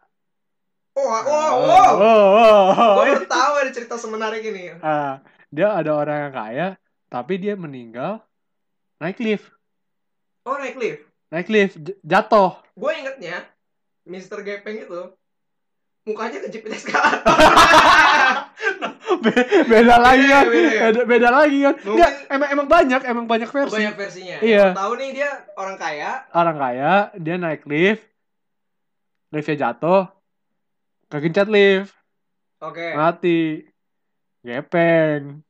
Oh, 0.92 1.04
oh, 1.04 1.20
oh. 1.22 1.50
Oh, 1.60 1.92
oh, 1.96 2.64
oh. 2.72 2.94
Gue 2.98 3.14
baru 3.14 3.26
tahu 3.26 3.52
ada 3.56 3.70
cerita 3.70 3.94
semenarik 3.94 4.42
ini. 4.42 4.74
Ah, 4.80 5.20
dia 5.48 5.70
ada 5.70 5.92
orang 5.92 6.18
yang 6.24 6.34
kaya, 6.34 6.66
tapi 7.06 7.36
dia 7.36 7.54
meninggal 7.54 8.20
naik 8.96 9.16
lift. 9.18 9.48
Oh, 10.44 10.56
naik 10.56 10.76
lift. 10.76 11.02
Naik 11.28 11.48
lift, 11.48 11.74
jatuh. 12.00 12.58
Gue 12.74 12.92
ingetnya 12.96 13.44
Mr. 14.02 14.40
Gepeng 14.40 14.82
itu 14.82 15.00
mukanya 16.02 16.42
kejepit 16.42 16.72
eskalator. 16.74 17.22
Be- 19.20 19.68
beda 19.68 20.00
lagi 20.00 20.26
kan. 20.26 20.44
beda 20.48 20.70
ya? 20.72 20.80
Beda, 20.80 21.00
beda 21.04 21.28
lagi 21.28 21.58
kan. 21.60 21.74
Mungkin- 21.76 21.98
Nggak, 21.98 22.12
emang 22.30 22.48
emang 22.50 22.68
banyak, 22.68 23.00
emang 23.04 23.26
banyak 23.28 23.50
versi. 23.50 23.74
Banyak 23.76 23.94
versinya. 23.94 24.36
Iya. 24.40 24.66
Tahu 24.72 24.92
nih 24.96 25.10
dia 25.12 25.30
orang 25.54 25.76
kaya. 25.76 26.10
Orang 26.32 26.56
kaya, 26.56 26.92
dia 27.14 27.36
naik 27.36 27.62
lift, 27.68 28.04
liftnya 29.28 29.68
jatuh, 29.68 30.08
kegencet 31.06 31.52
lift, 31.52 31.92
Oke. 32.64 32.96
mati, 32.96 33.68
gepeng. 34.40 35.44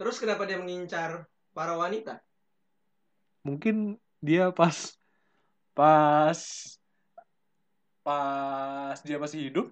Terus 0.00 0.16
kenapa 0.16 0.48
dia 0.48 0.56
mengincar 0.56 1.28
para 1.52 1.76
wanita? 1.76 2.24
Mungkin 3.44 4.00
dia 4.20 4.52
pas 4.52 4.76
pas 5.72 6.38
pas 8.00 8.96
dia 9.04 9.16
masih 9.20 9.48
hidup 9.48 9.66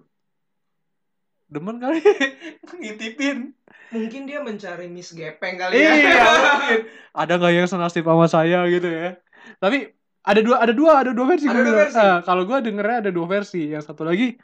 demen 1.49 1.81
kali 1.81 2.01
ngintipin 2.79 3.53
Mungkin 3.89 4.29
dia 4.29 4.37
mencari 4.37 4.85
Miss 4.85 5.09
Gepeng 5.17 5.57
kali 5.57 5.81
ya. 5.81 5.93
iya 5.97 6.21
mungkin 6.61 6.79
ada 7.09 7.33
nggak 7.41 7.53
yang 7.57 7.65
senasib 7.65 8.05
sama 8.05 8.29
saya 8.29 8.61
gitu 8.69 8.85
ya 8.85 9.17
tapi 9.57 9.89
ada 10.21 10.45
dua 10.45 10.61
ada 10.61 10.73
dua 10.77 10.91
ada 11.01 11.11
dua 11.15 11.25
versi 11.25 11.49
Ada 11.49 11.61
dua 11.65 11.75
versi? 11.87 11.97
Ah, 11.97 12.19
kalau 12.21 12.43
gue 12.45 12.57
dengernya 12.61 12.97
ada 13.07 13.11
dua 13.13 13.25
versi 13.25 13.73
yang 13.73 13.81
satu 13.81 14.05
lagi 14.05 14.37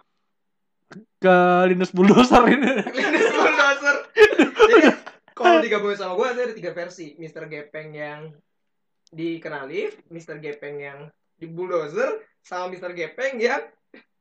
ke 1.20 1.36
Linus 1.70 1.94
Bulldozer 1.94 2.41
ini 2.50 2.74
Linus 2.98 3.28
Bulldozer. 3.30 3.96
Jadi 4.56 4.78
kalau 5.36 5.60
digabungin 5.62 6.00
sama 6.00 6.13
gue 6.15 6.28
ada 6.32 6.54
tiga 6.56 6.72
versi. 6.72 7.13
Mr. 7.20 7.52
Gepeng 7.52 7.91
yang 7.91 8.34
dikenal 9.13 9.70
lift, 9.70 10.02
Mr. 10.10 10.41
Gepeng 10.41 10.78
yang 10.82 11.00
di 11.36 11.46
bulldozer, 11.50 12.24
sama 12.41 12.72
Mr. 12.72 12.94
Gepeng 12.96 13.38
yang 13.41 13.62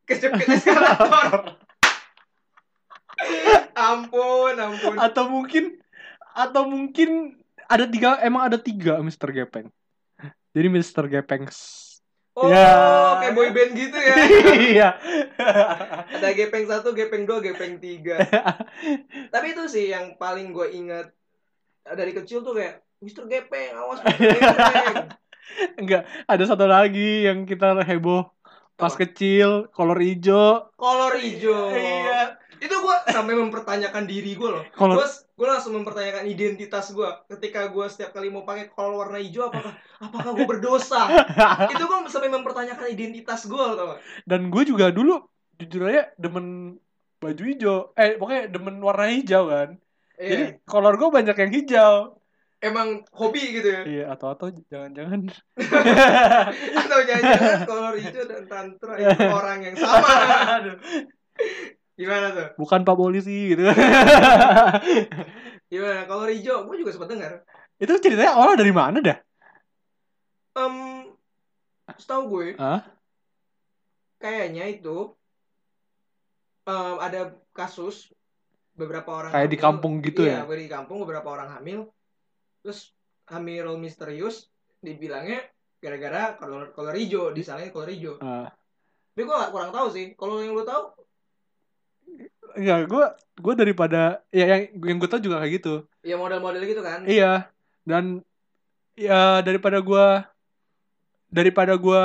kejepit 0.04 0.48
eskalator. 0.48 1.54
ampun, 3.74 4.54
ampun. 4.58 4.94
atau 4.98 5.30
mungkin 5.30 5.78
atau 6.34 6.66
mungkin 6.66 7.38
ada 7.70 7.86
tiga 7.86 8.18
emang 8.20 8.42
ada 8.50 8.58
tiga 8.58 8.98
Mr. 8.98 9.30
Gepeng 9.30 9.70
jadi 10.54 10.68
Mr. 10.70 11.06
Gepeng 11.10 11.46
Oh, 12.34 12.50
Ya. 12.50 12.66
kayak 13.22 13.34
boy 13.38 13.54
band 13.54 13.78
gitu 13.78 13.94
ya. 13.94 14.14
iya 14.74 14.88
Ada 16.18 16.34
Gepeng 16.34 16.66
satu, 16.66 16.90
Gepeng 16.90 17.30
dua, 17.30 17.38
Gepeng 17.38 17.78
tiga. 17.78 18.18
Tapi 19.34 19.54
itu 19.54 19.70
sih 19.70 19.94
yang 19.94 20.18
paling 20.18 20.50
gue 20.50 20.66
ingat 20.74 21.14
dari 21.94 22.10
kecil 22.10 22.42
tuh 22.42 22.58
kayak 22.58 22.82
Mr. 23.00 23.24
Gepeng, 23.24 23.74
awas 23.74 23.98
Mr. 24.00 24.14
Gepeng. 24.30 24.96
enggak 25.80 26.02
ada 26.24 26.44
satu 26.44 26.64
lagi 26.64 27.24
yang 27.24 27.44
kita 27.44 27.78
heboh 27.80 28.26
pas 28.74 28.90
Apa? 28.90 29.06
kecil 29.06 29.70
kolor 29.70 29.98
hijau 29.98 30.66
Kolor 30.74 31.14
hijau. 31.16 31.70
Iya. 31.70 32.42
Itu 32.58 32.74
gue 32.76 32.96
sampai 33.06 33.34
mempertanyakan 33.34 34.02
diri 34.04 34.34
gue 34.34 34.50
loh. 34.50 34.64
Kolor- 34.72 34.98
Gue 34.98 35.06
gue 35.34 35.46
langsung 35.46 35.74
mempertanyakan 35.74 36.24
identitas 36.24 36.90
gue. 36.90 37.06
Ketika 37.28 37.68
gue 37.68 37.86
setiap 37.86 38.10
kali 38.12 38.30
mau 38.30 38.42
pakai 38.42 38.66
kolor 38.68 38.98
warna 39.00 39.18
hijau, 39.18 39.46
apakah 39.46 39.74
apakah 40.00 40.30
gue 40.32 40.46
berdosa? 40.48 41.06
itu 41.70 41.82
gue 41.82 41.98
sampai 42.08 42.30
mempertanyakan 42.30 42.88
identitas 42.88 43.44
gue 43.44 43.62
loh, 43.70 43.94
dan 44.24 44.48
gue 44.48 44.62
juga 44.64 44.90
dulu 44.90 45.22
jujur 45.54 45.86
aja 45.86 46.10
demen 46.16 46.74
baju 47.16 47.42
hijau 47.46 47.76
eh 47.94 48.18
pokoknya 48.18 48.50
demen 48.50 48.76
warna 48.78 49.06
hijau 49.08 49.46
kan 49.46 49.78
Iya. 50.14 50.28
jadi 50.28 50.44
kolor 50.62 50.94
gue 50.94 51.08
banyak 51.08 51.36
yang 51.36 51.52
hijau 51.52 51.94
Emang 52.64 53.04
hobi 53.12 53.60
gitu 53.60 53.68
ya. 53.68 53.82
iya 53.84 54.04
atau 54.08 54.30
atau 54.34 54.48
jangan-jangan 54.72 55.20
Atau 56.74 56.98
jangan-jangan 57.04 57.60
kolor 57.68 57.94
hijau 58.00 58.24
dan 58.24 58.44
tantra 58.48 58.94
itu 58.96 59.20
orang 59.28 59.58
yang 59.62 59.76
sama. 59.76 60.08
Aduh. 60.64 60.76
Gimana 61.94 62.26
tuh? 62.32 62.48
bukan 62.56 62.82
pak 62.82 62.96
polisi 62.96 63.52
gitu 63.52 63.68
Gimana? 65.70 66.00
Kolor 66.06 66.30
hijau, 66.32 66.64
gue 66.66 66.76
juga 66.80 66.90
sempat 66.90 67.08
dengar. 67.12 67.32
itu 67.74 67.90
ceritanya 68.00 68.32
awal 68.34 68.54
dari 68.54 68.70
mana 68.70 68.98
dah 68.98 69.18
Em, 70.54 70.74
setahu 71.98 72.22
gue, 72.30 72.46
Hah? 72.54 72.86
kayaknya 74.16 74.70
itu 74.70 75.10
em, 76.64 76.96
ada 76.96 77.34
kasus 77.50 78.14
beberapa 78.72 79.10
orang 79.10 79.30
Kayak 79.30 79.50
di 79.50 79.58
hamil. 79.58 79.66
kampung 79.66 79.94
gitu 80.00 80.22
iya, 80.22 80.42
ya? 80.42 80.48
di 80.48 80.66
kampung 80.66 81.02
beberapa 81.02 81.28
orang 81.28 81.50
hamil 81.58 81.90
terus 82.64 82.96
hamil 83.28 83.76
misterius 83.76 84.48
dibilangnya 84.80 85.44
gara-gara 85.78 86.32
kolor 86.40 86.72
kolor 86.72 86.96
hijau 86.96 87.28
disalahin 87.30 87.68
kolor 87.68 87.92
hijau 87.92 88.16
Ah. 88.24 88.48
tapi 89.12 89.22
gue 89.22 89.36
gak 89.36 89.52
kurang 89.52 89.68
tahu 89.68 89.92
sih 89.92 90.16
kalau 90.16 90.40
yang 90.40 90.56
lu 90.56 90.64
tahu 90.64 90.96
Enggak, 92.54 92.86
gue 92.86 93.04
gue 93.42 93.54
daripada 93.58 94.22
ya 94.30 94.46
yang 94.46 94.62
yang 94.78 94.96
gue 95.02 95.10
tau 95.10 95.18
juga 95.18 95.42
kayak 95.42 95.58
gitu. 95.58 95.74
ya 96.06 96.14
model-model 96.14 96.62
gitu 96.62 96.80
kan 96.80 97.02
Iya. 97.02 97.50
Dan 97.82 98.22
ya 98.94 99.42
daripada 99.42 99.82
gue 99.82 100.06
daripada 101.28 101.74
gue 101.74 102.02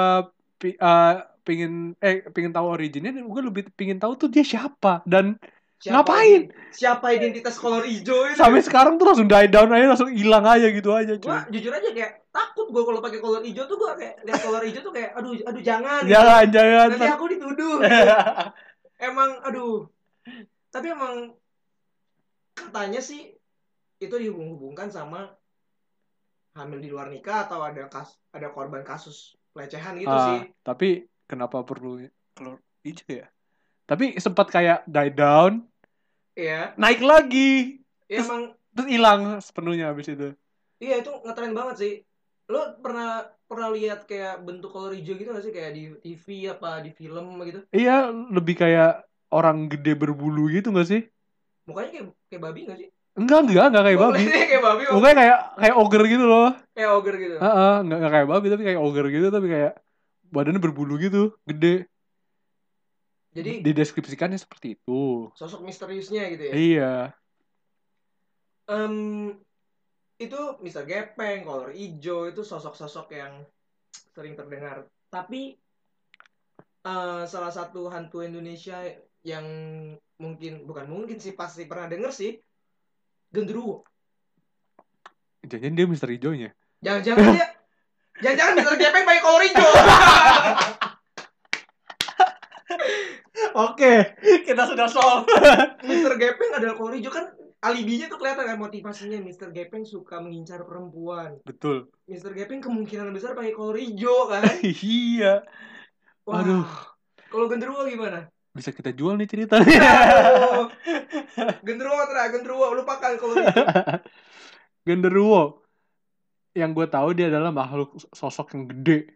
pi, 0.58 0.74
eh, 0.74 1.16
pingin 1.46 1.94
eh 2.02 2.26
pingin 2.34 2.50
tahu 2.50 2.66
originnya, 2.66 3.14
gue 3.14 3.42
lebih 3.46 3.70
pingin 3.78 4.02
tahu 4.02 4.18
tuh 4.18 4.26
dia 4.26 4.42
siapa 4.42 5.06
dan 5.06 5.38
Siapa 5.80 5.96
Ngapain? 6.04 6.42
Siapa 6.76 7.08
identitas 7.16 7.56
kolor 7.56 7.88
hijau 7.88 8.28
itu? 8.28 8.36
Sampai 8.36 8.60
sekarang 8.60 9.00
tuh 9.00 9.08
langsung 9.08 9.32
die 9.32 9.48
down 9.48 9.72
aja 9.72 9.88
langsung 9.96 10.12
hilang 10.12 10.44
aja 10.44 10.68
gitu 10.68 10.92
aja 10.92 11.16
cuy. 11.16 11.32
Gua 11.32 11.48
jujur 11.48 11.72
aja 11.72 11.90
kayak 11.96 12.12
takut 12.36 12.68
gua 12.68 12.84
kalau 12.84 13.00
pakai 13.00 13.20
kolor 13.24 13.40
hijau 13.48 13.64
tuh 13.64 13.80
gua 13.80 13.96
kayak 13.96 14.20
lihat 14.28 14.40
kolor 14.44 14.60
hijau 14.68 14.84
tuh 14.84 14.92
kayak 14.92 15.16
aduh 15.16 15.32
aduh 15.40 15.64
jangan. 15.64 16.04
gitu. 16.04 16.12
Jangan 16.12 16.46
jangan. 16.52 16.88
Nanti 16.92 17.08
aku 17.08 17.26
dituduh. 17.32 17.76
gitu. 17.88 18.16
emang 19.00 19.30
aduh. 19.48 19.88
Tapi 20.68 20.88
emang 20.92 21.16
katanya 22.60 23.00
sih 23.00 23.32
itu 24.04 24.16
dihubung-hubungkan 24.20 24.92
sama 24.92 25.32
hamil 26.60 26.84
di 26.84 26.92
luar 26.92 27.08
nikah 27.08 27.48
atau 27.48 27.64
ada 27.64 27.88
kas 27.88 28.20
ada 28.36 28.52
korban 28.52 28.84
kasus 28.84 29.40
pelecehan 29.56 29.96
gitu 29.96 30.12
Ah, 30.12 30.28
sih. 30.28 30.52
Tapi 30.60 31.08
kenapa 31.24 31.64
perlu 31.64 32.04
kolor 32.36 32.60
hijau 32.84 33.16
ya? 33.16 33.32
Tapi 33.90 34.22
sempat 34.22 34.54
kayak 34.54 34.86
die 34.86 35.10
down, 35.10 35.66
Iya. 36.38 36.78
naik 36.78 37.02
lagi, 37.02 37.82
Ya, 38.06 38.22
emang 38.22 38.54
terus 38.70 38.86
hilang 38.86 39.22
sepenuhnya 39.42 39.90
habis 39.90 40.14
itu. 40.14 40.38
iya 40.78 41.02
itu 41.02 41.10
ngetren 41.26 41.58
banget 41.58 41.76
sih. 41.82 41.94
Lo 42.46 42.78
pernah 42.82 43.26
pernah 43.50 43.74
lihat 43.74 44.06
kayak 44.06 44.46
bentuk 44.46 44.70
kolor 44.70 44.94
hijau 44.94 45.18
gitu 45.18 45.34
gak 45.34 45.42
sih 45.42 45.54
kayak 45.54 45.74
di 45.74 45.84
TV 46.00 46.54
apa 46.54 46.86
di 46.86 46.94
film 46.94 47.42
gitu? 47.44 47.66
Iya, 47.74 48.14
lebih 48.14 48.62
kayak 48.62 49.04
orang 49.34 49.66
gede 49.74 49.98
berbulu 49.98 50.54
gitu 50.54 50.70
gak 50.70 50.86
sih? 50.86 51.02
Mukanya 51.66 51.90
kayak 51.90 52.06
kayak 52.30 52.42
babi 52.46 52.60
gak 52.70 52.78
sih? 52.78 52.88
Enggak, 53.18 53.40
enggak, 53.50 53.66
enggak 53.74 53.84
kayak 53.90 54.00
babi. 54.00 54.24
kayak 54.30 54.64
babi. 54.64 54.82
Mukanya 54.94 55.16
kayak 55.18 55.38
kayak 55.60 55.76
ogre 55.76 56.06
gitu 56.08 56.26
loh. 56.30 56.50
Kayak 56.78 56.92
ogre 56.94 57.18
gitu. 57.18 57.36
Heeh, 57.42 57.74
enggak, 57.84 57.98
enggak 58.00 58.14
kayak 58.14 58.28
babi 58.30 58.48
tapi 58.54 58.64
kayak 58.70 58.80
ogre 58.80 59.08
gitu 59.10 59.28
tapi 59.34 59.48
kayak 59.50 59.74
badannya 60.30 60.62
berbulu 60.62 60.94
gitu, 61.02 61.34
gede. 61.44 61.90
Jadi 63.30 63.62
Dideskripsikannya 63.62 64.42
seperti 64.42 64.74
itu. 64.74 65.30
sosok 65.38 65.62
misteriusnya 65.62 66.34
gitu 66.34 66.44
ya. 66.50 66.54
Iya. 66.54 66.94
Em, 68.70 68.96
itu 70.18 70.40
Mr. 70.62 70.86
Gepeng, 70.90 71.46
kolor 71.46 71.70
hijau 71.74 72.30
itu 72.30 72.42
sosok-sosok 72.42 73.08
yang 73.14 73.46
sering 74.18 74.34
terdengar. 74.34 74.90
Tapi 75.14 75.58
eh, 76.86 77.24
salah 77.30 77.54
satu 77.54 77.90
hantu 77.94 78.26
Indonesia 78.26 78.82
yang 79.22 79.46
mungkin 80.20 80.66
bukan 80.66 80.90
mungkin 80.90 81.22
sih 81.22 81.38
pasti 81.38 81.70
pernah 81.70 81.88
denger 81.88 82.12
sih 82.12 82.34
genderuwo. 83.30 83.86
Jangan 85.46 85.78
dia 85.78 85.86
Mister 85.88 86.10
Hijaunya. 86.10 86.50
Jangan-jangan 86.82 87.26
dia 87.38 87.48
Jangan-jangan 88.24 88.54
Mr. 88.60 88.76
Gepeng 88.76 89.06
pakai 89.08 89.22
kolor 89.24 89.44
hijau. 89.48 89.72
Oke, 93.56 94.18
kita 94.46 94.64
sudah 94.68 94.88
solve. 94.90 95.26
Mr. 95.88 96.14
Gepeng 96.20 96.52
adalah 96.54 96.76
kolor 96.76 96.96
hijau 96.98 97.14
kan 97.14 97.32
alibinya 97.60 98.08
tuh 98.08 98.20
kelihatan 98.20 98.46
kan 98.48 98.58
motivasinya 98.60 99.20
Mr. 99.20 99.52
Gepeng 99.52 99.84
suka 99.84 100.20
mengincar 100.24 100.64
perempuan. 100.64 101.40
Betul. 101.44 101.92
Mr. 102.08 102.36
Gepeng 102.36 102.64
kemungkinan 102.64 103.12
besar 103.12 103.36
pakai 103.36 103.56
kolor 103.56 103.80
hijau 103.80 104.32
kan. 104.32 104.44
iya. 104.84 105.44
Wah, 106.24 106.44
Aduh. 106.44 106.68
Kalau 107.30 107.46
genderuwo 107.46 107.86
gimana? 107.86 108.28
Bisa 108.56 108.74
kita 108.74 108.90
jual 108.92 109.16
nih 109.16 109.30
ceritanya. 109.30 109.82
Genderuwo 111.68 112.02
tra, 112.10 112.34
genderuwo 112.34 112.74
lupakan 112.74 113.14
kolor 113.22 113.36
hijau. 113.46 113.66
Genderuwo. 114.88 115.44
Yang 116.58 116.72
gue 116.76 116.88
tahu 116.90 117.10
dia 117.14 117.30
adalah 117.30 117.54
makhluk 117.54 117.94
sosok 118.10 118.58
yang 118.58 118.64
gede. 118.74 119.16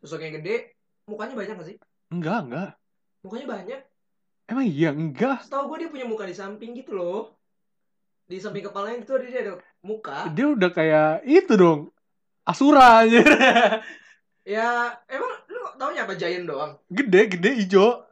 Sosok 0.00 0.22
yang 0.22 0.38
gede, 0.38 0.78
mukanya 1.10 1.34
banyak 1.34 1.54
gak 1.58 1.68
sih? 1.68 1.76
Enggak, 2.14 2.46
enggak. 2.46 2.70
Mukanya 3.24 3.46
banyak. 3.48 3.80
Emang 4.44 4.68
iya, 4.68 4.92
enggak. 4.92 5.40
Setahu 5.48 5.72
gue 5.72 5.88
dia 5.88 5.90
punya 5.90 6.04
muka 6.04 6.28
di 6.28 6.36
samping 6.36 6.76
gitu 6.76 6.92
loh. 6.92 7.32
Di 8.28 8.36
samping 8.36 8.68
kepalanya 8.68 9.00
itu 9.00 9.16
ada 9.16 9.24
dia 9.24 9.40
ada 9.40 9.54
muka. 9.80 10.28
Dia 10.36 10.46
udah 10.52 10.70
kayak 10.70 11.24
itu 11.24 11.52
dong. 11.56 11.88
Asura 12.44 13.02
aja. 13.02 13.24
Ya, 14.44 15.00
emang 15.08 15.40
lu 15.48 15.56
taunya 15.80 16.04
apa 16.04 16.20
giant 16.20 16.44
doang? 16.44 16.76
gede, 16.92 17.32
gede 17.32 17.64
hijau. 17.64 18.04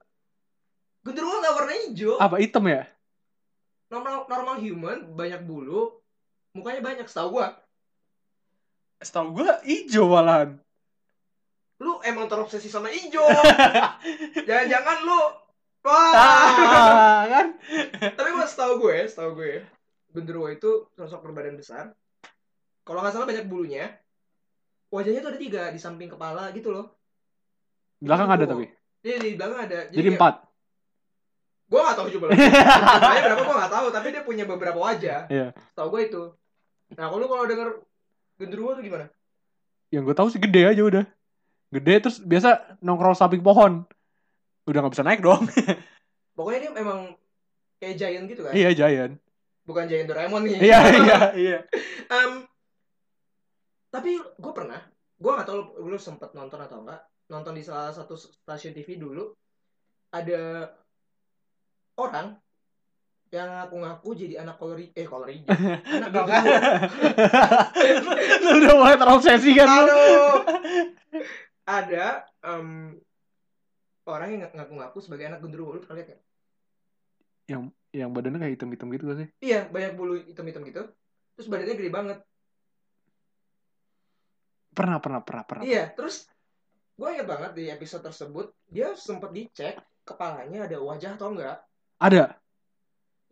Genderuwo 1.04 1.44
nggak 1.44 1.56
warna 1.60 1.74
hijau. 1.76 2.16
Apa 2.16 2.40
hitam 2.40 2.64
ya? 2.72 2.88
Normal 3.92 4.24
normal 4.24 4.56
human, 4.56 5.12
banyak 5.12 5.44
bulu, 5.44 6.00
mukanya 6.56 6.80
banyak 6.80 7.04
setahu 7.04 7.36
gua. 7.36 7.60
Setahu 9.04 9.36
gue 9.36 9.50
hijau 9.68 10.08
malahan. 10.08 10.56
Lu 11.82 11.98
emang 12.06 12.30
terobsesi 12.30 12.70
sama 12.70 12.94
hijau. 12.94 13.26
Jangan-jangan 14.48 14.98
lu 15.02 15.20
Wah. 15.82 16.14
Ah, 16.14 17.22
kan? 17.26 17.46
Tapi 18.14 18.28
gua 18.30 18.46
setahu 18.46 18.86
gue, 18.86 19.02
setahu 19.10 19.34
gue, 19.34 19.66
genderuwo 20.14 20.46
itu 20.46 20.86
sosok 20.94 21.26
berbadan 21.26 21.58
besar. 21.58 21.90
Kalau 22.86 23.02
nggak 23.02 23.14
salah 23.14 23.26
banyak 23.26 23.50
bulunya. 23.50 23.90
Wajahnya 24.94 25.26
tuh 25.26 25.34
ada 25.34 25.40
tiga 25.40 25.62
di 25.74 25.82
samping 25.82 26.06
kepala 26.06 26.54
gitu 26.54 26.70
loh. 26.70 26.94
Belakang 27.98 28.30
ada 28.30 28.44
tapi. 28.46 28.70
Dia 29.02 29.18
di 29.18 29.34
belakang 29.34 29.58
ada. 29.66 29.78
Jadi 29.90 30.08
empat. 30.14 30.34
Gue 31.72 31.80
gak 31.80 31.96
tahu 31.96 32.08
coba. 32.20 32.26
Jumlahnya 32.36 33.22
berapa 33.24 33.42
gue 33.48 33.56
gak 33.64 33.72
tahu, 33.72 33.86
tapi 33.88 34.06
dia 34.12 34.22
punya 34.22 34.44
beberapa 34.44 34.76
wajah. 34.76 35.24
Iya. 35.32 35.56
Tahu 35.72 35.88
gue 35.88 36.02
itu. 36.04 36.22
Nah, 36.92 37.08
kalau 37.08 37.24
lu 37.24 37.26
kalau 37.32 37.48
denger 37.48 37.68
genderuwo 38.36 38.76
tuh 38.76 38.84
gimana? 38.84 39.08
Yang 39.88 40.12
gue 40.12 40.16
tahu 40.20 40.28
sih 40.28 40.40
gede 40.44 40.68
aja 40.68 40.82
udah. 40.84 41.04
Gede 41.72 41.94
terus 42.04 42.20
biasa 42.20 42.76
nongkrong 42.84 43.16
samping 43.16 43.40
pohon. 43.40 43.88
Udah 44.68 44.78
nggak 44.84 44.92
bisa 44.92 45.06
naik 45.08 45.24
dong. 45.24 45.48
Pokoknya 46.36 46.68
dia 46.68 46.70
emang 46.76 47.16
kayak 47.80 47.96
giant 47.96 48.24
gitu 48.28 48.44
kan? 48.44 48.52
iya, 48.52 48.70
Giant. 48.76 49.16
Bukan 49.64 49.84
giant 49.88 50.08
Doraemon 50.08 50.44
nih. 50.44 50.58
Iya, 50.58 50.78
iya, 51.06 51.18
iya. 51.34 51.58
Em, 52.12 52.44
tapi 53.88 54.16
gue 54.16 54.52
pernah, 54.52 54.80
gue 55.20 55.30
gak 55.32 55.48
tahu 55.48 55.56
lu, 55.80 55.92
lu 55.92 55.98
sempet 56.00 56.32
nonton 56.32 56.60
atau 56.60 56.80
enggak, 56.82 57.04
nonton 57.28 57.54
di 57.54 57.62
salah 57.62 57.92
satu 57.92 58.16
stasiun 58.16 58.72
TV 58.74 58.96
dulu, 58.96 59.32
ada 60.12 60.72
orang 62.00 62.36
yang 63.32 63.48
ngaku-ngaku 63.48 64.08
jadi 64.12 64.34
anak 64.44 64.60
kolor 64.60 64.76
hi- 64.76 64.92
eh 64.92 65.06
kolor 65.08 65.28
hijau, 65.28 65.52
anak 66.00 66.10
genderuwo. 66.12 66.52
Lu 68.44 68.48
udah 68.60 68.72
mulai 68.76 68.96
terobsesi 69.00 69.50
kan 69.56 69.68
lu? 69.68 69.84
Ada 71.62 72.26
em, 72.42 72.98
orang 74.08 74.28
yang 74.34 74.42
ngaku-ngaku 74.50 74.98
sebagai 74.98 75.30
anak 75.30 75.40
genderuwo, 75.40 75.78
lu 75.78 75.80
pernah 75.82 76.02
lihat 76.02 76.08
nggak? 76.14 76.22
Yang 77.50 77.62
yang 77.92 78.10
badannya 78.16 78.40
kayak 78.40 78.54
hitam-hitam 78.56 78.88
gitu 78.88 79.04
gak 79.04 79.18
sih? 79.20 79.28
Iya, 79.44 79.68
banyak 79.68 79.92
bulu 79.94 80.14
hitam-hitam 80.24 80.64
gitu. 80.64 80.82
Terus 81.36 81.46
badannya 81.52 81.76
gede 81.76 81.92
banget. 81.92 82.18
Pernah, 84.72 84.98
pernah, 85.04 85.20
pernah, 85.20 85.44
pernah. 85.44 85.62
Iya, 85.68 85.92
terus 85.92 86.24
gue 86.96 87.08
inget 87.12 87.28
banget 87.28 87.52
di 87.52 87.64
episode 87.68 88.04
tersebut 88.04 88.56
dia 88.68 88.96
sempat 88.96 89.32
dicek 89.32 89.76
kepalanya 90.08 90.64
ada 90.64 90.80
wajah 90.80 91.20
atau 91.20 91.36
enggak. 91.36 91.60
Ada. 92.00 92.40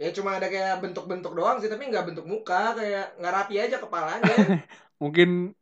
Ya 0.01 0.09
cuma 0.16 0.37
ada 0.37 0.49
kayak 0.49 0.81
bentuk-bentuk 0.81 1.33
doang 1.33 1.61
sih, 1.61 1.68
tapi 1.68 1.89
nggak 1.89 2.12
bentuk 2.12 2.24
muka, 2.28 2.76
kayak 2.76 3.20
nggak 3.20 3.35
rapi 3.37 3.55
aja 3.61 3.76
kepalanya. 3.81 4.33
Mungkin 5.03 5.57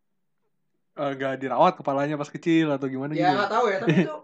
eh, 0.98 1.12
gak 1.22 1.34
dirawat 1.42 1.72
kepalanya 1.78 2.14
pas 2.20 2.30
kecil 2.30 2.66
atau 2.74 2.86
gimana 2.90 3.12
ya 3.14 3.30
gitu. 3.30 3.34
nggak 3.38 3.50
tahu 3.54 3.64
ya, 3.72 3.78
tapi 3.82 3.94
itu 4.04 4.14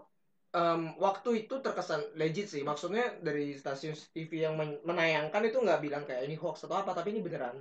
em, 0.55 0.81
waktu 0.99 1.29
itu 1.45 1.55
terkesan 1.65 2.01
legit 2.19 2.47
sih. 2.53 2.61
Maksudnya 2.63 3.05
dari 3.19 3.55
stasiun 3.55 3.95
TV 4.13 4.31
yang 4.45 4.53
men- 4.59 4.81
menayangkan 4.83 5.41
itu 5.49 5.57
nggak 5.59 5.81
bilang 5.85 6.03
kayak 6.07 6.21
ini 6.27 6.35
hoax 6.39 6.65
atau 6.67 6.77
apa, 6.81 6.91
tapi 6.95 7.15
ini 7.15 7.21
beneran 7.25 7.57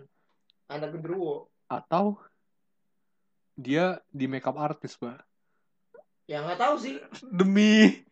anak 0.71 0.89
genderuwo. 0.95 1.51
Atau 1.69 2.19
dia 3.55 4.03
di 4.11 4.27
makeup 4.27 4.59
artist, 4.59 4.99
Pak. 4.99 5.23
Ya 6.27 6.41
nggak 6.43 6.59
tahu 6.59 6.75
sih. 6.81 6.95
Demi 7.39 8.03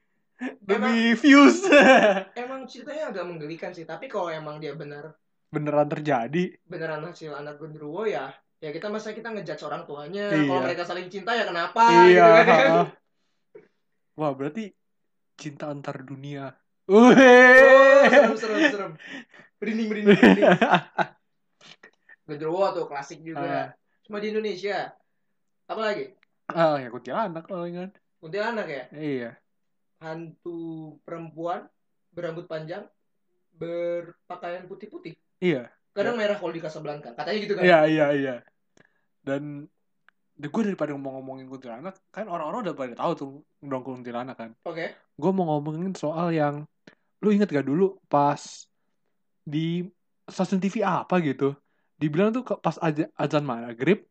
demi 0.58 1.14
views. 1.14 1.62
Emang 2.42 2.66
ceritanya 2.66 3.14
agak 3.14 3.24
menggelikan 3.30 3.70
sih, 3.70 3.86
tapi 3.86 4.10
kalau 4.10 4.26
emang 4.30 4.58
dia 4.58 4.74
benar 4.74 5.14
Beneran 5.52 5.84
terjadi. 5.86 6.56
beneran 6.64 7.04
hasil 7.04 7.36
anak 7.36 7.60
genderuwo 7.60 8.08
ya 8.08 8.32
ya 8.62 8.70
kita 8.70 8.86
masa 8.86 9.10
kita 9.10 9.34
ngejudge 9.34 9.66
orang 9.66 9.82
tuanya 9.84 10.30
Iya. 10.30 10.46
kalau 10.46 10.60
mereka 10.62 10.82
saling 10.86 11.10
cinta 11.10 11.34
ya 11.34 11.44
kenapa 11.44 11.82
iya. 12.06 12.26
gitu 12.30 12.42
kan. 12.46 12.70
Wah, 14.14 14.30
berarti 14.32 14.70
cinta 15.34 15.66
antar 15.66 15.98
dunia. 16.04 16.54
oh, 16.86 17.10
serem 18.06 18.34
serem 18.38 18.60
serem 18.70 18.92
merinding 19.58 19.86
merinding 19.90 20.14
merinding 20.18 20.50
genderuwo 22.26 22.66
tuh 22.74 22.86
klasik 22.90 23.22
juga 23.22 23.70
cuma 24.02 24.18
di 24.18 24.34
Indonesia 24.34 24.90
apa 25.66 25.80
lagi 25.80 26.06
Ah, 26.50 26.76
ya 26.76 26.90
kuntilanak 26.90 27.46
kalau 27.46 27.64
ingat. 27.64 27.94
kuntilanak 28.18 28.66
ya 28.66 28.84
Iya. 28.92 29.30
hantu 30.02 30.98
perempuan 31.06 31.70
berambut 32.10 32.50
panjang 32.50 32.82
berpakaian 33.54 34.66
putih-putih 34.66 35.14
Iya. 35.38 35.70
kadang 35.94 36.18
merah 36.18 36.34
kalau 36.34 36.50
di 36.50 36.58
Casablanca 36.60 37.14
katanya 37.14 37.38
gitu 37.38 37.54
kan 37.54 37.62
Iya, 37.62 37.78
iya, 37.86 38.06
iya. 38.12 38.34
Dan 39.22 39.70
gue 40.42 40.62
daripada 40.66 40.90
ngomong-ngomongin 40.98 41.46
kuntilanak, 41.46 41.94
kan 42.10 42.26
orang-orang 42.26 42.66
udah 42.66 42.74
pada 42.74 42.94
tahu 42.98 43.12
tuh 43.14 43.30
dong 43.62 43.82
kuntilanak 43.86 44.34
kan. 44.34 44.50
oke 44.66 44.86
Gue 45.14 45.30
mau 45.30 45.46
ngomongin 45.54 45.94
soal 45.94 46.34
yang 46.34 46.66
lu 47.22 47.30
inget 47.30 47.46
gak 47.54 47.62
dulu 47.62 48.02
pas 48.10 48.66
di 49.46 49.86
stasiun 50.26 50.58
TV 50.58 50.82
apa 50.82 51.22
gitu 51.22 51.54
dibilang 51.94 52.34
tuh 52.34 52.42
pas 52.58 52.74
aja, 52.82 53.06
azan 53.14 53.46
maghrib 53.46 54.02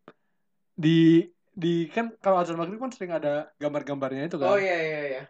di 0.79 1.27
di 1.51 1.91
kan 1.91 2.15
kalau 2.23 2.39
azan 2.39 2.55
maghrib 2.55 2.79
kan 2.79 2.91
sering 2.95 3.11
ada 3.11 3.51
gambar-gambarnya 3.59 4.31
itu 4.31 4.39
kan 4.39 4.55
Oh 4.55 4.59
iya 4.59 4.77
iya 4.79 5.01
iya. 5.11 5.23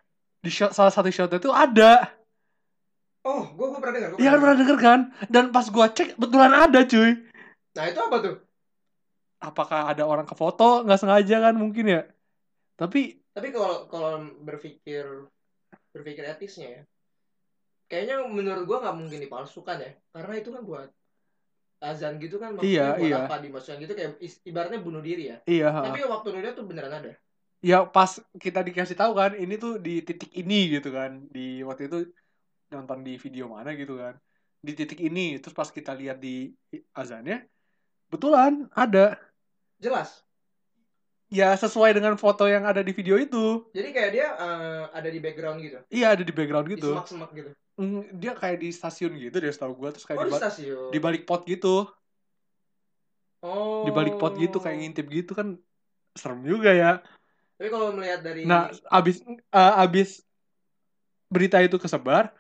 di 0.46 0.50
shot, 0.54 0.78
salah 0.78 0.94
satu 0.94 1.10
shotnya 1.10 1.42
itu 1.42 1.50
ada 1.50 2.14
Oh, 3.22 3.54
gua, 3.54 3.70
gua 3.70 3.86
pernah 3.86 4.02
dengar. 4.02 4.10
Iya 4.18 4.32
pernah 4.34 4.58
denger 4.58 4.78
kan 4.82 5.00
dan 5.30 5.54
pas 5.54 5.66
gua 5.70 5.90
cek 5.90 6.18
betulan 6.18 6.54
ada 6.54 6.86
cuy 6.86 7.18
Nah, 7.72 7.86
itu 7.88 8.00
apa 8.02 8.18
tuh? 8.22 8.36
Apakah 9.42 9.90
ada 9.92 10.04
orang 10.06 10.24
ke 10.30 10.36
foto 10.38 10.86
nggak 10.86 11.00
sengaja 11.02 11.36
kan 11.50 11.56
mungkin 11.58 11.86
ya 11.90 12.02
tapi 12.78 13.18
Tapi 13.32 13.48
kalau 13.56 13.88
kalau 13.88 14.12
berpikir 14.44 15.08
berpikir 15.96 16.24
etisnya 16.28 16.68
ya. 16.68 16.82
Kayaknya 17.88 18.28
menurut 18.28 18.64
gua 18.68 18.84
nggak 18.84 18.98
mungkin 19.00 19.20
dipalsukan 19.24 19.78
ya. 19.80 19.92
Karena 20.12 20.34
itu 20.36 20.50
kan 20.52 20.64
buat 20.64 20.90
azan 21.82 22.20
gitu 22.22 22.38
kan 22.38 22.54
maksudnya 22.54 22.76
Iya, 22.76 22.88
buat 23.00 23.08
iya. 23.10 23.18
apa 23.26 23.36
dimasukkan 23.42 23.78
gitu 23.82 23.94
kayak 23.98 24.12
ibaratnya 24.46 24.80
bunuh 24.84 25.02
diri 25.02 25.34
ya. 25.34 25.38
iya 25.50 25.68
ha. 25.72 25.82
Tapi 25.88 26.04
waktu 26.06 26.28
lu 26.30 26.40
lihat 26.44 26.56
tuh 26.60 26.66
beneran 26.68 26.94
ada. 26.94 27.14
ya 27.62 27.86
pas 27.86 28.18
kita 28.42 28.66
dikasih 28.66 28.98
tahu 28.98 29.14
kan 29.14 29.38
ini 29.38 29.54
tuh 29.56 29.78
di 29.78 30.02
titik 30.02 30.34
ini 30.34 30.82
gitu 30.82 30.90
kan 30.90 31.30
di 31.30 31.62
waktu 31.62 31.86
itu 31.90 31.98
nonton 32.74 33.06
di 33.06 33.22
video 33.22 33.46
mana 33.54 33.78
gitu 33.78 34.02
kan 34.02 34.18
di 34.66 34.74
titik 34.74 34.98
ini 34.98 35.38
terus 35.38 35.54
pas 35.54 35.70
kita 35.70 35.94
lihat 35.94 36.18
di 36.18 36.50
azannya 36.98 37.46
betulan 38.10 38.66
ada 38.74 39.14
Jelas. 39.82 40.22
ya 41.32 41.56
sesuai 41.56 41.96
dengan 41.96 42.20
foto 42.20 42.44
yang 42.44 42.68
ada 42.68 42.84
di 42.84 42.92
video 42.92 43.16
itu 43.16 43.64
Jadi 43.72 43.90
kayak 43.96 44.12
dia 44.12 44.28
eh, 44.36 44.84
ada 44.92 45.08
di 45.08 45.16
background 45.18 45.64
gitu. 45.64 45.80
iya 45.88 46.12
ada 46.12 46.22
di 46.22 46.34
background 46.36 46.68
Di 46.68 46.76
gitu 46.76 46.92
semak-semak 46.92 47.32
gitu. 47.32 47.50
Mm, 47.80 48.02
dia 48.20 48.36
kayak 48.36 48.60
di 48.60 48.70
stasiun 48.70 49.16
gitu 49.16 49.40
deh 49.40 49.48
setahu 49.48 49.74
gua 49.74 49.90
terus 49.90 50.04
kayak 50.04 50.20
Oh, 50.20 50.28
di, 50.28 50.32
di 50.32 50.38
stasiun. 50.38 50.90
di 50.92 51.00
balik 51.00 51.24
pot 51.24 51.48
gitu 51.48 51.88
Oh. 53.42 53.88
di 53.88 53.92
balik 53.92 54.20
pot 54.20 54.36
gitu 54.36 54.60
kayak 54.60 54.78
ngintip 54.78 55.08
gitu 55.08 55.32
kan 55.34 55.58
serem 56.14 56.44
juga 56.44 56.76
ya 56.76 56.92
Tapi 57.58 57.70
kalau 57.72 57.90
melihat 57.96 58.22
dari 58.22 58.44
nah 58.44 58.68
abis 58.92 59.24
eh, 59.26 59.74
abis 59.82 60.22
berita 61.26 61.58
itu 61.58 61.80
kesebar 61.80 62.36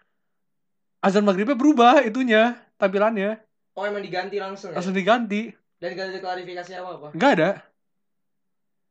azan 1.00 1.24
maghribnya 1.24 1.56
berubah 1.56 2.04
itunya 2.04 2.60
tampilannya 2.76 3.39
oh 3.74 3.88
emang 3.88 4.04
diganti 4.04 4.36
langsung 4.38 4.76
ya? 4.76 4.78
langsung 4.78 4.94
diganti 4.94 5.56
Dan 5.82 5.97
gak 5.97 6.13
ada 6.13 6.19
klarifikasi 6.21 6.71
apa-apa. 6.77 7.07
nggak 7.11 7.34
ada 7.36 7.49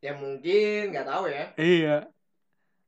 Ya 0.00 0.16
mungkin 0.16 0.90
nggak 0.90 1.06
tahu 1.06 1.24
ya. 1.28 1.44
iya 1.54 1.96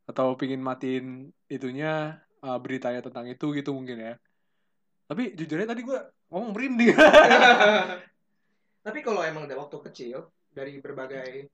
atau 0.03 0.35
pingin 0.35 0.59
matiin 0.59 1.07
itunya 1.47 2.19
eh, 2.41 2.59
beritanya 2.59 2.99
tentang 3.01 3.31
itu 3.31 3.55
gitu 3.55 3.71
mungkin 3.71 4.01
ya 4.01 4.15
tapi 5.07 5.31
jujurnya 5.33 5.69
tadi 5.71 5.85
gue 5.85 5.99
ngomong 6.29 6.51
merinding 6.51 6.97
Tapi 8.83 8.99
kalau 8.99 9.23
emang 9.23 9.47
ada 9.47 9.55
waktu 9.55 9.79
kecil 9.79 10.27
dari 10.51 10.83
berbagai 10.83 11.47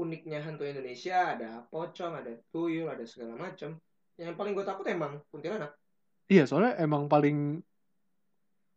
uniknya 0.00 0.40
hantu 0.40 0.64
Indonesia 0.64 1.36
ada 1.36 1.60
pocong, 1.68 2.16
ada 2.16 2.32
tuyul, 2.48 2.88
ada 2.88 3.04
segala 3.04 3.36
macam. 3.36 3.76
Yang 4.16 4.32
paling 4.32 4.56
gue 4.56 4.64
takut 4.64 4.86
emang 4.88 5.20
kuntilanak. 5.28 5.76
iya 6.24 6.48
soalnya 6.48 6.80
emang 6.80 7.04
paling 7.04 7.60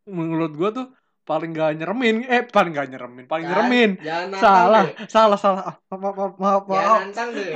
menurut 0.03 0.51
gue 0.51 0.69
tuh 0.73 0.87
paling 1.21 1.53
gak 1.53 1.77
nyeremin. 1.77 2.25
Eh 2.25 2.43
paling 2.45 2.73
gak 2.73 2.89
nyeremin 2.91 3.25
paling 3.29 3.45
nyeremin. 3.45 3.89
Jangan 4.01 4.27
nantang 4.33 4.41
salah 4.41 4.83
deh. 4.83 4.93
salah 5.07 5.39
salah. 5.39 5.63
Ah, 5.63 5.97
maaf 6.01 6.15
maaf. 6.17 6.33
maaf 6.37 6.63
maaf 6.67 7.03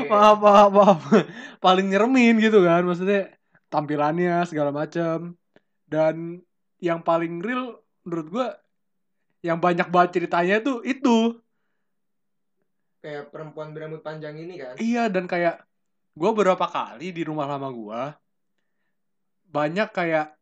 maaf 0.10 0.40
maaf 0.40 0.70
maaf. 0.72 1.00
Paling 1.60 1.86
nyeremin 1.90 2.38
gitu 2.40 2.62
kan 2.62 2.86
maksudnya 2.86 3.34
tampilannya 3.68 4.46
segala 4.46 4.70
macam 4.72 5.36
dan 5.90 6.40
yang 6.80 7.02
paling 7.02 7.42
real 7.42 7.82
menurut 8.06 8.28
gua 8.30 8.48
yang 9.42 9.58
banyak 9.62 9.90
banget 9.90 10.22
ceritanya 10.22 10.62
tuh 10.62 10.86
itu. 10.86 11.38
Kayak 13.02 13.30
perempuan 13.30 13.70
berambut 13.70 14.02
panjang 14.02 14.34
ini 14.34 14.58
kan. 14.58 14.74
iya 14.82 15.06
dan 15.10 15.30
kayak 15.30 15.62
gua 16.18 16.34
beberapa 16.34 16.66
kali 16.66 17.14
di 17.14 17.22
rumah 17.22 17.46
lama 17.46 17.70
gua 17.70 18.02
banyak 19.50 19.90
kayak 19.94 20.36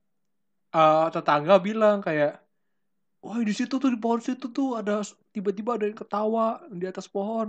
eh, 0.73 1.07
tetangga 1.13 1.59
bilang 1.59 1.99
kayak 2.01 2.42
wah 3.23 3.39
di 3.49 3.53
situ 3.59 3.73
tuh 3.81 3.89
di 3.93 3.99
pohon 4.03 4.21
situ 4.27 4.45
tuh 4.57 4.67
ada 4.79 4.91
tiba-tiba 5.35 5.69
ada 5.75 5.85
yang 5.89 5.97
ketawa 6.01 6.43
di 6.79 6.85
atas 6.91 7.07
pohon 7.15 7.47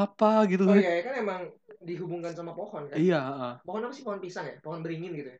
apa 0.00 0.26
gitu 0.50 0.64
Oh 0.68 0.74
kan 0.74 0.78
iya, 0.78 0.90
kan 1.06 1.14
emang 1.22 1.42
dihubungkan 1.88 2.32
sama 2.38 2.52
pohon 2.58 2.84
kan. 2.92 3.00
iya 3.00 3.16
heeh. 3.28 3.52
Pohon 3.66 3.82
apa 3.86 3.94
sih? 3.96 4.04
Pohon 4.06 4.20
pisang 4.24 4.44
ya? 4.50 4.54
Pohon 4.64 4.80
beringin 4.84 5.12
gitu 5.18 5.28
ya? 5.34 5.38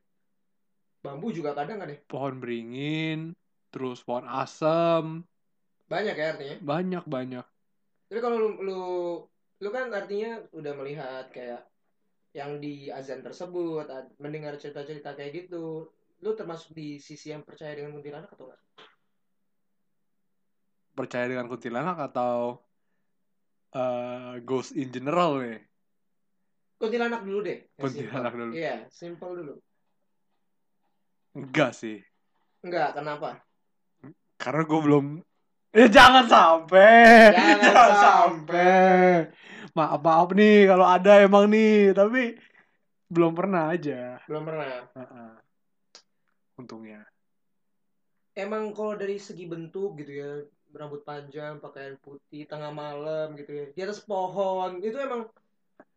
Bambu 1.05 1.29
juga 1.37 1.51
kadang 1.59 1.79
ada. 1.85 1.95
pohon 2.11 2.35
beringin 2.43 3.19
terus 3.73 3.99
pohon 4.07 4.27
asem 4.43 5.05
Banyak 5.91 6.17
ya 6.19 6.27
artinya. 6.35 6.57
banyak 6.69 7.05
banyak 7.15 7.45
Tapi 8.09 8.21
kalau 8.25 8.37
lu, 8.43 8.49
lu 8.67 8.73
lu 9.63 9.69
kan 9.77 9.87
artinya 9.99 10.29
udah 10.59 10.73
melihat 10.81 11.25
kayak 11.37 11.61
yang 12.41 12.53
di 12.65 12.89
azan 12.99 13.21
tersebut, 13.27 13.85
mendengar 14.23 14.55
cerita-cerita 14.63 15.11
kayak 15.19 15.33
gitu, 15.39 15.91
lu 16.25 16.31
termasuk 16.41 16.71
di 16.79 16.89
sisi 17.09 17.27
yang 17.35 17.43
percaya 17.49 17.73
dengan 17.79 17.93
kuntilanak 17.97 18.31
atau 18.35 18.47
enggak? 18.49 18.61
Percaya 20.93 21.25
dengan 21.27 21.49
kuntilanak 21.49 21.97
atau 22.13 22.61
eh, 23.73 24.41
ghost 24.45 24.77
in 24.77 24.93
general 24.93 25.41
nih 25.41 25.61
Kuntilanak 26.77 27.23
dulu 27.23 27.47
deh. 27.47 27.63
Kuntilanak 27.79 28.35
simple. 28.35 28.41
dulu. 28.43 28.53
Iya, 28.59 28.75
simple 28.91 29.31
dulu. 29.39 29.55
enggak 31.33 31.73
sih 31.73 31.99
Enggak, 32.61 32.95
kenapa? 32.95 33.41
karena 34.37 34.67
gue 34.67 34.81
belum 34.83 35.07
eh 35.73 35.87
jangan 35.87 36.27
sampai 36.27 37.31
Jangan 37.31 37.95
sampai 38.05 39.31
maaf 39.73 40.03
maaf 40.03 40.29
nih 40.35 40.67
kalau 40.67 40.85
ada 40.85 41.23
emang 41.23 41.47
nih 41.47 41.95
tapi 41.95 42.35
belum 43.07 43.33
pernah 43.33 43.71
aja 43.71 44.19
Belum 44.27 44.43
pernah. 44.43 44.91
Heeh. 44.93 45.31
untungnya 46.59 47.07
Emang 48.35 48.73
kalau 48.75 48.97
dari 48.97 49.21
segi 49.21 49.45
bentuk 49.45 49.95
gitu 50.01 50.13
ya, 50.13 50.31
rambut 50.73 51.05
panjang, 51.05 51.61
pakaian 51.61 51.97
putih, 52.01 52.49
tengah 52.49 52.73
malam 52.73 53.37
gitu 53.37 53.53
ya, 53.53 53.65
di 53.73 53.81
atas 53.85 54.01
pohon, 54.03 54.81
itu 54.81 54.97
emang 54.97 55.29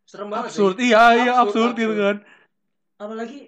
serem 0.06 0.30
banget 0.30 0.54
sih. 0.54 0.62
absurd 0.62 0.78
iya 0.80 1.04
iya 1.18 1.34
Absurd, 1.42 1.74
absurd, 1.74 1.82
gitu 1.82 1.94
kan. 1.98 2.18
Apalagi 3.02 3.40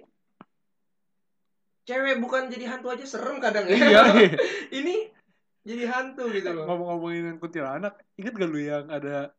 cewek 1.88 2.19
bukan 2.19 2.51
jadi 2.51 2.65
hantu 2.75 2.91
aja 2.91 3.05
serem 3.07 3.39
kadang. 3.39 3.63
Ya 3.69 3.78
iya 3.78 4.01
iya. 4.11 4.30
ini 4.84 5.07
jadi 5.63 5.84
hantu 5.88 6.28
gitu 6.34 6.51
loh. 6.51 6.65
Ngomong-ngomongin 6.67 7.39
kuntilanak 7.39 7.95
inget 8.19 8.34
gak 8.36 8.49
lu 8.49 8.59
yang 8.59 8.91
ada 8.91 9.32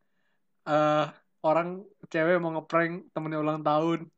eh 0.65 1.07
orang 1.45 1.85
cewek 2.09 2.41
mau 2.41 2.57
ngeprank 2.57 3.13
temennya 3.13 3.43
ulang 3.43 3.61
tahun? 3.61 4.09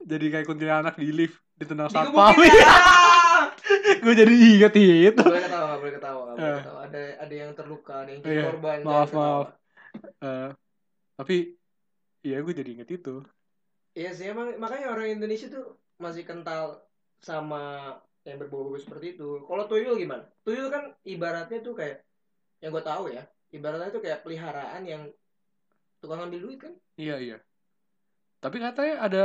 Jadi 0.00 0.26
kayak 0.32 0.46
kuntilanak 0.48 0.94
di 0.96 1.12
lift 1.12 1.40
ditendang 1.56 1.88
satpam. 1.92 2.36
gue 4.04 4.14
jadi 4.16 4.32
inget 4.32 4.72
itu 4.76 5.24
Nggak 5.80 5.88
boleh 5.88 5.96
ketawa 5.96 6.20
nggak 6.20 6.36
boleh 6.36 6.44
ketawa 6.44 6.52
Eh. 6.52 6.60
ketawa. 6.60 6.80
Ada 6.84 7.02
ada 7.24 7.34
yang 7.34 7.50
terluka 7.56 7.94
ada 8.04 8.10
yang 8.12 8.20
jadi 8.20 8.40
korban 8.44 8.78
jangan 8.84 8.92
maaf, 8.92 9.10
maaf. 9.16 9.46
Eh, 10.20 10.48
tapi 11.16 11.36
iya 12.20 12.36
gue 12.44 12.52
jadi 12.52 12.70
inget 12.76 12.90
itu. 12.92 13.14
Iya 13.96 14.10
sih 14.12 14.26
emang 14.28 14.60
makanya 14.60 14.92
orang 14.92 15.16
Indonesia 15.16 15.48
tuh 15.48 15.80
masih 15.96 16.28
kental 16.28 16.84
sama 17.18 17.96
yang 18.28 18.36
berbau-bau 18.36 18.76
seperti 18.76 19.16
itu. 19.16 19.48
Kalau 19.48 19.64
tuyul 19.64 19.96
gimana? 19.96 20.28
Tuyul 20.44 20.68
kan 20.68 20.92
ibaratnya 21.02 21.64
tuh 21.64 21.72
kayak 21.72 22.04
yang 22.60 22.76
gue 22.76 22.84
tahu 22.84 23.08
ya 23.08 23.24
ibaratnya 23.50 23.88
tuh 23.88 24.04
kayak 24.04 24.20
peliharaan 24.20 24.84
yang 24.84 25.08
tukang 26.04 26.28
ambil 26.28 26.44
duit 26.44 26.60
kan? 26.60 26.76
Iya 27.00 27.16
iya. 27.18 27.36
Tapi 28.40 28.60
katanya 28.60 28.94
ada 29.00 29.24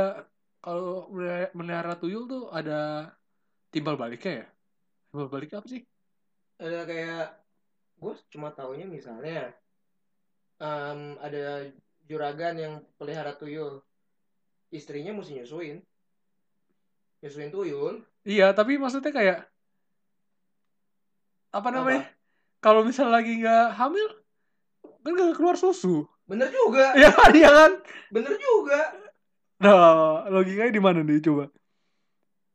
kalau 0.64 1.12
melihara- 1.12 1.52
melihara 1.52 1.94
tuyul 2.00 2.24
tuh 2.24 2.48
ada 2.48 3.12
timbal 3.68 4.00
baliknya 4.00 4.42
ya? 4.42 4.46
Timbal 5.12 5.28
baliknya 5.28 5.60
apa 5.60 5.68
sih 5.68 5.84
ada 6.56 6.88
kayak 6.88 7.26
gue 7.96 8.12
cuma 8.32 8.52
taunya 8.52 8.88
misalnya 8.88 9.52
em, 10.60 11.16
ada 11.20 11.68
juragan 12.08 12.56
yang 12.56 12.74
pelihara 12.96 13.36
tuyul. 13.36 13.84
Istrinya 14.72 15.14
mesti 15.14 15.40
nyusuin. 15.40 15.84
Nyusuin 17.22 17.50
tuyul. 17.52 17.94
Iya 18.26 18.52
tapi 18.56 18.80
maksudnya 18.80 19.12
kayak 19.12 19.38
apa 21.54 21.68
namanya? 21.72 22.04
Kalau 22.60 22.82
misal 22.82 23.08
lagi 23.12 23.40
nggak 23.40 23.76
hamil 23.78 24.06
kan 25.06 25.12
nggak 25.14 25.38
keluar 25.38 25.56
susu. 25.56 26.08
Bener 26.26 26.50
juga. 26.50 26.92
Iya 26.98 27.10
kan 27.14 27.32
iya 27.36 27.50
kan? 27.52 27.72
Bener 28.10 28.34
juga. 28.34 28.80
Nah 29.62 30.26
logikanya 30.28 30.72
di 30.74 30.82
mana 30.82 31.00
nih 31.04 31.22
coba? 31.22 31.52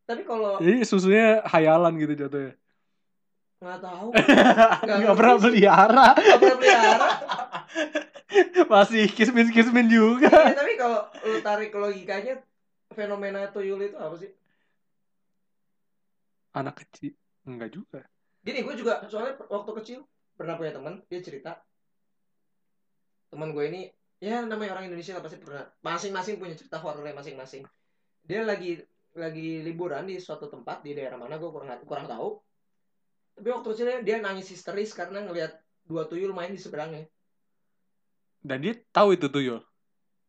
Tapi 0.09 0.27
kalau 0.27 0.59
jadi 0.59 0.83
susunya 0.83 1.39
hayalan 1.47 1.95
gitu 1.95 2.13
jatuhnya 2.27 2.60
nggak 3.61 3.79
tahu. 3.79 4.09
Nggak 4.89 5.15
pernah 5.21 5.37
pelihara 5.37 6.07
nggak 6.17 6.39
pernah 6.41 6.57
pelihara 6.57 7.09
masih 8.73 9.05
kismin 9.11 9.53
kismin 9.53 9.87
juga. 9.91 10.31
Iya, 10.31 10.55
tapi 10.57 10.73
kalau 10.79 10.99
lu 11.27 11.39
tarik 11.43 11.71
logikanya 11.75 12.41
fenomena 12.95 13.51
tuyul 13.51 13.83
itu 13.83 13.97
apa 13.99 14.15
sih? 14.17 14.31
Anak 16.55 16.83
kecil. 16.83 17.13
Enggak 17.47 17.75
juga. 17.75 18.01
Gini, 18.41 18.65
gue 18.65 18.75
juga 18.79 19.05
soalnya 19.07 19.37
waktu 19.49 19.71
kecil 19.81 19.99
pernah 20.33 20.57
punya 20.57 20.73
teman, 20.73 21.03
dia 21.07 21.21
cerita. 21.21 21.61
Teman 23.31 23.53
gue 23.55 23.63
ini 23.67 23.81
ya 24.21 24.45
namanya 24.45 24.77
orang 24.77 24.91
Indonesia 24.91 25.17
lah 25.17 25.23
pasti 25.25 25.41
pernah 25.41 25.65
masing-masing 25.81 26.37
punya 26.37 26.55
cerita 26.57 26.77
horornya 26.81 27.15
masing-masing. 27.15 27.65
Dia 28.25 28.45
lagi 28.45 28.77
lagi 29.11 29.59
liburan 29.59 30.07
di 30.07 30.19
suatu 30.21 30.47
tempat 30.47 30.85
di 30.85 30.95
daerah 30.95 31.19
mana 31.19 31.35
gue 31.35 31.49
kurang 31.49 31.71
kurang 31.83 32.07
tahu. 32.07 32.39
Tapi 33.37 33.47
waktu 33.47 33.67
kecilnya 33.73 33.97
dia 34.03 34.17
nangis 34.19 34.51
histeris 34.51 34.91
karena 34.93 35.23
ngelihat 35.25 35.55
dua 35.87 36.05
tuyul 36.05 36.31
main 36.35 36.51
di 36.51 36.61
seberangnya. 36.61 37.07
Dan 38.41 38.65
dia 38.65 38.73
tahu 38.93 39.13
itu 39.17 39.29
tuyul. 39.29 39.61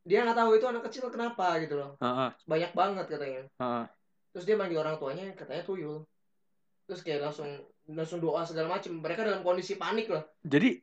Dia 0.02 0.26
nggak 0.26 0.38
tahu 0.38 0.50
itu 0.58 0.66
anak 0.66 0.82
kecil 0.90 1.08
kenapa 1.08 1.56
gitu 1.62 1.78
loh. 1.78 1.90
Heeh. 2.02 2.30
Banyak 2.44 2.72
banget 2.74 3.06
katanya. 3.08 3.42
Heeh. 3.58 3.84
Terus 4.32 4.44
dia 4.48 4.56
manggil 4.56 4.80
orang 4.80 4.96
tuanya 4.98 5.28
katanya 5.36 5.62
tuyul. 5.64 6.04
Terus 6.88 7.00
kayak 7.04 7.30
langsung 7.30 7.48
langsung 7.88 8.18
doa 8.18 8.42
segala 8.44 8.68
macem. 8.78 8.98
Mereka 8.98 9.22
dalam 9.24 9.46
kondisi 9.46 9.78
panik 9.78 10.10
lah. 10.10 10.24
Jadi 10.42 10.82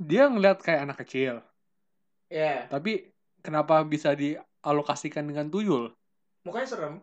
dia 0.00 0.26
ngeliat 0.26 0.58
kayak 0.60 0.90
anak 0.90 0.98
kecil. 1.06 1.38
Ya, 2.32 2.66
Tapi 2.66 3.14
kenapa 3.44 3.78
bisa 3.86 4.10
dialokasikan 4.16 5.22
dengan 5.22 5.46
tuyul? 5.52 5.92
mukanya 6.44 6.68
serem. 6.68 6.94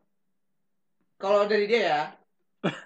Kalau 1.18 1.50
dari 1.50 1.66
dia 1.66 1.82
ya, 1.82 2.02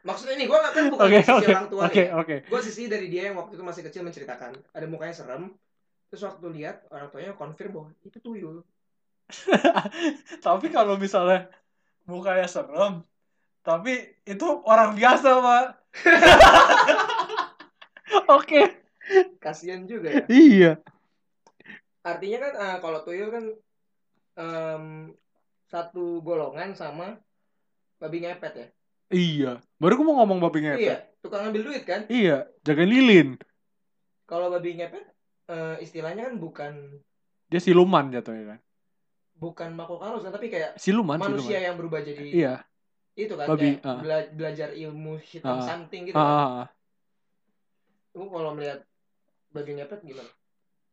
maksudnya 0.08 0.40
ini 0.40 0.48
gue 0.48 0.56
kan 0.56 0.88
bukan 0.88 1.06
Oke, 1.12 1.20
sisi 1.20 1.32
oke. 1.36 1.52
orang 1.52 1.68
tua 1.68 1.82
Oke, 1.88 2.04
nih. 2.08 2.16
oke. 2.16 2.36
Gue 2.48 2.62
sisi 2.64 2.88
dari 2.88 3.08
dia 3.12 3.28
yang 3.32 3.36
waktu 3.36 3.60
itu 3.60 3.64
masih 3.64 3.84
kecil 3.84 4.08
menceritakan. 4.08 4.56
Ada 4.72 4.88
mukanya 4.88 5.16
serem. 5.16 5.52
Terus 6.08 6.24
waktu 6.24 6.46
lihat 6.56 6.88
orang 6.94 7.12
tuanya 7.12 7.36
konfirm 7.36 7.72
bahwa 7.76 7.90
itu 8.08 8.18
tuyul. 8.24 8.64
Tapi 10.46 10.68
kalau 10.72 10.96
misalnya 10.96 11.50
mukanya 12.06 12.46
serem, 12.46 13.02
tapi 13.66 13.98
itu 14.30 14.46
orang 14.62 14.94
biasa, 14.94 15.42
Pak. 15.42 15.66
Oke. 18.38 18.62
Kasian 19.42 19.90
juga 19.90 20.14
ya. 20.14 20.24
Iya. 20.30 20.72
Artinya 22.06 22.38
kan 22.46 22.54
eh, 22.54 22.78
kalau 22.86 23.00
tuyul 23.02 23.34
kan 23.34 23.46
em, 24.38 24.84
satu 25.66 26.22
golongan 26.22 26.78
sama 26.78 27.18
babi 27.98 28.22
ngepet 28.22 28.54
ya. 28.54 28.68
Iya. 29.08 29.62
Baru 29.76 29.94
gue 29.96 30.06
mau 30.06 30.18
ngomong 30.18 30.40
babi 30.40 30.60
ngepet. 30.62 30.82
Iya, 30.82 30.96
tukang 31.20 31.44
ambil 31.46 31.62
duit 31.64 31.84
kan. 31.84 32.08
Iya, 32.08 32.50
jagain 32.62 32.88
lilin. 32.88 33.30
Kalau 34.26 34.50
babi 34.50 34.76
ngepet 34.76 35.06
eh, 35.46 35.78
istilahnya 35.80 36.26
kan 36.26 36.36
bukan 36.36 36.74
Dia 37.46 37.62
siluman 37.62 38.10
jatuhnya 38.10 38.46
kan. 38.48 38.60
bukan 39.36 39.70
makhluk 39.72 40.00
halus 40.00 40.24
kan, 40.24 40.32
tapi 40.32 40.48
kayak 40.48 40.80
Siluman, 40.80 41.20
manusia 41.20 41.54
siluman. 41.54 41.66
yang 41.68 41.76
berubah 41.76 42.00
jadi 42.02 42.24
Iya. 42.26 42.56
itu 43.14 43.36
kan 43.36 43.46
Babi, 43.46 43.78
kayak 43.78 43.84
ah. 43.86 44.00
bela- 44.00 44.32
belajar 44.32 44.70
ilmu 44.72 45.20
hitam 45.20 45.56
Ah. 45.56 45.62
something 45.62 46.02
gitu 46.04 46.16
Ah, 46.16 46.24
kan. 46.24 46.72
Lu 48.16 48.26
kalau 48.28 48.56
melihat 48.56 48.80
babi 49.50 49.72
ngepet 49.76 50.00
gimana? 50.02 50.32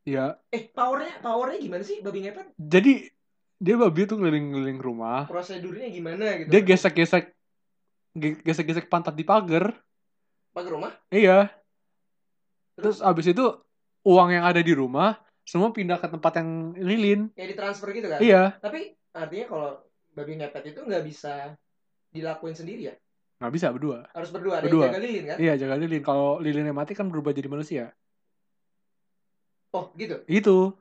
Iya. 0.02 0.24
Eh, 0.50 0.66
powernya 0.68 1.22
powernya 1.22 1.58
gimana 1.60 1.82
sih 1.82 1.98
babi 1.98 2.26
ngepet? 2.26 2.50
Jadi 2.58 2.92
dia 3.56 3.76
babi 3.76 4.00
tuh 4.04 4.18
keliling-keliling 4.18 4.78
rumah. 4.78 5.24
Prosedurnya 5.24 5.86
gimana 5.88 6.24
gitu? 6.36 6.50
Dia 6.50 6.60
gesek-gesek 6.60 7.24
ge- 7.24 7.34
gesek-gesek 8.16 8.88
pantat 8.88 9.16
di 9.16 9.24
pagar. 9.24 9.72
pakai 10.52 10.68
rumah? 10.68 10.92
Iya. 11.08 11.48
Terus 12.76 13.00
abis 13.00 13.32
itu 13.32 13.44
uang 14.04 14.28
yang 14.32 14.44
ada 14.44 14.60
di 14.60 14.72
rumah 14.76 15.16
semua 15.42 15.72
pindah 15.72 15.96
ke 15.98 16.06
tempat 16.12 16.32
yang 16.38 16.76
lilin. 16.76 17.20
Kayak 17.32 17.48
ditransfer 17.56 17.88
gitu 17.96 18.08
kan? 18.12 18.20
Iya. 18.20 18.42
Tapi 18.60 18.92
artinya 19.16 19.46
kalau 19.48 19.70
babi 20.12 20.32
ngepet 20.38 20.64
itu 20.76 20.80
nggak 20.84 21.04
bisa 21.08 21.56
dilakuin 22.12 22.52
sendiri 22.52 22.92
ya? 22.92 22.94
Nggak 23.40 23.52
bisa 23.56 23.66
berdua. 23.72 23.98
Harus 24.12 24.30
berdua, 24.30 24.60
ada 24.60 24.68
Berdua. 24.68 24.86
yang 24.86 24.94
jaga 24.94 25.02
lilin 25.02 25.24
kan? 25.26 25.36
Iya 25.40 25.52
jaga 25.56 25.74
lilin. 25.80 26.02
Kalau 26.04 26.28
lilinnya 26.38 26.74
mati 26.76 26.92
kan 26.92 27.08
berubah 27.08 27.32
jadi 27.32 27.48
manusia. 27.48 27.84
Oh, 29.72 29.88
gitu. 29.96 30.20
Itu. 30.28 30.76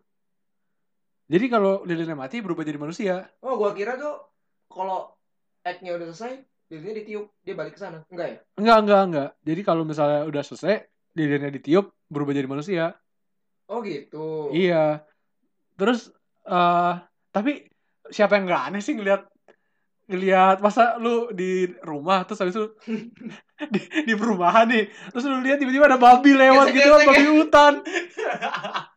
Jadi 1.32 1.45
kalau 1.47 1.88
lilinnya 1.88 2.19
mati 2.19 2.43
berubah 2.43 2.67
jadi 2.67 2.75
manusia. 2.75 3.32
Oh, 3.39 3.55
gua 3.55 3.71
kira 3.71 3.95
tuh 3.95 4.19
kalau 4.67 5.15
act-nya 5.63 5.95
udah 5.95 6.11
selesai, 6.11 6.43
lilinnya 6.72 7.03
ditiup, 7.03 7.26
dia 7.43 7.53
balik 7.53 7.76
ke 7.76 7.80
sana. 7.84 8.07
Enggak 8.07 8.28
ya? 8.32 8.38
Enggak, 8.55 8.78
enggak, 8.88 9.01
enggak. 9.11 9.30
Jadi 9.43 9.61
kalau 9.67 9.84
misalnya 9.84 10.24
udah 10.24 10.39
selesai, 10.39 10.88
lilinnya 11.19 11.51
ditiup, 11.51 11.91
berubah 12.07 12.32
jadi 12.32 12.47
manusia. 12.47 12.95
Oh, 13.67 13.84
gitu. 13.84 14.55
Iya. 14.55 15.03
Terus, 15.76 16.07
eh 16.47 16.93
tapi 17.32 17.67
siapa 18.11 18.39
yang 18.39 18.47
nggak 18.47 18.63
aneh 18.72 18.82
sih 18.84 18.95
ngelihat 18.95 19.24
ngelihat 20.11 20.59
masa 20.59 20.99
lu 20.99 21.32
di 21.32 21.72
rumah 21.80 22.28
terus 22.28 22.43
habis 22.43 22.59
itu 22.59 22.67
di, 23.74 23.80
di 24.03 24.13
perumahan 24.19 24.67
nih 24.67 24.91
terus 25.15 25.24
lu 25.24 25.39
lihat 25.39 25.63
tiba-tiba 25.63 25.88
ada 25.88 25.95
babi 25.95 26.36
lewat 26.36 26.76
gitu 26.76 26.91
kan 26.91 26.99
Gesek-gesek 26.99 27.07
babi 27.07 27.26
hutan 27.32 27.74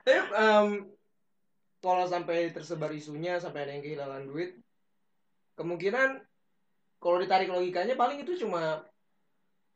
Tapi 0.00 0.16
em, 0.16 0.68
kalau 1.78 2.04
sampai 2.08 2.50
tersebar 2.50 2.90
isunya, 2.90 3.38
sampai 3.38 3.68
ada 3.68 3.72
yang 3.78 3.84
kehilangan 3.84 4.22
duit, 4.26 4.58
kemungkinan 5.54 6.24
kalau 7.00 7.16
ditarik 7.16 7.48
logikanya 7.48 7.96
paling 7.96 8.20
itu 8.20 8.36
cuma 8.38 8.84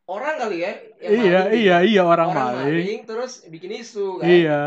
orang 0.05 0.37
kali 0.37 0.61
ya 0.61 0.72
yang 1.01 1.12
iya 1.16 1.41
maling. 1.41 1.57
iya 1.57 1.77
iya 1.81 2.03
orang, 2.05 2.29
orang 2.31 2.45
maling. 2.61 2.77
maling 2.77 3.01
terus 3.09 3.33
bikin 3.49 3.72
isu 3.81 4.20
kan? 4.20 4.29
Iya. 4.29 4.61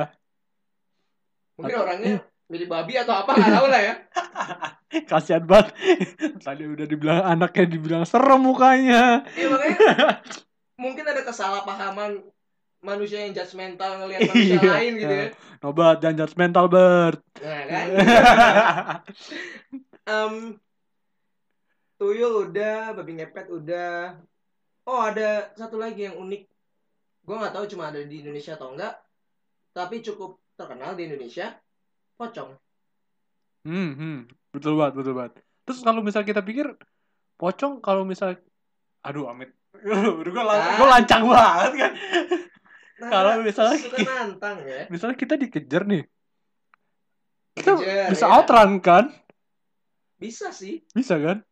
Mungkin 1.57 1.77
orangnya 1.77 2.25
milih 2.47 2.65
babi 2.65 2.97
atau 2.97 3.13
apa 3.13 3.31
nggak 3.33 3.53
tahu 3.53 3.67
lah 3.69 3.81
ya. 3.81 3.93
Kasihan 5.09 5.43
banget. 5.45 5.75
Tadi 6.45 6.63
udah 6.65 6.85
dibilang 6.85 7.21
anaknya 7.21 7.65
dibilang 7.69 8.03
serem 8.03 8.41
mukanya. 8.41 9.21
Iya 9.37 9.47
makanya 9.53 9.77
mungkin 10.83 11.05
ada 11.05 11.21
kesalahpahaman 11.21 12.21
manusia 12.77 13.25
yang 13.25 13.33
judgmental 13.33 13.97
ngelihat 14.01 14.29
manusia 14.29 14.57
Iya. 14.57 14.71
lain 14.73 14.93
gitu 14.97 15.13
ya. 15.13 15.27
Nobat 15.61 15.97
dan 16.01 16.13
judgmental 16.13 16.65
bird 16.65 17.21
nah 17.37 17.61
kan? 17.65 17.87
Em, 20.07 20.33
tuyul 21.97 22.49
udah 22.49 22.93
babi 22.93 23.17
ngepet 23.17 23.49
udah. 23.49 24.17
Oh 24.87 25.01
ada 25.03 25.51
satu 25.53 25.75
lagi 25.75 26.07
yang 26.07 26.15
unik. 26.15 26.41
Gue 27.27 27.35
nggak 27.35 27.53
tahu 27.53 27.65
cuma 27.67 27.91
ada 27.91 27.99
di 27.99 28.23
Indonesia 28.23 28.55
atau 28.55 28.71
enggak 28.71 28.95
tapi 29.75 30.01
cukup 30.01 30.41
terkenal 30.55 30.95
di 30.95 31.05
Indonesia 31.05 31.53
pocong. 32.15 32.55
Hmm, 33.67 33.91
hmm, 33.93 34.19
betul 34.49 34.79
banget 34.79 34.93
betul 34.95 35.13
banget. 35.13 35.33
Terus 35.67 35.79
kalau 35.83 35.99
misal 35.99 36.23
kita 36.23 36.39
pikir 36.39 36.71
pocong 37.35 37.83
kalau 37.83 38.07
misal 38.07 38.37
aduh 39.03 39.27
amit. 39.29 39.51
Gue 39.77 39.93
Ah. 39.93 40.77
gue 40.79 40.87
lancang 40.87 41.23
banget 41.27 41.71
kan. 41.77 41.91
Nah, 42.97 43.09
Kalau 43.13 43.45
misalnya 43.45 43.77
nantang 44.01 44.57
ya. 44.65 44.89
misalnya 44.89 45.13
kita 45.13 45.37
dikejar 45.37 45.85
nih. 45.85 46.01
Kita 47.53 47.77
Dikejar, 47.77 48.09
bisa 48.09 48.25
ya. 48.25 48.33
outrun 48.33 48.71
kan? 48.81 49.05
Bisa 50.17 50.49
sih. 50.49 50.81
Bisa 50.95 51.21
kan 51.21 51.45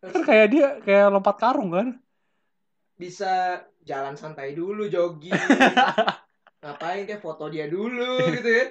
kan 0.00 0.22
kayak 0.24 0.46
dia 0.48 0.66
kayak 0.80 1.12
lompat 1.12 1.36
karung 1.36 1.70
kan? 1.72 1.88
Bisa 2.96 3.64
jalan 3.84 4.16
santai 4.16 4.56
dulu 4.56 4.88
jogging. 4.88 5.36
Ngapain 6.64 7.04
kayak 7.08 7.24
foto 7.24 7.48
dia 7.52 7.68
dulu 7.68 8.20
gitu 8.32 8.48
ya? 8.48 8.64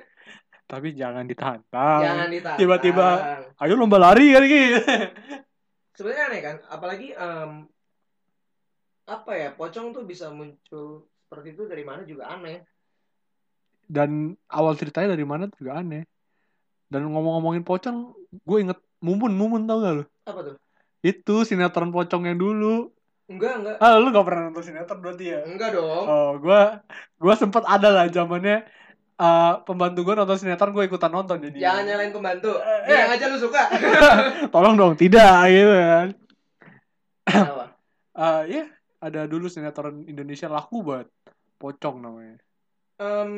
Tapi 0.69 0.93
jangan 0.93 1.25
ditantang. 1.25 2.01
Jangan 2.01 2.29
ditantang. 2.29 2.59
Tiba-tiba 2.61 3.07
ayo 3.57 3.73
lomba 3.77 3.97
lari 4.01 4.33
kan 4.33 4.43
gitu 4.45 4.81
sebenarnya 5.97 6.23
aneh 6.29 6.41
kan? 6.41 6.55
Apalagi 6.69 7.07
em, 7.13 7.51
apa 9.09 9.31
ya 9.33 9.49
pocong 9.53 9.91
tuh 9.91 10.05
bisa 10.05 10.29
muncul 10.29 11.09
seperti 11.25 11.57
itu 11.57 11.63
dari 11.65 11.83
mana 11.85 12.05
juga 12.05 12.29
aneh. 12.29 12.65
Dan 13.89 14.37
awal 14.53 14.77
ceritanya 14.77 15.17
dari 15.17 15.25
mana 15.25 15.49
juga 15.57 15.81
aneh. 15.81 16.05
Dan 16.89 17.09
ngomong-ngomongin 17.09 17.65
pocong 17.65 18.17
gue 18.33 18.57
inget 18.61 18.79
mumun 19.01 19.33
mumun 19.33 19.65
tau 19.65 19.81
gak 19.81 19.93
lu? 20.01 20.05
Apa 20.25 20.41
tuh 20.45 20.57
itu 20.99 21.35
sinetron 21.47 21.91
pocong 21.95 22.27
yang 22.27 22.39
dulu. 22.39 22.91
Enggak 23.29 23.61
enggak. 23.61 23.75
Ah 23.79 24.01
lu 24.01 24.09
gak 24.09 24.25
pernah 24.25 24.49
nonton 24.49 24.63
sinetron 24.65 24.99
berarti 24.99 25.25
ya? 25.31 25.39
Enggak 25.45 25.77
dong. 25.77 26.05
Oh 26.09 26.31
gue 26.41 26.61
gue 27.21 27.33
sempet 27.37 27.63
ada 27.63 27.89
lah 27.93 28.05
zamannya 28.09 28.65
eh, 29.19 29.53
pembantu 29.63 29.99
gue 30.01 30.15
nonton 30.17 30.37
sinetron 30.41 30.73
gue 30.73 30.89
ikutan 30.89 31.13
nonton 31.13 31.37
jadi 31.39 31.57
jangan 31.57 31.83
nyalain 31.87 32.11
pembantu. 32.11 32.51
Eh, 32.57 32.79
bilang 32.89 33.11
aja 33.13 33.25
lu 33.29 33.37
suka. 33.37 33.63
Tolong 34.53 34.75
dong 34.75 34.93
tidak 34.97 35.45
gitu 35.47 35.73
kan. 35.73 36.07
Kenapa? 37.29 37.65
Eh, 38.17 38.41
ya 38.57 38.63
ada 38.99 39.21
dulu 39.29 39.47
sinetron 39.47 40.03
Indonesia 40.09 40.51
laku 40.51 40.83
banget 40.83 41.07
pocong 41.61 41.95
namanya. 42.01 42.35
Em, 42.99 43.31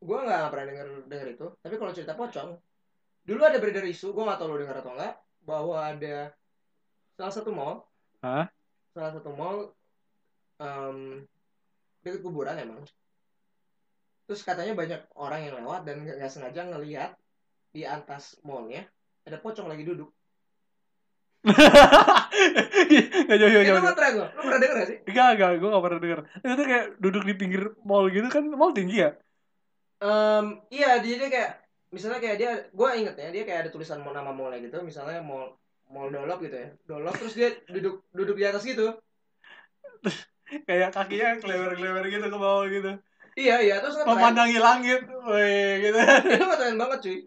gue 0.00 0.18
nggak 0.24 0.48
pernah 0.48 0.66
denger 0.72 0.88
denger 1.10 1.28
itu. 1.36 1.46
Tapi 1.60 1.74
kalau 1.76 1.92
cerita 1.92 2.16
pocong 2.16 2.56
dulu 3.26 3.42
ada 3.42 3.58
beredar 3.58 3.82
isu 3.82 4.14
gue 4.14 4.22
nggak 4.22 4.38
tahu 4.38 4.54
lo 4.54 4.56
dengar 4.62 4.78
atau 4.78 4.94
enggak 4.94 5.18
bahwa 5.42 5.82
ada 5.82 6.30
salah 7.16 7.32
satu 7.32 7.50
mall 7.52 7.82
Hah? 8.20 8.46
salah 8.92 9.12
satu 9.16 9.30
mall 9.32 9.72
em 10.60 11.24
dekat 12.04 12.20
kuburan 12.22 12.56
emang 12.56 12.80
terus 14.28 14.40
katanya 14.44 14.72
banyak 14.76 15.00
orang 15.16 15.40
yang 15.48 15.54
lewat 15.60 15.84
dan 15.84 16.04
nggak 16.04 16.16
nggak 16.22 16.32
sengaja 16.32 16.60
ngelihat 16.68 17.10
di 17.72 17.84
atas 17.84 18.40
mallnya 18.46 18.84
ada 19.26 19.36
pocong 19.40 19.68
lagi 19.68 19.84
duduk 19.84 20.08
Gak 21.46 23.38
jauh 23.40 23.52
jauh 23.54 23.62
Itu 23.62 23.70
jauh. 23.70 23.94
tren. 23.94 24.12
Lu 24.18 24.42
pernah 24.42 24.58
denger 24.58 24.76
gak 24.82 24.88
sih? 24.90 24.98
Enggak, 25.06 25.28
enggak, 25.38 25.50
gue 25.62 25.68
gak 25.70 25.84
pernah 25.86 26.00
denger. 26.02 26.20
Itu 26.42 26.62
kayak 26.66 26.86
duduk 26.98 27.22
di 27.22 27.34
pinggir 27.38 27.62
mall 27.86 28.10
gitu 28.10 28.26
kan, 28.26 28.44
mall 28.50 28.74
tinggi 28.74 29.06
ya? 29.06 29.14
Em, 30.02 30.44
iya, 30.74 30.98
dia 30.98 31.14
dia 31.22 31.28
kayak 31.30 31.50
misalnya 31.94 32.18
kayak 32.18 32.36
dia, 32.42 32.50
gue 32.66 32.88
inget 32.98 33.14
ya, 33.14 33.28
dia 33.30 33.42
kayak 33.46 33.60
ada 33.62 33.70
tulisan 33.70 34.02
mau 34.02 34.10
nama 34.10 34.34
mallnya 34.34 34.58
gitu, 34.66 34.82
misalnya 34.82 35.22
mall 35.22 35.54
mall 35.90 36.10
dolop 36.10 36.38
gitu 36.42 36.56
ya, 36.56 36.68
dolop 36.84 37.14
terus 37.14 37.34
dia 37.38 37.54
duduk 37.70 38.02
duduk 38.10 38.36
di 38.36 38.44
atas 38.44 38.62
gitu. 38.66 38.96
Kayak 40.66 40.94
kakinya 40.94 41.38
kelewer-kelewer 41.42 42.04
gitu 42.06 42.26
ke 42.30 42.38
bawah 42.38 42.66
gitu. 42.70 42.92
Iya 43.36 43.56
iya, 43.60 43.76
terus 43.84 44.00
ngetren. 44.00 44.16
Memandangi 44.16 44.58
langit, 44.62 45.00
weh 45.04 45.72
gitu. 45.84 45.98
Itu 46.38 46.44
ngetren 46.46 46.78
banget 46.80 46.98
cuy. 47.04 47.18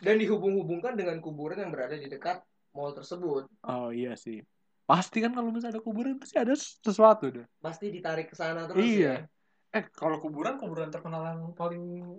Dan 0.00 0.16
dihubung-hubungkan 0.16 0.96
dengan 0.96 1.20
kuburan 1.20 1.60
yang 1.60 1.70
berada 1.70 1.94
di 1.94 2.08
dekat 2.08 2.40
mall 2.72 2.96
tersebut. 2.96 3.46
Oh 3.62 3.92
iya 3.92 4.16
sih. 4.16 4.42
Pasti 4.88 5.22
kan 5.22 5.30
kalau 5.30 5.54
misalnya 5.54 5.78
ada 5.78 5.84
kuburan 5.84 6.18
pasti 6.18 6.34
ada 6.40 6.56
sesuatu 6.56 7.30
deh. 7.30 7.46
Pasti 7.62 7.94
ditarik 7.94 8.32
ke 8.32 8.34
sana 8.34 8.66
terus 8.66 8.82
Iya. 8.82 9.28
ya. 9.70 9.78
Eh, 9.78 9.86
kalau 9.94 10.18
kuburan, 10.18 10.58
kuburan 10.58 10.90
terkenal 10.90 11.22
yang 11.30 11.54
paling 11.54 12.18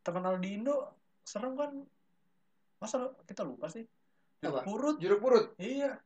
terkenal 0.00 0.40
di 0.40 0.56
Indo, 0.56 0.96
serem 1.20 1.52
kan? 1.60 1.76
Masa 2.80 3.12
kita 3.28 3.44
lupa 3.44 3.68
sih? 3.68 3.84
Apa? 4.46 4.60
Purut. 4.62 4.96
Juruk 4.98 5.20
purut. 5.20 5.44
Iya. 5.56 5.96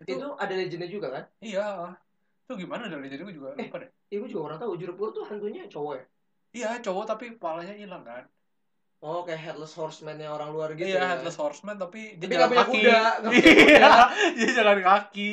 Itu, 0.00 0.10
Itu 0.14 0.26
ada 0.34 0.52
legendnya 0.52 0.88
juga 0.88 1.08
kan? 1.10 1.24
iya. 1.40 1.94
Itu 2.44 2.56
gimana 2.56 2.86
jadi 2.86 3.16
gue 3.16 3.32
juga 3.32 3.54
Eh. 3.54 3.64
lupa 3.64 3.80
deh. 3.80 3.90
Iya, 4.08 4.16
gue 4.20 4.28
juga 4.28 4.42
orang 4.46 4.58
tahu. 4.58 4.72
Juruk 4.74 4.96
purut 4.96 5.12
tuh 5.12 5.24
hantunya 5.24 5.64
cowok 5.64 5.92
ya? 5.94 6.04
Iya, 6.52 6.68
cowok 6.80 7.04
tapi 7.06 7.24
kepalanya 7.32 7.72
hilang 7.72 8.02
kan? 8.02 8.24
Oh, 8.98 9.20
kayak 9.20 9.36
headless 9.38 9.74
horseman-nya 9.74 10.28
orang 10.28 10.48
luar 10.48 10.72
gitu 10.72 10.86
iya, 10.86 10.96
ya. 10.96 11.08
headless 11.12 11.36
horseman 11.36 11.76
tapi 11.76 12.16
Tapi 12.16 12.20
dia 12.20 12.26
nggak 12.26 12.40
jalan 12.40 12.48
punya 12.48 12.64
kaki. 12.64 12.72
kuda, 12.72 13.00
Iya, 13.68 13.92
dia 14.36 14.50
jalan 14.54 14.78
kaki. 14.80 15.30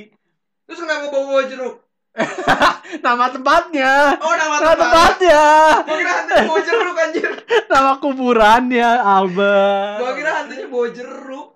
Terus 0.65 0.79
kenapa 0.81 1.05
bawa 1.07 1.43
jeruk? 1.45 1.75
Nama 3.05 3.25
tempatnya. 3.31 3.93
Oh, 4.19 4.33
nama 4.33 4.55
Nama 4.55 4.67
tempat. 4.67 4.79
tempatnya. 4.83 5.43
Gua 5.81 5.95
kira 5.95 6.11
hantunya 6.13 6.43
bawa 6.43 6.61
jeruk 6.61 6.95
anjir. 6.97 7.31
Nama 7.71 7.91
kuburannya, 7.97 8.89
Albert. 8.99 9.97
Gua 9.97 10.11
kira 10.13 10.31
hantunya 10.33 10.67
bawa 10.67 10.87
jeruk. 10.91 11.47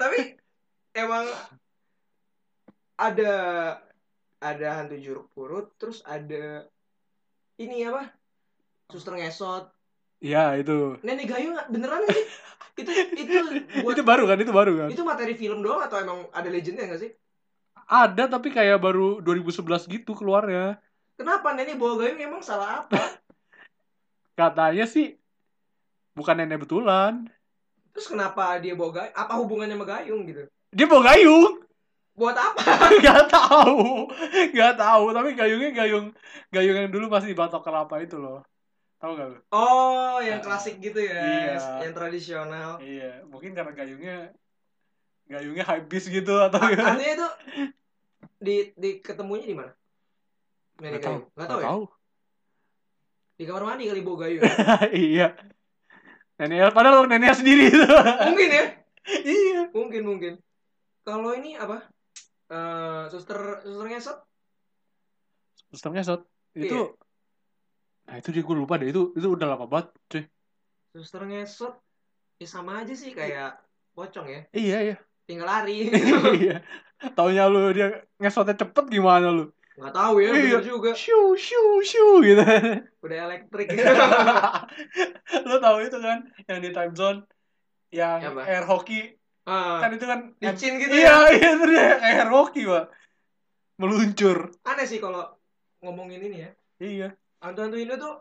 Tapi 0.00 0.20
emang 0.92 1.24
ada 2.98 3.32
ada 4.38 4.68
hantu 4.78 4.96
jeruk 5.00 5.26
purut, 5.34 5.72
terus 5.80 6.04
ada 6.04 6.68
ini 7.58 7.82
apa? 7.88 8.12
Suster 8.92 9.16
ngesot. 9.18 9.72
Iya, 10.18 10.58
itu. 10.58 10.98
Nenek 11.02 11.30
gayung 11.30 11.54
beneran 11.70 12.02
sih? 12.10 12.24
Itu 12.78 12.90
itu 12.94 13.34
buat 13.82 13.98
Itu 13.98 14.02
baru 14.06 14.24
kan? 14.30 14.38
Itu 14.38 14.54
baru 14.54 14.72
kan? 14.78 14.88
itu 14.94 15.02
materi 15.02 15.34
film 15.34 15.62
doang 15.66 15.82
atau 15.82 15.98
emang 15.98 16.30
ada 16.30 16.46
legendnya 16.46 16.86
nggak 16.86 17.02
sih? 17.02 17.10
Ada 17.88 18.30
tapi 18.30 18.54
kayak 18.54 18.78
baru 18.78 19.18
2011 19.24 19.90
gitu 19.90 20.14
keluarnya. 20.14 20.78
Kenapa 21.18 21.50
nenek 21.54 21.74
bawa 21.74 22.06
gayung 22.06 22.22
emang 22.22 22.42
salah 22.46 22.86
apa? 22.86 22.98
Katanya 24.38 24.86
sih 24.86 25.18
bukan 26.14 26.38
nenek 26.38 26.62
betulan. 26.62 27.26
Terus 27.98 28.14
kenapa 28.14 28.62
dia 28.62 28.78
bawa 28.78 28.94
gayung? 28.94 29.16
Apa 29.18 29.34
hubungannya 29.42 29.74
sama 29.74 29.82
gayung 29.90 30.22
gitu? 30.30 30.46
Dia 30.70 30.86
bawa 30.86 31.02
gayung. 31.10 31.66
Buat 32.14 32.38
apa? 32.38 32.62
Gak 33.02 33.26
tahu. 33.26 34.06
Gak 34.54 34.78
tahu, 34.78 35.04
tapi 35.10 35.34
gayungnya 35.34 35.74
gayung 35.74 36.14
gayung 36.54 36.78
yang 36.78 36.94
dulu 36.94 37.10
masih 37.10 37.34
batok 37.34 37.66
kelapa 37.66 37.98
itu 37.98 38.14
loh. 38.14 38.46
Tahu 39.02 39.18
gak 39.18 39.28
lu? 39.34 39.38
Oh, 39.50 40.22
yang 40.22 40.38
Ah, 40.38 40.44
klasik 40.46 40.78
gitu 40.78 41.02
ya, 41.02 41.26
iya. 41.26 41.58
yang 41.82 41.90
tradisional. 41.90 42.78
Iya, 42.78 43.26
mungkin 43.26 43.58
karena 43.58 43.74
gayungnya 43.74 44.30
gayungnya 45.26 45.66
beast 45.90 46.06
gitu 46.06 46.38
atau 46.38 46.62
A- 46.62 46.70
gimana. 46.70 46.94
Artinya 46.94 47.12
itu 47.18 47.28
di 48.38 48.56
di 48.78 48.90
ketemunya 49.02 49.42
di 49.42 49.58
mana? 49.58 49.74
Nenek 50.78 51.02
Gak 51.02 51.02
tahu. 51.02 51.18
Nggak 51.34 51.48
tahu 51.50 51.58
ya? 51.58 51.66
tahu. 51.66 51.82
Di 53.34 53.42
kamar 53.42 53.62
mandi 53.66 53.90
kali 53.90 54.00
bawa 54.06 54.16
gayung. 54.22 54.42
iya. 54.94 55.34
Nenek 56.38 56.70
padahal 56.70 57.10
neneknya 57.10 57.34
sendiri 57.34 57.66
itu. 57.66 57.82
mungkin 58.30 58.48
ya, 58.48 58.64
iya. 59.26 59.60
mungkin 59.74 60.02
mungkin. 60.06 60.32
Kalau 61.02 61.34
ini 61.34 61.58
apa? 61.58 61.82
Eh, 62.48 63.02
suster 63.10 63.60
suster 63.66 63.86
ngesot? 63.90 64.18
Sistemnya 65.68 66.00
sot 66.06 66.22
Iya. 66.56 66.64
itu 66.64 66.80
Nah 68.08 68.16
itu 68.16 68.32
dia 68.32 68.40
gue 68.40 68.56
lupa 68.56 68.80
deh 68.80 68.88
itu 68.88 69.12
itu 69.12 69.28
udah 69.28 69.46
lama 69.52 69.68
banget 69.68 69.92
cuy. 70.08 70.24
Suster 70.96 71.28
ngesot 71.28 71.76
ya 72.40 72.48
sama 72.48 72.80
aja 72.80 72.94
sih 72.96 73.12
kayak 73.12 73.60
pocong 73.92 74.26
ya. 74.32 74.40
Iya 74.56 74.78
iya. 74.80 74.96
Tinggal 75.28 75.44
lari. 75.44 75.92
iya. 76.40 76.64
Taunya 77.12 77.44
lu 77.52 77.68
dia 77.76 78.00
ngesotnya 78.16 78.56
cepet 78.56 78.84
gimana 78.88 79.28
lu? 79.28 79.52
Nggak 79.78 79.94
tahu 79.94 80.14
ya, 80.18 80.28
Iya. 80.28 80.42
bener 80.58 80.64
juga. 80.66 80.90
Shoo 80.92 81.38
shoo 81.38 81.78
shoo 81.80 82.18
gitu. 82.20 82.42
Udah 83.06 83.18
elektrik. 83.24 83.66
lu 85.48 85.56
tahu 85.58 85.78
itu 85.80 85.98
kan 85.98 86.18
yang 86.44 86.58
di 86.58 86.70
time 86.70 86.92
zone 86.92 87.18
yang 87.90 88.20
Apa? 88.34 88.42
air 88.44 88.64
hockey 88.64 89.14
Ah, 89.48 89.80
kan 89.80 89.96
itu 89.96 90.04
kan 90.04 90.36
licin 90.36 90.76
gitu 90.76 90.92
iya 90.92 91.24
ya. 91.24 91.32
iya 91.40 91.48
itu 91.56 91.64
dia 91.66 91.88
air 91.98 92.28
hockey 92.28 92.68
pak 92.68 92.92
meluncur 93.76 94.52
Aneh 94.62 94.84
sih 94.84 94.98
kalau 94.98 95.24
ngomongin 95.80 96.20
ini 96.20 96.44
ya. 96.44 96.50
iya 96.78 97.08
Hantu-hantu 97.40 97.80
ini 97.80 97.96
tuh 97.96 98.12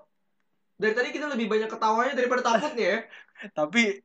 dari 0.78 0.94
tadi 0.94 1.10
kita 1.12 1.28
lebih 1.28 1.52
banyak 1.52 1.68
ketawanya 1.68 2.14
daripada 2.14 2.48
takutnya 2.48 2.86
ya. 2.88 3.00
tapi 3.52 4.00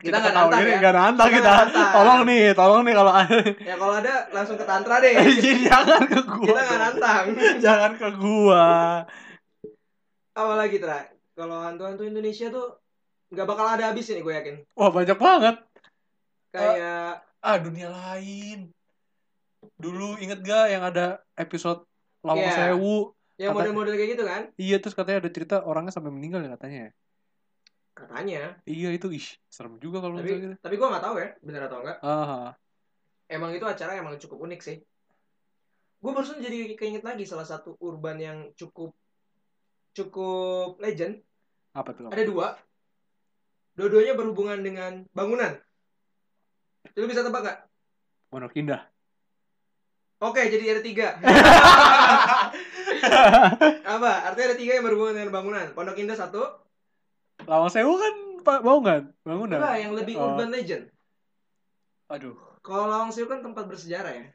Kita 0.00 0.16
nggak 0.16 0.32
nantang 0.32 0.60
ya. 0.62 0.76
nggak 0.78 0.94
nantang 0.94 1.28
Kita 1.28 1.38
kita 1.38 1.52
nantang. 1.60 1.90
tolong 1.92 2.20
nih 2.24 2.44
tolong 2.52 2.80
nih 2.82 2.94
kalau 2.94 3.12
ada 3.12 3.36
Ya 3.60 3.74
kalau 3.76 3.94
ada 3.94 4.14
langsung 4.30 4.56
ke 4.56 4.64
tantra 4.64 4.96
deh. 4.98 5.12
Jadi 5.12 5.50
jangan 5.68 6.02
ke 6.02 6.20
gua 6.26 6.46
Kita 6.46 6.60
nggak 6.62 6.80
nantang. 6.80 7.24
jangan 7.64 7.92
ke 7.94 8.08
gua 8.16 8.64
Apalagi 10.32 10.76
Tra, 10.78 11.04
kalau 11.32 11.58
hantu-hantu 11.60 12.02
Indonesia 12.02 12.48
tuh 12.48 12.80
nggak 13.28 13.46
bakal 13.46 13.66
ada 13.68 13.84
habis 13.88 14.08
ini 14.08 14.20
gue 14.20 14.32
yakin. 14.32 14.56
wah 14.72 14.90
banyak 14.90 15.14
banget 15.14 15.56
Kayak 16.48 17.22
ah 17.38 17.56
dunia 17.56 17.88
lain 17.88 18.74
dulu 19.76 20.16
inget 20.16 20.40
gak 20.40 20.66
yang 20.68 20.82
ada 20.82 21.20
episode 21.34 21.84
Lawang 22.20 22.42
Iya. 22.42 22.74
Sewu 22.74 23.12
yang 23.36 23.52
model-model 23.52 23.94
kayak 23.94 24.10
gitu 24.12 24.24
kan? 24.24 24.42
iya 24.56 24.76
terus 24.76 24.92
katanya 24.92 25.20
ada 25.20 25.30
cerita 25.30 25.56
orangnya 25.62 25.88
sampai 25.88 26.10
meninggal 26.10 26.42
ya 26.42 26.52
katanya 26.52 26.78
ya 26.82 26.90
Katanya. 28.00 28.56
iya 28.64 28.88
itu 28.96 29.12
ih 29.12 29.26
serem 29.52 29.76
juga 29.76 30.00
kalau 30.00 30.16
Tapi 30.16 30.32
gitu 30.32 30.56
tapi 30.56 30.74
gue 30.80 30.88
nggak 30.88 31.04
tahu 31.04 31.16
ya, 31.20 31.28
bener 31.44 31.62
atau 31.68 31.78
enggak. 31.84 31.98
ah 32.00 32.56
Emang 33.30 33.52
itu 33.52 33.62
acara 33.62 33.94
emang 33.94 34.16
cukup 34.16 34.48
unik 34.48 34.60
sih. 34.64 34.76
Gue 36.00 36.10
barusan 36.16 36.40
jadi 36.40 36.72
keinget 36.80 37.04
lagi 37.04 37.28
salah 37.28 37.44
satu 37.44 37.76
urban 37.78 38.16
yang 38.16 38.38
cukup 38.56 38.96
cukup 39.92 40.80
legend. 40.80 41.20
apa 41.70 41.94
tuh 41.94 42.10
Ada 42.10 42.24
dua. 42.26 42.58
Dua-duanya 43.78 44.18
berhubungan 44.18 44.58
dengan 44.64 45.06
bangunan. 45.14 45.54
Lu 46.98 47.06
bisa 47.06 47.22
tebak 47.22 47.46
gak? 47.46 47.58
Pondok 48.32 48.56
Indah 48.58 48.90
Oke, 50.20 50.52
jadi 50.52 50.76
ada 50.76 50.82
tiga. 50.84 51.16
Apa? 53.96 54.12
Artinya 54.28 54.52
ada 54.52 54.58
tiga 54.60 54.76
yang 54.76 54.84
berhubungan 54.84 55.16
dengan 55.16 55.32
bangunan. 55.32 55.72
Pondok 55.72 55.96
Indah 55.96 56.12
satu. 56.12 56.44
Lawang 57.44 57.68
Sewu 57.68 57.94
kan 57.94 58.14
pak 58.40 58.58
bangunan 58.60 59.02
bangunan 59.20 59.58
Enggak, 59.58 59.76
yang 59.78 59.92
lebih 59.92 60.14
Oh. 60.16 60.32
urban 60.32 60.48
legend. 60.48 60.84
aduh 62.06 62.34
Kalau 62.60 62.86
Lawang 62.86 63.10
Sewu 63.10 63.26
kan 63.26 63.40
tempat 63.40 63.64
bersejarah 63.64 64.12
ya. 64.14 64.26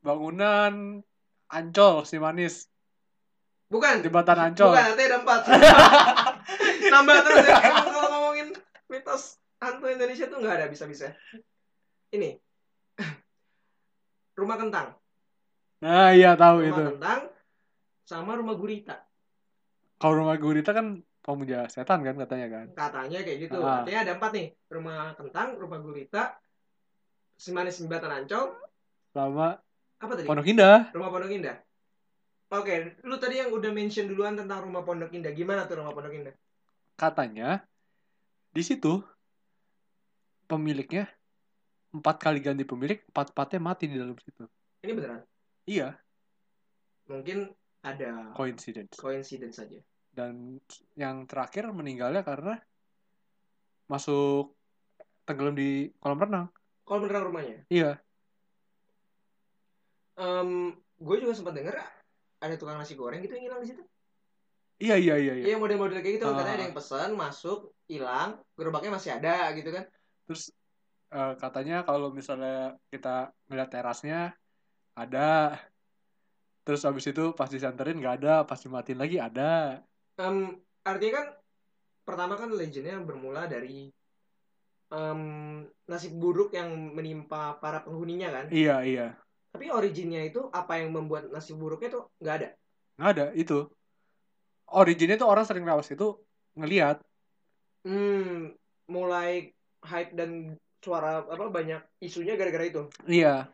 bangunan 0.00 1.00
Ancol 1.46 2.02
si 2.02 2.16
manis 2.16 2.66
Bukan. 3.66 4.00
jembatan 4.00 4.38
Ancol 4.42 4.70
Bukan, 4.70 4.84
artinya 4.84 5.06
ada 5.06 5.18
empat. 5.20 5.40
Nambah 6.92 7.16
terus 7.20 7.44
ya. 7.44 7.56
Emang 7.64 7.86
kalau 7.88 8.08
ngomongin 8.10 8.48
mitos 8.86 9.22
hantu 9.56 9.86
Indonesia 9.86 10.26
tuh 10.26 10.38
nggak 10.38 10.54
ada 10.54 10.66
bisa-bisa. 10.66 11.10
Ini. 12.08 12.38
Rumah 14.36 14.56
kentang. 14.58 14.88
nah 15.76 16.08
iya 16.08 16.32
tahu 16.34 16.60
Rumah 16.60 16.70
itu 16.70 16.82
kentang 16.90 17.20
sama 18.02 18.32
rumah 18.32 18.54
gurita. 18.54 18.96
kalau 19.96 20.24
rumah 20.24 20.36
gurita 20.36 20.72
kan 20.72 21.04
pemuja 21.26 21.66
setan 21.66 22.06
kan 22.06 22.14
katanya 22.14 22.46
kan 22.46 22.66
Katanya 22.70 23.18
kayak 23.26 23.38
gitu. 23.50 23.58
Ah. 23.58 23.82
Artinya 23.82 24.00
ada 24.06 24.12
empat 24.14 24.30
nih. 24.30 24.46
Rumah 24.70 25.18
kentang, 25.18 25.58
rumah 25.58 25.82
gurita, 25.82 26.38
Semanis 27.34 27.82
Jembatan 27.82 28.14
Ancol, 28.14 28.54
sama 29.10 29.58
apa 29.98 30.12
tadi? 30.14 30.24
Pondok 30.30 30.46
Indah 30.46 30.94
Rumah 30.94 31.10
Pondok 31.10 31.32
Indah. 31.34 31.58
Oke, 32.46 32.94
lu 33.02 33.18
tadi 33.18 33.42
yang 33.42 33.50
udah 33.50 33.74
mention 33.74 34.06
duluan 34.06 34.38
tentang 34.38 34.62
rumah 34.62 34.86
Pondok 34.86 35.10
Indah. 35.10 35.34
Gimana 35.34 35.66
tuh 35.66 35.82
rumah 35.82 35.92
Pondok 35.92 36.14
Indah? 36.14 36.36
katanya 36.96 37.60
di 38.56 38.64
situ 38.64 39.04
pemiliknya 40.48 41.04
empat 41.92 42.16
kali 42.16 42.40
ganti 42.40 42.64
pemilik 42.64 43.04
empat 43.12 43.36
empatnya 43.36 43.60
mati 43.60 43.84
di 43.84 44.00
dalam 44.00 44.16
situ 44.16 44.48
Ini 44.80 44.92
beneran. 44.96 45.20
iya 45.68 45.92
Mungkin 47.06 47.52
ada 47.84 48.32
coincidence 48.32 48.96
coincidence 48.96 49.60
saja. 49.60 49.76
Dan 50.16 50.56
yang 50.96 51.28
terakhir 51.28 51.68
meninggalnya 51.70 52.24
karena 52.24 52.56
masuk 53.86 54.56
tenggelam 55.28 55.54
di 55.54 55.92
kolam 56.00 56.18
renang 56.18 56.46
Kalau 56.82 56.98
beneran 57.04 57.24
rumahnya. 57.28 57.56
iya 57.68 58.00
Em, 60.16 60.72
gue 60.96 61.16
juga 61.20 61.36
sempat 61.36 61.52
denger 61.52 61.76
ada 62.40 62.54
tukang 62.56 62.80
nasi 62.80 62.96
goreng 62.96 63.20
gitu 63.20 63.36
yang 63.36 63.52
hilang 63.52 63.60
di 63.60 63.68
situ. 63.68 63.82
iya 64.76 64.96
iya 64.96 65.14
iya, 65.20 65.32
iya. 65.36 65.44
Iya 65.52 65.56
model-model 65.60 66.00
kayak 66.00 66.14
gitu. 66.20 66.24
Ah. 66.24 66.36
Katanya 66.36 66.54
ada 66.56 66.64
yang 66.68 66.76
pesan 66.76 67.10
masuk 67.16 67.58
hilang, 67.84 68.28
gerobaknya 68.56 68.92
masih 68.96 69.10
ada 69.16 69.52
gitu 69.52 69.70
kan. 69.72 69.84
terus 70.26 70.42
eh, 71.12 71.32
katanya 71.38 71.86
kalau 71.86 72.10
misalnya 72.10 72.74
kita 72.90 73.30
ngeliat 73.46 73.70
terasnya 73.70 74.34
ada 74.96 75.54
terus 76.66 76.82
habis 76.82 77.06
itu 77.06 77.30
pas 77.38 77.46
disanterin 77.46 78.00
nggak 78.02 78.14
ada 78.24 78.34
pas 78.42 78.58
dimatiin 78.58 78.98
lagi 78.98 79.16
ada 79.22 79.78
Em, 80.16 80.36
artinya 80.80 81.12
kan 81.20 81.26
pertama 82.06 82.34
kan 82.40 82.48
legendnya 82.54 82.96
bermula 83.04 83.44
dari 83.44 83.90
em, 84.92 85.20
nasib 85.90 86.12
buruk 86.16 86.54
yang 86.54 86.70
menimpa 86.94 87.58
para 87.60 87.82
penghuninya 87.84 88.32
kan. 88.32 88.46
iya 88.48 88.80
iya 88.86 89.06
Tapi 89.52 89.72
originnya 89.72 90.20
itu 90.24 90.48
apa 90.52 90.80
yang 90.80 90.92
membuat 90.92 91.28
nasib 91.32 91.56
buruknya 91.60 91.88
tuh 91.92 92.02
nggak 92.20 92.34
ada. 92.40 92.48
nggak 92.96 93.10
ada 93.12 93.26
itu 93.36 93.58
originnya 94.72 95.16
tuh 95.20 95.28
orang 95.28 95.44
sering 95.44 95.64
lewat 95.68 95.84
situ 95.86 96.16
ngelihat 96.56 97.00
Hmm, 97.86 98.50
mulai 98.90 99.54
hype 99.86 100.10
dan 100.18 100.58
suara 100.82 101.22
apa 101.22 101.46
banyak 101.50 101.78
isunya 102.02 102.34
gara-gara 102.34 102.66
itu. 102.66 102.82
iya 103.06 103.46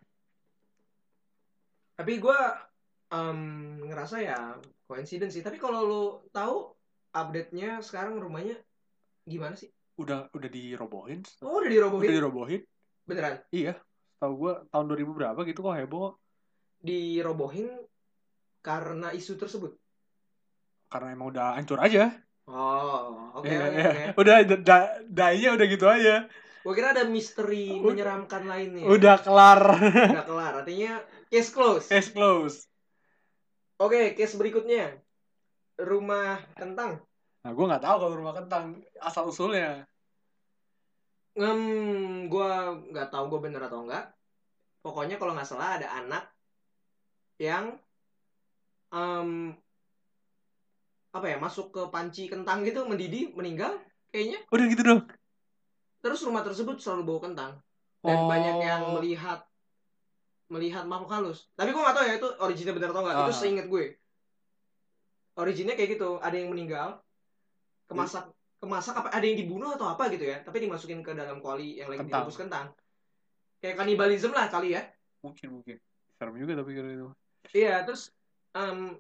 Tapi 1.97 2.13
gue 2.17 2.39
ngerasa 3.83 4.17
ya 4.19 4.39
coincidence 4.85 5.35
sih. 5.35 5.45
Tapi 5.45 5.57
kalau 5.57 5.81
lu 5.83 6.03
tahu 6.29 6.73
update-nya 7.11 7.79
sekarang 7.79 8.17
rumahnya 8.17 8.57
gimana 9.23 9.53
sih? 9.53 9.69
udah 9.93 10.33
udah 10.33 10.49
dirobohin 10.49 11.21
Oh 11.45 11.61
udah 11.61 11.61
udah 11.61 11.69
dirobohin 11.69 12.09
dirobohin 12.11 12.61
beneran? 13.05 13.45
iya 13.53 13.77
tahu 14.17 14.33
gue 14.41 14.53
tahun 14.67 14.89
2000 14.89 15.05
berapa 15.13 15.41
gitu 15.45 15.61
kok 15.61 15.77
heboh 15.77 16.17
Dirobohin 16.81 17.69
karena 18.59 19.13
isu 19.13 19.37
tersebut. 19.37 19.77
karena 20.89 21.13
emang 21.13 21.29
udah 21.29 21.55
hancur 21.55 21.77
aja 21.77 22.09
Oh 22.49 23.37
oke 23.37 23.45
Iya, 23.45 23.61
oke 23.63 23.77
iya. 23.77 23.85
oke. 23.87 24.05
udah 24.17 24.35
da- 24.43 24.63
da- 24.65 24.93
dainya 25.05 25.53
udah 25.53 25.67
gitu 25.67 25.85
aja 25.87 26.25
Gue 26.65 26.73
kira 26.73 26.89
ada 26.91 27.05
misteri 27.05 27.77
Udah- 27.77 27.93
menyeramkan 27.93 28.43
lainnya. 28.45 28.89
udah 28.89 29.17
kelar 29.21 29.61
Udah 30.09 30.25
kelar. 30.25 30.53
Artinya 30.65 31.05
case 31.29 31.53
close. 31.53 31.87
case 31.87 32.09
close 32.09 32.65
Oke, 33.83 34.15
case 34.15 34.39
berikutnya. 34.39 34.95
Rumah 35.75 36.55
kentang. 36.55 37.03
nah 37.43 37.51
gue 37.51 37.67
nggak 37.67 37.83
tahu 37.83 37.97
kalau 38.07 38.15
rumah 38.15 38.39
kentang 38.39 38.79
asal 39.03 39.27
usulnya 39.27 39.83
Hmm, 41.35 42.31
gua 42.31 42.77
nggak 42.79 43.11
tahu 43.11 43.35
gue 43.35 43.41
bener 43.51 43.67
atau 43.67 43.83
enggak. 43.83 44.15
Pokoknya 44.85 45.19
kalau 45.19 45.35
nggak 45.35 45.49
salah 45.51 45.75
ada 45.81 45.91
anak 45.91 46.31
yang 47.43 47.75
em, 48.95 49.57
apa 51.11 51.27
ya 51.27 51.37
masuk 51.43 51.75
ke 51.75 51.83
panci 51.91 52.31
kentang 52.31 52.63
gitu 52.63 52.87
mendidih 52.87 53.35
meninggal 53.35 53.75
kayaknya. 54.15 54.39
udah 54.55 54.67
gitu 54.71 54.83
dong 54.87 55.01
Terus 55.99 56.23
rumah 56.23 56.47
tersebut 56.47 56.79
selalu 56.79 57.03
bau 57.09 57.21
kentang 57.25 57.59
dan 58.07 58.19
Oh. 58.23 58.29
banyak 58.31 58.57
yang 58.63 58.83
melihat 58.95 59.43
melihat 60.53 60.85
makhluk 60.85 61.09
halus. 61.11 61.49
Tapi 61.57 61.73
gua 61.73 61.89
nggak 61.89 61.97
tahu 61.97 62.05
ya 62.05 62.15
itu 62.21 62.29
originnya 62.39 62.75
bener 62.77 62.89
atau 62.93 63.01
enggak. 63.01 63.17
Itu 63.17 63.33
Ah. 63.33 63.41
seinget 63.41 63.67
gue. 63.67 63.85
Originnya 65.33 65.75
kayak 65.75 65.97
gitu. 65.97 66.21
Ada 66.21 66.37
yang 66.37 66.53
meninggal, 66.53 67.01
kemasak 67.89 68.29
kemasak 68.63 68.95
apa 68.95 69.09
ada 69.11 69.27
yang 69.27 69.35
dibunuh 69.35 69.75
atau 69.75 69.91
apa 69.91 70.07
gitu 70.07 70.23
ya 70.23 70.39
tapi 70.47 70.63
dimasukin 70.63 71.03
ke 71.03 71.19
dalam 71.19 71.43
kuali 71.43 71.83
yang 71.83 71.91
lagi 71.91 72.07
Kentang. 72.07 72.23
direbus 72.23 72.39
kentang 72.39 72.67
kayak 73.59 73.75
kanibalisme 73.75 74.31
lah 74.31 74.47
kali 74.47 74.79
ya 74.79 74.87
mungkin 75.19 75.59
mungkin 75.59 75.77
serem 76.15 76.39
juga 76.39 76.63
tapi 76.63 76.71
kalau 76.79 76.91
itu 76.95 77.07
iya 77.59 77.83
terus 77.83 78.15
em, 78.55 78.95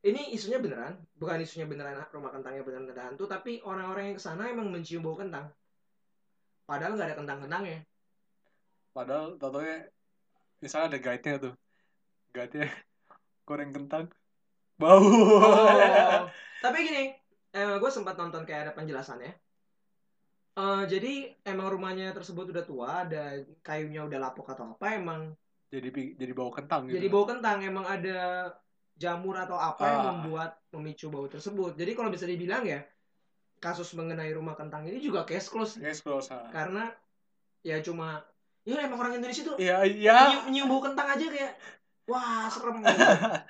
ini 0.00 0.32
isunya 0.32 0.64
beneran 0.64 0.96
bukan 1.12 1.44
isunya 1.44 1.68
beneran 1.68 2.08
rumah 2.08 2.32
kentangnya 2.32 2.64
beneran 2.64 2.88
ada 2.88 3.12
hantu 3.12 3.28
tapi 3.28 3.60
orang-orang 3.60 4.10
yang 4.10 4.16
ke 4.16 4.22
sana 4.24 4.48
emang 4.48 4.72
mencium 4.72 5.04
bau 5.04 5.12
kentang 5.12 5.52
padahal 6.64 6.96
nggak 6.96 7.08
ada 7.12 7.16
kentang-kentangnya 7.20 7.78
padahal 8.96 9.36
totonya 9.36 9.92
misalnya 10.60 10.96
ada 10.96 10.98
guide-nya 11.00 11.36
tuh. 11.40 11.54
Guide-nya 12.36 12.68
goreng 13.48 13.72
kentang. 13.74 14.12
Bau. 14.78 15.00
Oh. 15.00 16.24
Tapi 16.64 16.78
gini 16.84 17.04
gue 17.50 17.90
sempat 17.90 18.14
nonton 18.14 18.46
kayak 18.46 18.70
ada 18.70 18.72
penjelasannya. 18.78 19.34
Eh, 20.60 20.82
jadi 20.90 21.30
emang 21.46 21.72
rumahnya 21.72 22.12
tersebut 22.12 22.50
udah 22.52 22.64
tua 22.66 22.90
ada 23.06 23.38
kayunya 23.64 24.04
udah 24.04 24.18
lapuk 24.18 24.44
atau 24.50 24.74
apa 24.74 24.98
emang 24.98 25.32
jadi 25.70 25.88
jadi 26.18 26.32
bau 26.34 26.50
kentang 26.50 26.90
gitu 26.90 26.98
Jadi 26.98 27.06
bau 27.06 27.22
kentang 27.22 27.62
emang 27.62 27.86
ada 27.86 28.50
jamur 28.98 29.38
atau 29.38 29.56
apa 29.56 29.82
yang 29.86 30.02
Ah. 30.02 30.08
membuat 30.12 30.50
memicu 30.74 31.08
bau 31.08 31.24
tersebut. 31.30 31.78
Jadi 31.78 31.94
kalau 31.94 32.10
bisa 32.10 32.26
dibilang 32.26 32.66
ya 32.66 32.82
kasus 33.62 33.94
mengenai 33.94 34.34
rumah 34.34 34.58
kentang 34.58 34.84
ini 34.90 34.98
juga 35.00 35.22
case 35.24 35.48
close. 35.48 35.78
Yes 35.78 36.02
close 36.04 36.28
ah. 36.34 36.50
karena 36.50 36.90
ya 37.62 37.78
cuma 37.80 38.26
ya 38.64 38.76
emang 38.84 38.98
orang 39.00 39.14
Indonesia 39.16 39.42
tuh 39.42 39.56
iya 39.56 39.82
iya 39.84 40.16
nyium, 40.28 40.44
nyium 40.52 40.68
bau 40.68 40.82
kentang 40.84 41.08
aja 41.16 41.24
kayak 41.26 41.52
wah 42.04 42.46
serem. 42.50 42.82
gitu. 42.82 42.90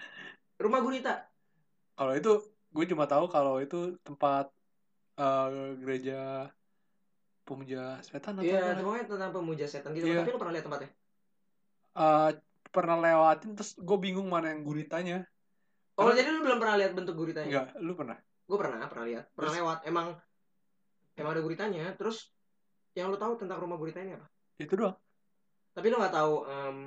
rumah 0.65 0.81
gurita. 0.85 1.27
kalau 1.97 2.13
itu 2.15 2.33
gue 2.71 2.85
cuma 2.87 3.09
tahu 3.09 3.27
kalau 3.27 3.59
itu 3.59 3.97
tempat 4.05 4.53
eh, 5.19 5.49
gereja 5.81 6.49
pemuja 7.43 7.99
setan 8.05 8.39
atau 8.39 8.47
Iya, 8.47 8.79
apa 8.79 8.85
pokoknya 8.85 9.07
tentang 9.11 9.31
pemuja 9.35 9.67
setan 9.67 9.91
gitu. 9.97 10.07
Iya. 10.07 10.23
Tapi 10.23 10.31
lu 10.31 10.39
pernah 10.39 10.55
lihat 10.55 10.65
tempatnya? 10.71 10.91
Eh, 11.91 12.31
pernah 12.71 12.97
lewatin 13.03 13.51
terus 13.59 13.75
gue 13.75 13.99
bingung 13.99 14.31
mana 14.31 14.55
yang 14.55 14.63
guritanya 14.63 15.27
Oh, 15.99 16.07
Karena- 16.09 16.23
jadi 16.23 16.29
lu 16.33 16.41
belum 16.47 16.59
pernah 16.63 16.77
lihat 16.81 16.93
bentuk 16.97 17.13
guritanya? 17.19 17.49
enggak 17.51 17.69
lu 17.83 17.93
pernah 17.93 18.17
Gue 18.51 18.59
pernah, 18.59 18.83
pernah 18.91 19.07
lihat. 19.07 19.25
Pernah 19.31 19.51
Terus? 19.55 19.61
lewat. 19.63 19.79
Emang 19.87 20.07
emang 21.15 21.33
ada 21.39 21.43
guritanya. 21.45 21.85
Terus 21.95 22.35
yang 22.99 23.07
lu 23.07 23.19
tahu 23.21 23.39
tentang 23.39 23.63
rumah 23.63 23.79
guritanya 23.79 24.19
apa? 24.19 24.27
Itu 24.61 24.75
doang 24.77 24.97
Tapi 25.71 25.87
lu 25.89 25.97
nggak 25.97 26.15
tahu 26.15 26.35
em, 26.45 26.79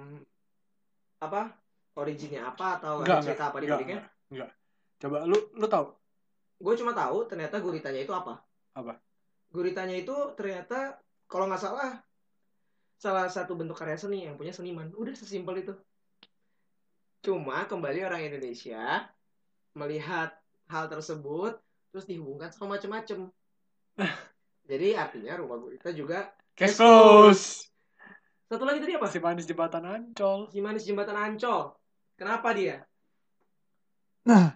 apa 1.24 1.56
originnya 1.98 2.52
apa 2.52 2.78
atau 2.82 3.02
enggak 3.02 3.20
ada 3.20 3.26
cerita 3.26 3.44
apa 3.50 3.58
di 3.58 3.66
enggak, 3.66 3.78
baliknya? 3.80 4.00
enggak, 4.00 4.12
enggak. 4.30 4.52
coba 5.02 5.18
lu 5.26 5.38
lu 5.58 5.68
tahu 5.68 5.88
Gue 6.64 6.80
cuma 6.80 6.96
tahu 6.96 7.28
ternyata 7.28 7.60
guritanya 7.60 8.00
itu 8.08 8.16
apa. 8.16 8.40
Apa? 8.72 8.96
Guritanya 9.52 10.00
itu 10.00 10.16
ternyata 10.40 10.96
kalau 11.28 11.52
nggak 11.52 11.60
salah 11.60 12.00
salah 12.96 13.28
satu 13.28 13.60
bentuk 13.60 13.76
karya 13.76 14.00
seni 14.00 14.24
yang 14.24 14.40
punya 14.40 14.56
seniman. 14.56 14.88
Udah 14.96 15.12
sesimpel 15.12 15.60
itu. 15.60 15.76
Cuma 17.20 17.68
kembali 17.68 18.00
orang 18.08 18.24
Indonesia 18.32 19.12
melihat 19.76 20.32
hal 20.72 20.88
tersebut 20.88 21.60
terus 21.92 22.08
dihubungkan 22.08 22.56
sama 22.56 22.80
macem-macem. 22.80 23.28
Jadi 24.64 24.96
artinya 24.96 25.34
rumah 25.40 25.60
gurita 25.60 25.92
juga 25.92 26.32
close 26.56 27.68
satu 28.48 28.70
lagi 28.70 28.80
tadi 28.86 28.94
apa? 28.94 29.10
si 29.10 29.18
manis 29.18 29.46
jembatan 29.50 29.84
ancol 29.84 30.46
Si 30.54 30.62
manis 30.62 30.86
jembatan 30.86 31.18
Ancol. 31.18 31.74
Kenapa 32.14 32.54
dia? 32.54 32.86
nah 34.24 34.56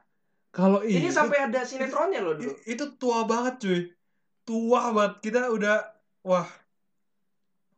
kalau 0.53 0.79
Ini 0.85 1.11
sampai 1.11 1.49
ada 1.49 1.65
sinetronnya 1.67 2.23
loh 2.23 2.37
dulu. 2.39 2.53
itu 2.65 2.83
tua 2.95 3.27
banget 3.27 3.53
cuy 3.61 3.79
tua 4.47 4.95
banget 4.95 5.13
kita 5.27 5.51
udah 5.51 5.75
wah 6.23 6.47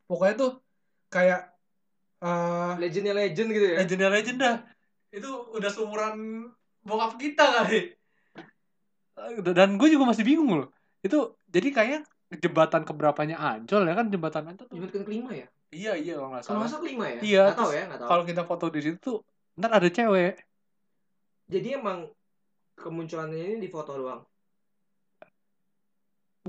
pokoknya 0.06 0.36
tuh 0.38 0.52
kayak 1.10 1.50
eh 2.22 2.74
Legendnya 2.78 3.16
legend 3.16 3.50
gitu 3.56 3.66
ya. 3.74 3.78
legenda 3.82 4.08
legend 4.12 4.38
dah 4.44 4.56
itu 5.10 5.30
udah 5.56 5.70
seumuran 5.74 6.46
bokap 6.86 7.18
kita 7.18 7.42
kali 7.58 7.98
dan 9.42 9.76
gue 9.82 9.88
juga 9.90 10.14
masih 10.14 10.22
bingung 10.28 10.62
loh 10.62 10.70
itu 11.02 11.18
jadi 11.50 11.70
kayak 11.74 12.00
jembatan 12.30 12.84
keberapanya 12.86 13.36
ancol 13.42 13.82
ya 13.90 13.94
kan 13.98 14.06
jembatan 14.14 14.44
ancol 14.54 14.66
tuh 14.70 14.76
Jembatan 14.78 15.04
kelima 15.08 15.32
ya? 15.34 15.48
iya 15.74 15.92
iya 15.98 16.14
kalau 16.18 16.30
nggak 16.34 16.44
Kalau 16.46 16.58
salah 16.58 16.62
masa 16.70 16.78
kelima 16.82 17.06
ya? 17.10 17.20
Iya, 17.26 17.42
Nggak 17.46 17.58
tahu 17.62 17.72
ya, 17.74 17.82
nggak 17.90 18.00
tahu. 18.00 18.10
kalau 18.10 18.24
kita 18.30 18.42
foto 18.50 18.66
di 18.76 18.80
situ 18.86 18.98
tuh 19.02 19.18
ntar 19.60 19.72
ada 19.78 19.90
cewek 19.90 20.34
Jadi 21.50 21.68
emang 21.80 22.00
kemunculannya 22.78 23.42
ini 23.50 23.58
di 23.66 23.70
foto 23.74 23.92
doang. 23.98 24.22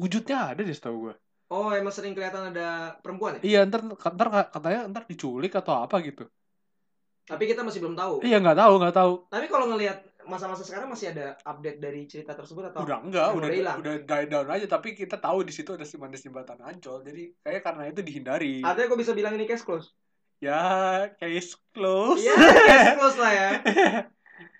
wujudnya 0.00 0.36
ada 0.54 0.60
deh 0.66 0.74
setahu 0.76 0.96
gue 1.08 1.14
Oh, 1.50 1.74
emang 1.74 1.90
sering 1.90 2.14
kelihatan 2.14 2.54
ada 2.54 2.94
perempuan 3.02 3.34
ya? 3.36 3.40
iya 3.42 3.58
ntar 3.66 3.80
ntar 3.90 4.28
katanya 4.54 4.80
ntar 4.86 5.02
diculik 5.10 5.52
atau 5.58 5.82
apa 5.82 5.96
gitu 6.06 6.22
Tapi 7.26 7.44
kita 7.50 7.62
masih 7.66 7.78
belum 7.82 7.94
tahu. 7.98 8.14
iya 8.26 8.38
nggak 8.42 8.58
tahu 8.58 8.72
nggak 8.80 8.94
tahu 8.94 9.12
Tapi 9.30 9.46
kalau 9.50 9.66
ngelihat 9.70 9.98
masa-masa 10.30 10.62
sekarang 10.62 10.86
masih 10.86 11.10
ada 11.10 11.34
update 11.42 11.82
dari 11.82 12.06
cerita 12.06 12.32
tersebut 12.32 12.70
atau 12.70 12.86
udah 12.86 12.98
enggak 13.02 13.28
udah 13.34 13.38
udah 13.42 13.50
hilang? 13.50 13.78
udah 13.82 13.94
die 14.00 14.26
down 14.30 14.46
aja 14.46 14.66
tapi 14.70 14.94
kita 14.94 15.18
tahu 15.18 15.42
di 15.42 15.50
situ 15.50 15.74
ada 15.74 15.82
si 15.82 15.98
manis 15.98 16.22
jembatan 16.22 16.62
ancol 16.62 17.02
jadi 17.02 17.34
kayak 17.42 17.62
karena 17.66 17.82
itu 17.90 18.00
dihindari 18.00 18.62
Artinya 18.62 18.86
gue 18.86 18.98
bisa 19.02 19.12
bilang 19.12 19.34
ini 19.34 19.44
case 19.44 19.66
close. 19.66 19.90
ya 20.38 20.62
case 21.18 21.58
close 21.74 22.22
Iya, 22.22 22.32
case 22.38 22.94
close 23.02 23.18
lah 23.18 23.32
ya. 23.34 23.50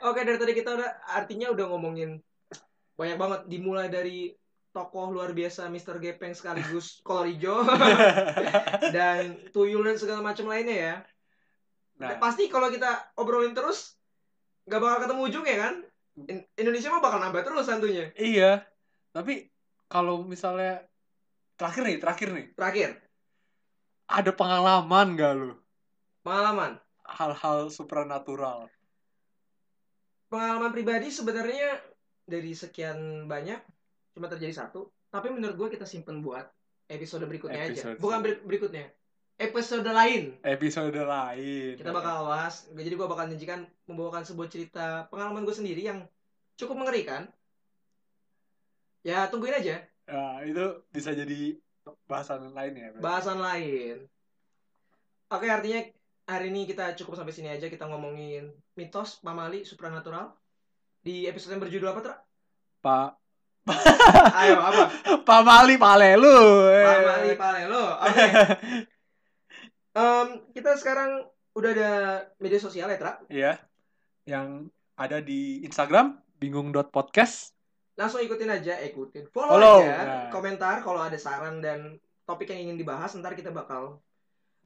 Oke, 0.05 0.25
dari 0.25 0.37
tadi 0.37 0.53
kita 0.53 0.77
udah 0.77 0.91
artinya 1.09 1.49
udah 1.53 1.67
ngomongin 1.71 2.21
banyak 2.97 3.17
banget 3.17 3.41
dimulai 3.49 3.89
dari 3.89 4.35
tokoh 4.71 5.11
luar 5.11 5.33
biasa 5.33 5.67
Mr. 5.67 5.97
Gepeng 5.99 6.37
sekaligus 6.37 6.99
kolor 7.07 7.27
hijau 7.27 7.65
dan 8.97 9.41
tuyul 9.51 9.83
dan 9.83 9.97
segala 9.97 10.21
macam 10.21 10.47
lainnya 10.47 10.77
ya. 10.77 10.95
nah 12.01 12.17
Pasti 12.17 12.49
kalau 12.49 12.69
kita 12.69 13.13
obrolin 13.17 13.53
terus 13.53 14.00
nggak 14.65 14.81
bakal 14.81 14.99
ketemu 15.05 15.21
ujungnya 15.27 15.57
kan? 15.57 15.75
In- 16.27 16.49
Indonesia 16.55 16.89
mah 16.91 17.01
bakal 17.01 17.19
nambah 17.19 17.43
terus 17.43 17.65
santunya. 17.65 18.13
iya 18.15 18.61
tapi 19.11 19.49
kalau 19.87 20.23
misalnya 20.23 20.85
terakhir 21.57 21.83
nih 21.83 21.97
terakhir 21.99 22.29
nih 22.31 22.47
Terakhir, 22.55 22.89
ada 24.07 24.31
pengalaman 24.31 25.07
gak 25.15 25.33
lu 25.35 25.51
pengalaman. 26.23 26.79
hal-hal 27.05 27.69
supranatural 27.69 28.69
Pengalaman 30.31 30.71
pribadi 30.71 31.11
sebenarnya 31.11 31.83
dari 32.23 32.55
sekian 32.55 33.27
banyak 33.27 33.59
cuma 34.15 34.31
terjadi 34.31 34.55
satu. 34.63 34.87
Tapi 35.11 35.27
menurut 35.27 35.59
gue 35.59 35.69
kita 35.75 35.83
simpen 35.83 36.23
buat 36.23 36.47
episode 36.87 37.27
berikutnya 37.27 37.67
aja. 37.67 37.75
Episode 37.75 37.99
Bukan 37.99 38.19
ber- 38.23 38.43
berikutnya. 38.47 38.95
Episode 39.41 39.89
lain. 39.89 40.37
episode 40.45 41.01
lain 41.01 41.73
Kita 41.81 41.97
bakal 41.97 42.29
bahas. 42.29 42.69
Jadi 42.77 42.93
gue 42.93 43.09
bakal 43.09 43.25
menyajikan 43.33 43.65
membawakan 43.89 44.21
sebuah 44.21 44.53
cerita 44.53 45.09
pengalaman 45.09 45.49
gue 45.49 45.57
sendiri 45.57 45.81
yang 45.81 46.05
cukup 46.61 46.77
mengerikan. 46.77 47.25
Ya 49.01 49.25
tungguin 49.33 49.57
aja 49.57 49.81
Nah, 50.11 50.45
itu 50.45 50.85
bisa 50.93 51.17
jadi 51.17 51.57
bahasan 52.05 52.53
lain 52.53 52.77
ya 52.77 52.93
berarti. 52.93 53.01
bahasan 53.01 53.39
lain. 53.41 53.97
Oke 55.33 55.49
artinya 55.49 55.89
hari 56.29 56.53
ini 56.53 56.69
kita 56.69 56.93
cukup 57.01 57.17
sampai 57.17 57.33
sini 57.33 57.49
aja 57.49 57.73
kita 57.73 57.89
ngomongin 57.89 58.53
mitos 58.77 59.25
pamali 59.25 59.65
supranatural 59.65 60.37
di 61.01 61.25
episode 61.25 61.57
yang 61.57 61.65
berjudul 61.65 61.97
apa 61.97 62.01
Tra? 62.05 62.17
pak 62.85 63.11
Ayo 64.37 64.61
apa? 64.61 64.85
pak 65.29 65.41
Mali 65.47 65.81
pale 65.81 66.21
lu 66.21 66.69
eh. 66.69 66.85
Pamali 66.85 67.33
palelo. 67.41 67.85
Oke. 68.05 68.27
Em, 69.91 70.29
kita 70.55 70.79
sekarang 70.79 71.27
udah 71.51 71.71
ada 71.75 71.93
media 72.39 72.61
sosial 72.63 72.87
ya 72.87 72.99
Tra? 72.99 73.19
Iya. 73.27 73.59
Yang 74.23 74.71
ada 74.95 75.19
di 75.19 75.67
Instagram 75.67 76.21
bingung.podcast. 76.39 77.51
Langsung 77.99 78.23
ikutin 78.23 78.49
aja, 78.49 78.79
ikutin. 78.81 79.29
Follow, 79.35 79.59
Follow, 79.59 79.83
aja, 79.83 79.99
nah. 80.07 80.27
komentar 80.31 80.81
kalau 80.81 81.03
ada 81.03 81.19
saran 81.19 81.59
dan 81.59 81.99
topik 82.25 82.49
yang 82.55 82.71
ingin 82.71 82.79
dibahas 82.79 83.13
ntar 83.19 83.35
kita 83.35 83.51
bakal 83.51 83.99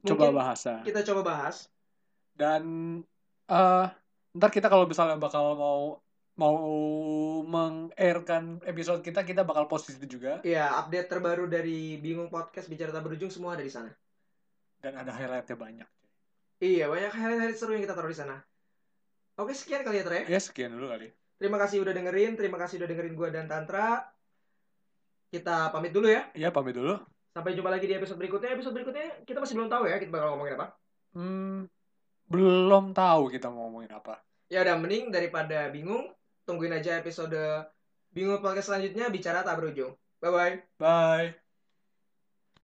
Coba 0.05 0.29
mungkin 0.29 0.37
bahasa. 0.37 0.85
kita 0.85 1.01
coba 1.01 1.21
bahas. 1.25 1.67
Dan 2.37 2.63
eh 3.49 3.85
ntar 4.35 4.49
kita 4.53 4.69
kalau 4.69 4.85
misalnya 4.85 5.17
bakal 5.17 5.57
mau 5.57 5.79
mau 6.35 6.59
meng-airkan 7.47 8.59
episode 8.67 8.99
kita, 8.99 9.23
kita 9.23 9.47
bakal 9.47 9.65
post 9.71 9.87
di 9.89 9.95
situ 9.95 10.19
juga. 10.19 10.43
Iya, 10.43 10.67
update 10.83 11.07
terbaru 11.07 11.47
dari 11.47 11.95
Bingung 11.97 12.27
Podcast 12.27 12.67
Bicara 12.67 12.91
Tak 12.91 13.07
Berujung 13.07 13.31
semua 13.31 13.55
ada 13.55 13.63
di 13.63 13.71
sana. 13.71 13.87
Dan 14.81 14.93
ada 14.95 15.11
highlightnya 15.11 15.57
banyak. 15.57 15.89
Iya, 16.63 16.87
banyak 16.87 17.11
highlight-highlight 17.11 17.59
seru 17.59 17.75
yang 17.75 17.83
kita 17.83 17.95
taruh 17.95 18.11
di 18.11 18.17
sana. 18.17 18.39
Oke, 19.35 19.51
sekian 19.51 19.83
kali 19.83 19.99
ya, 19.99 20.05
Tre. 20.07 20.19
Ya 20.31 20.39
sekian 20.39 20.71
dulu 20.71 20.87
kali. 20.87 21.11
Terima 21.35 21.59
kasih 21.59 21.83
udah 21.83 21.91
dengerin, 21.91 22.39
terima 22.39 22.55
kasih 22.55 22.79
udah 22.79 22.87
dengerin 22.87 23.13
gua 23.13 23.27
dan 23.27 23.51
Tantra. 23.51 24.07
Kita 25.27 25.67
pamit 25.75 25.91
dulu 25.91 26.07
ya. 26.07 26.31
Iya 26.31 26.55
pamit 26.55 26.79
dulu. 26.79 26.95
Sampai 27.35 27.51
jumpa 27.59 27.67
lagi 27.67 27.91
di 27.91 27.95
episode 27.99 28.15
berikutnya. 28.15 28.55
Episode 28.55 28.71
berikutnya 28.71 29.27
kita 29.27 29.43
masih 29.43 29.59
belum 29.59 29.67
tahu 29.67 29.83
ya 29.91 29.99
kita 29.99 30.11
bakal 30.15 30.39
ngomongin 30.39 30.55
apa. 30.55 30.67
Hmm, 31.11 31.67
belum 32.31 32.95
tahu 32.95 33.27
kita 33.35 33.51
mau 33.51 33.67
ngomongin 33.67 33.91
apa. 33.91 34.23
Ya 34.47 34.63
udah 34.63 34.79
mending 34.79 35.11
daripada 35.11 35.67
bingung, 35.67 36.07
tungguin 36.47 36.71
aja 36.71 37.03
episode 37.03 37.67
Bingung 38.15 38.39
Podcast 38.39 38.71
selanjutnya 38.71 39.11
bicara 39.11 39.43
tak 39.43 39.59
berujung. 39.59 39.91
Bye 40.23 40.31
bye. 40.31 40.55
Bye. 40.79 41.44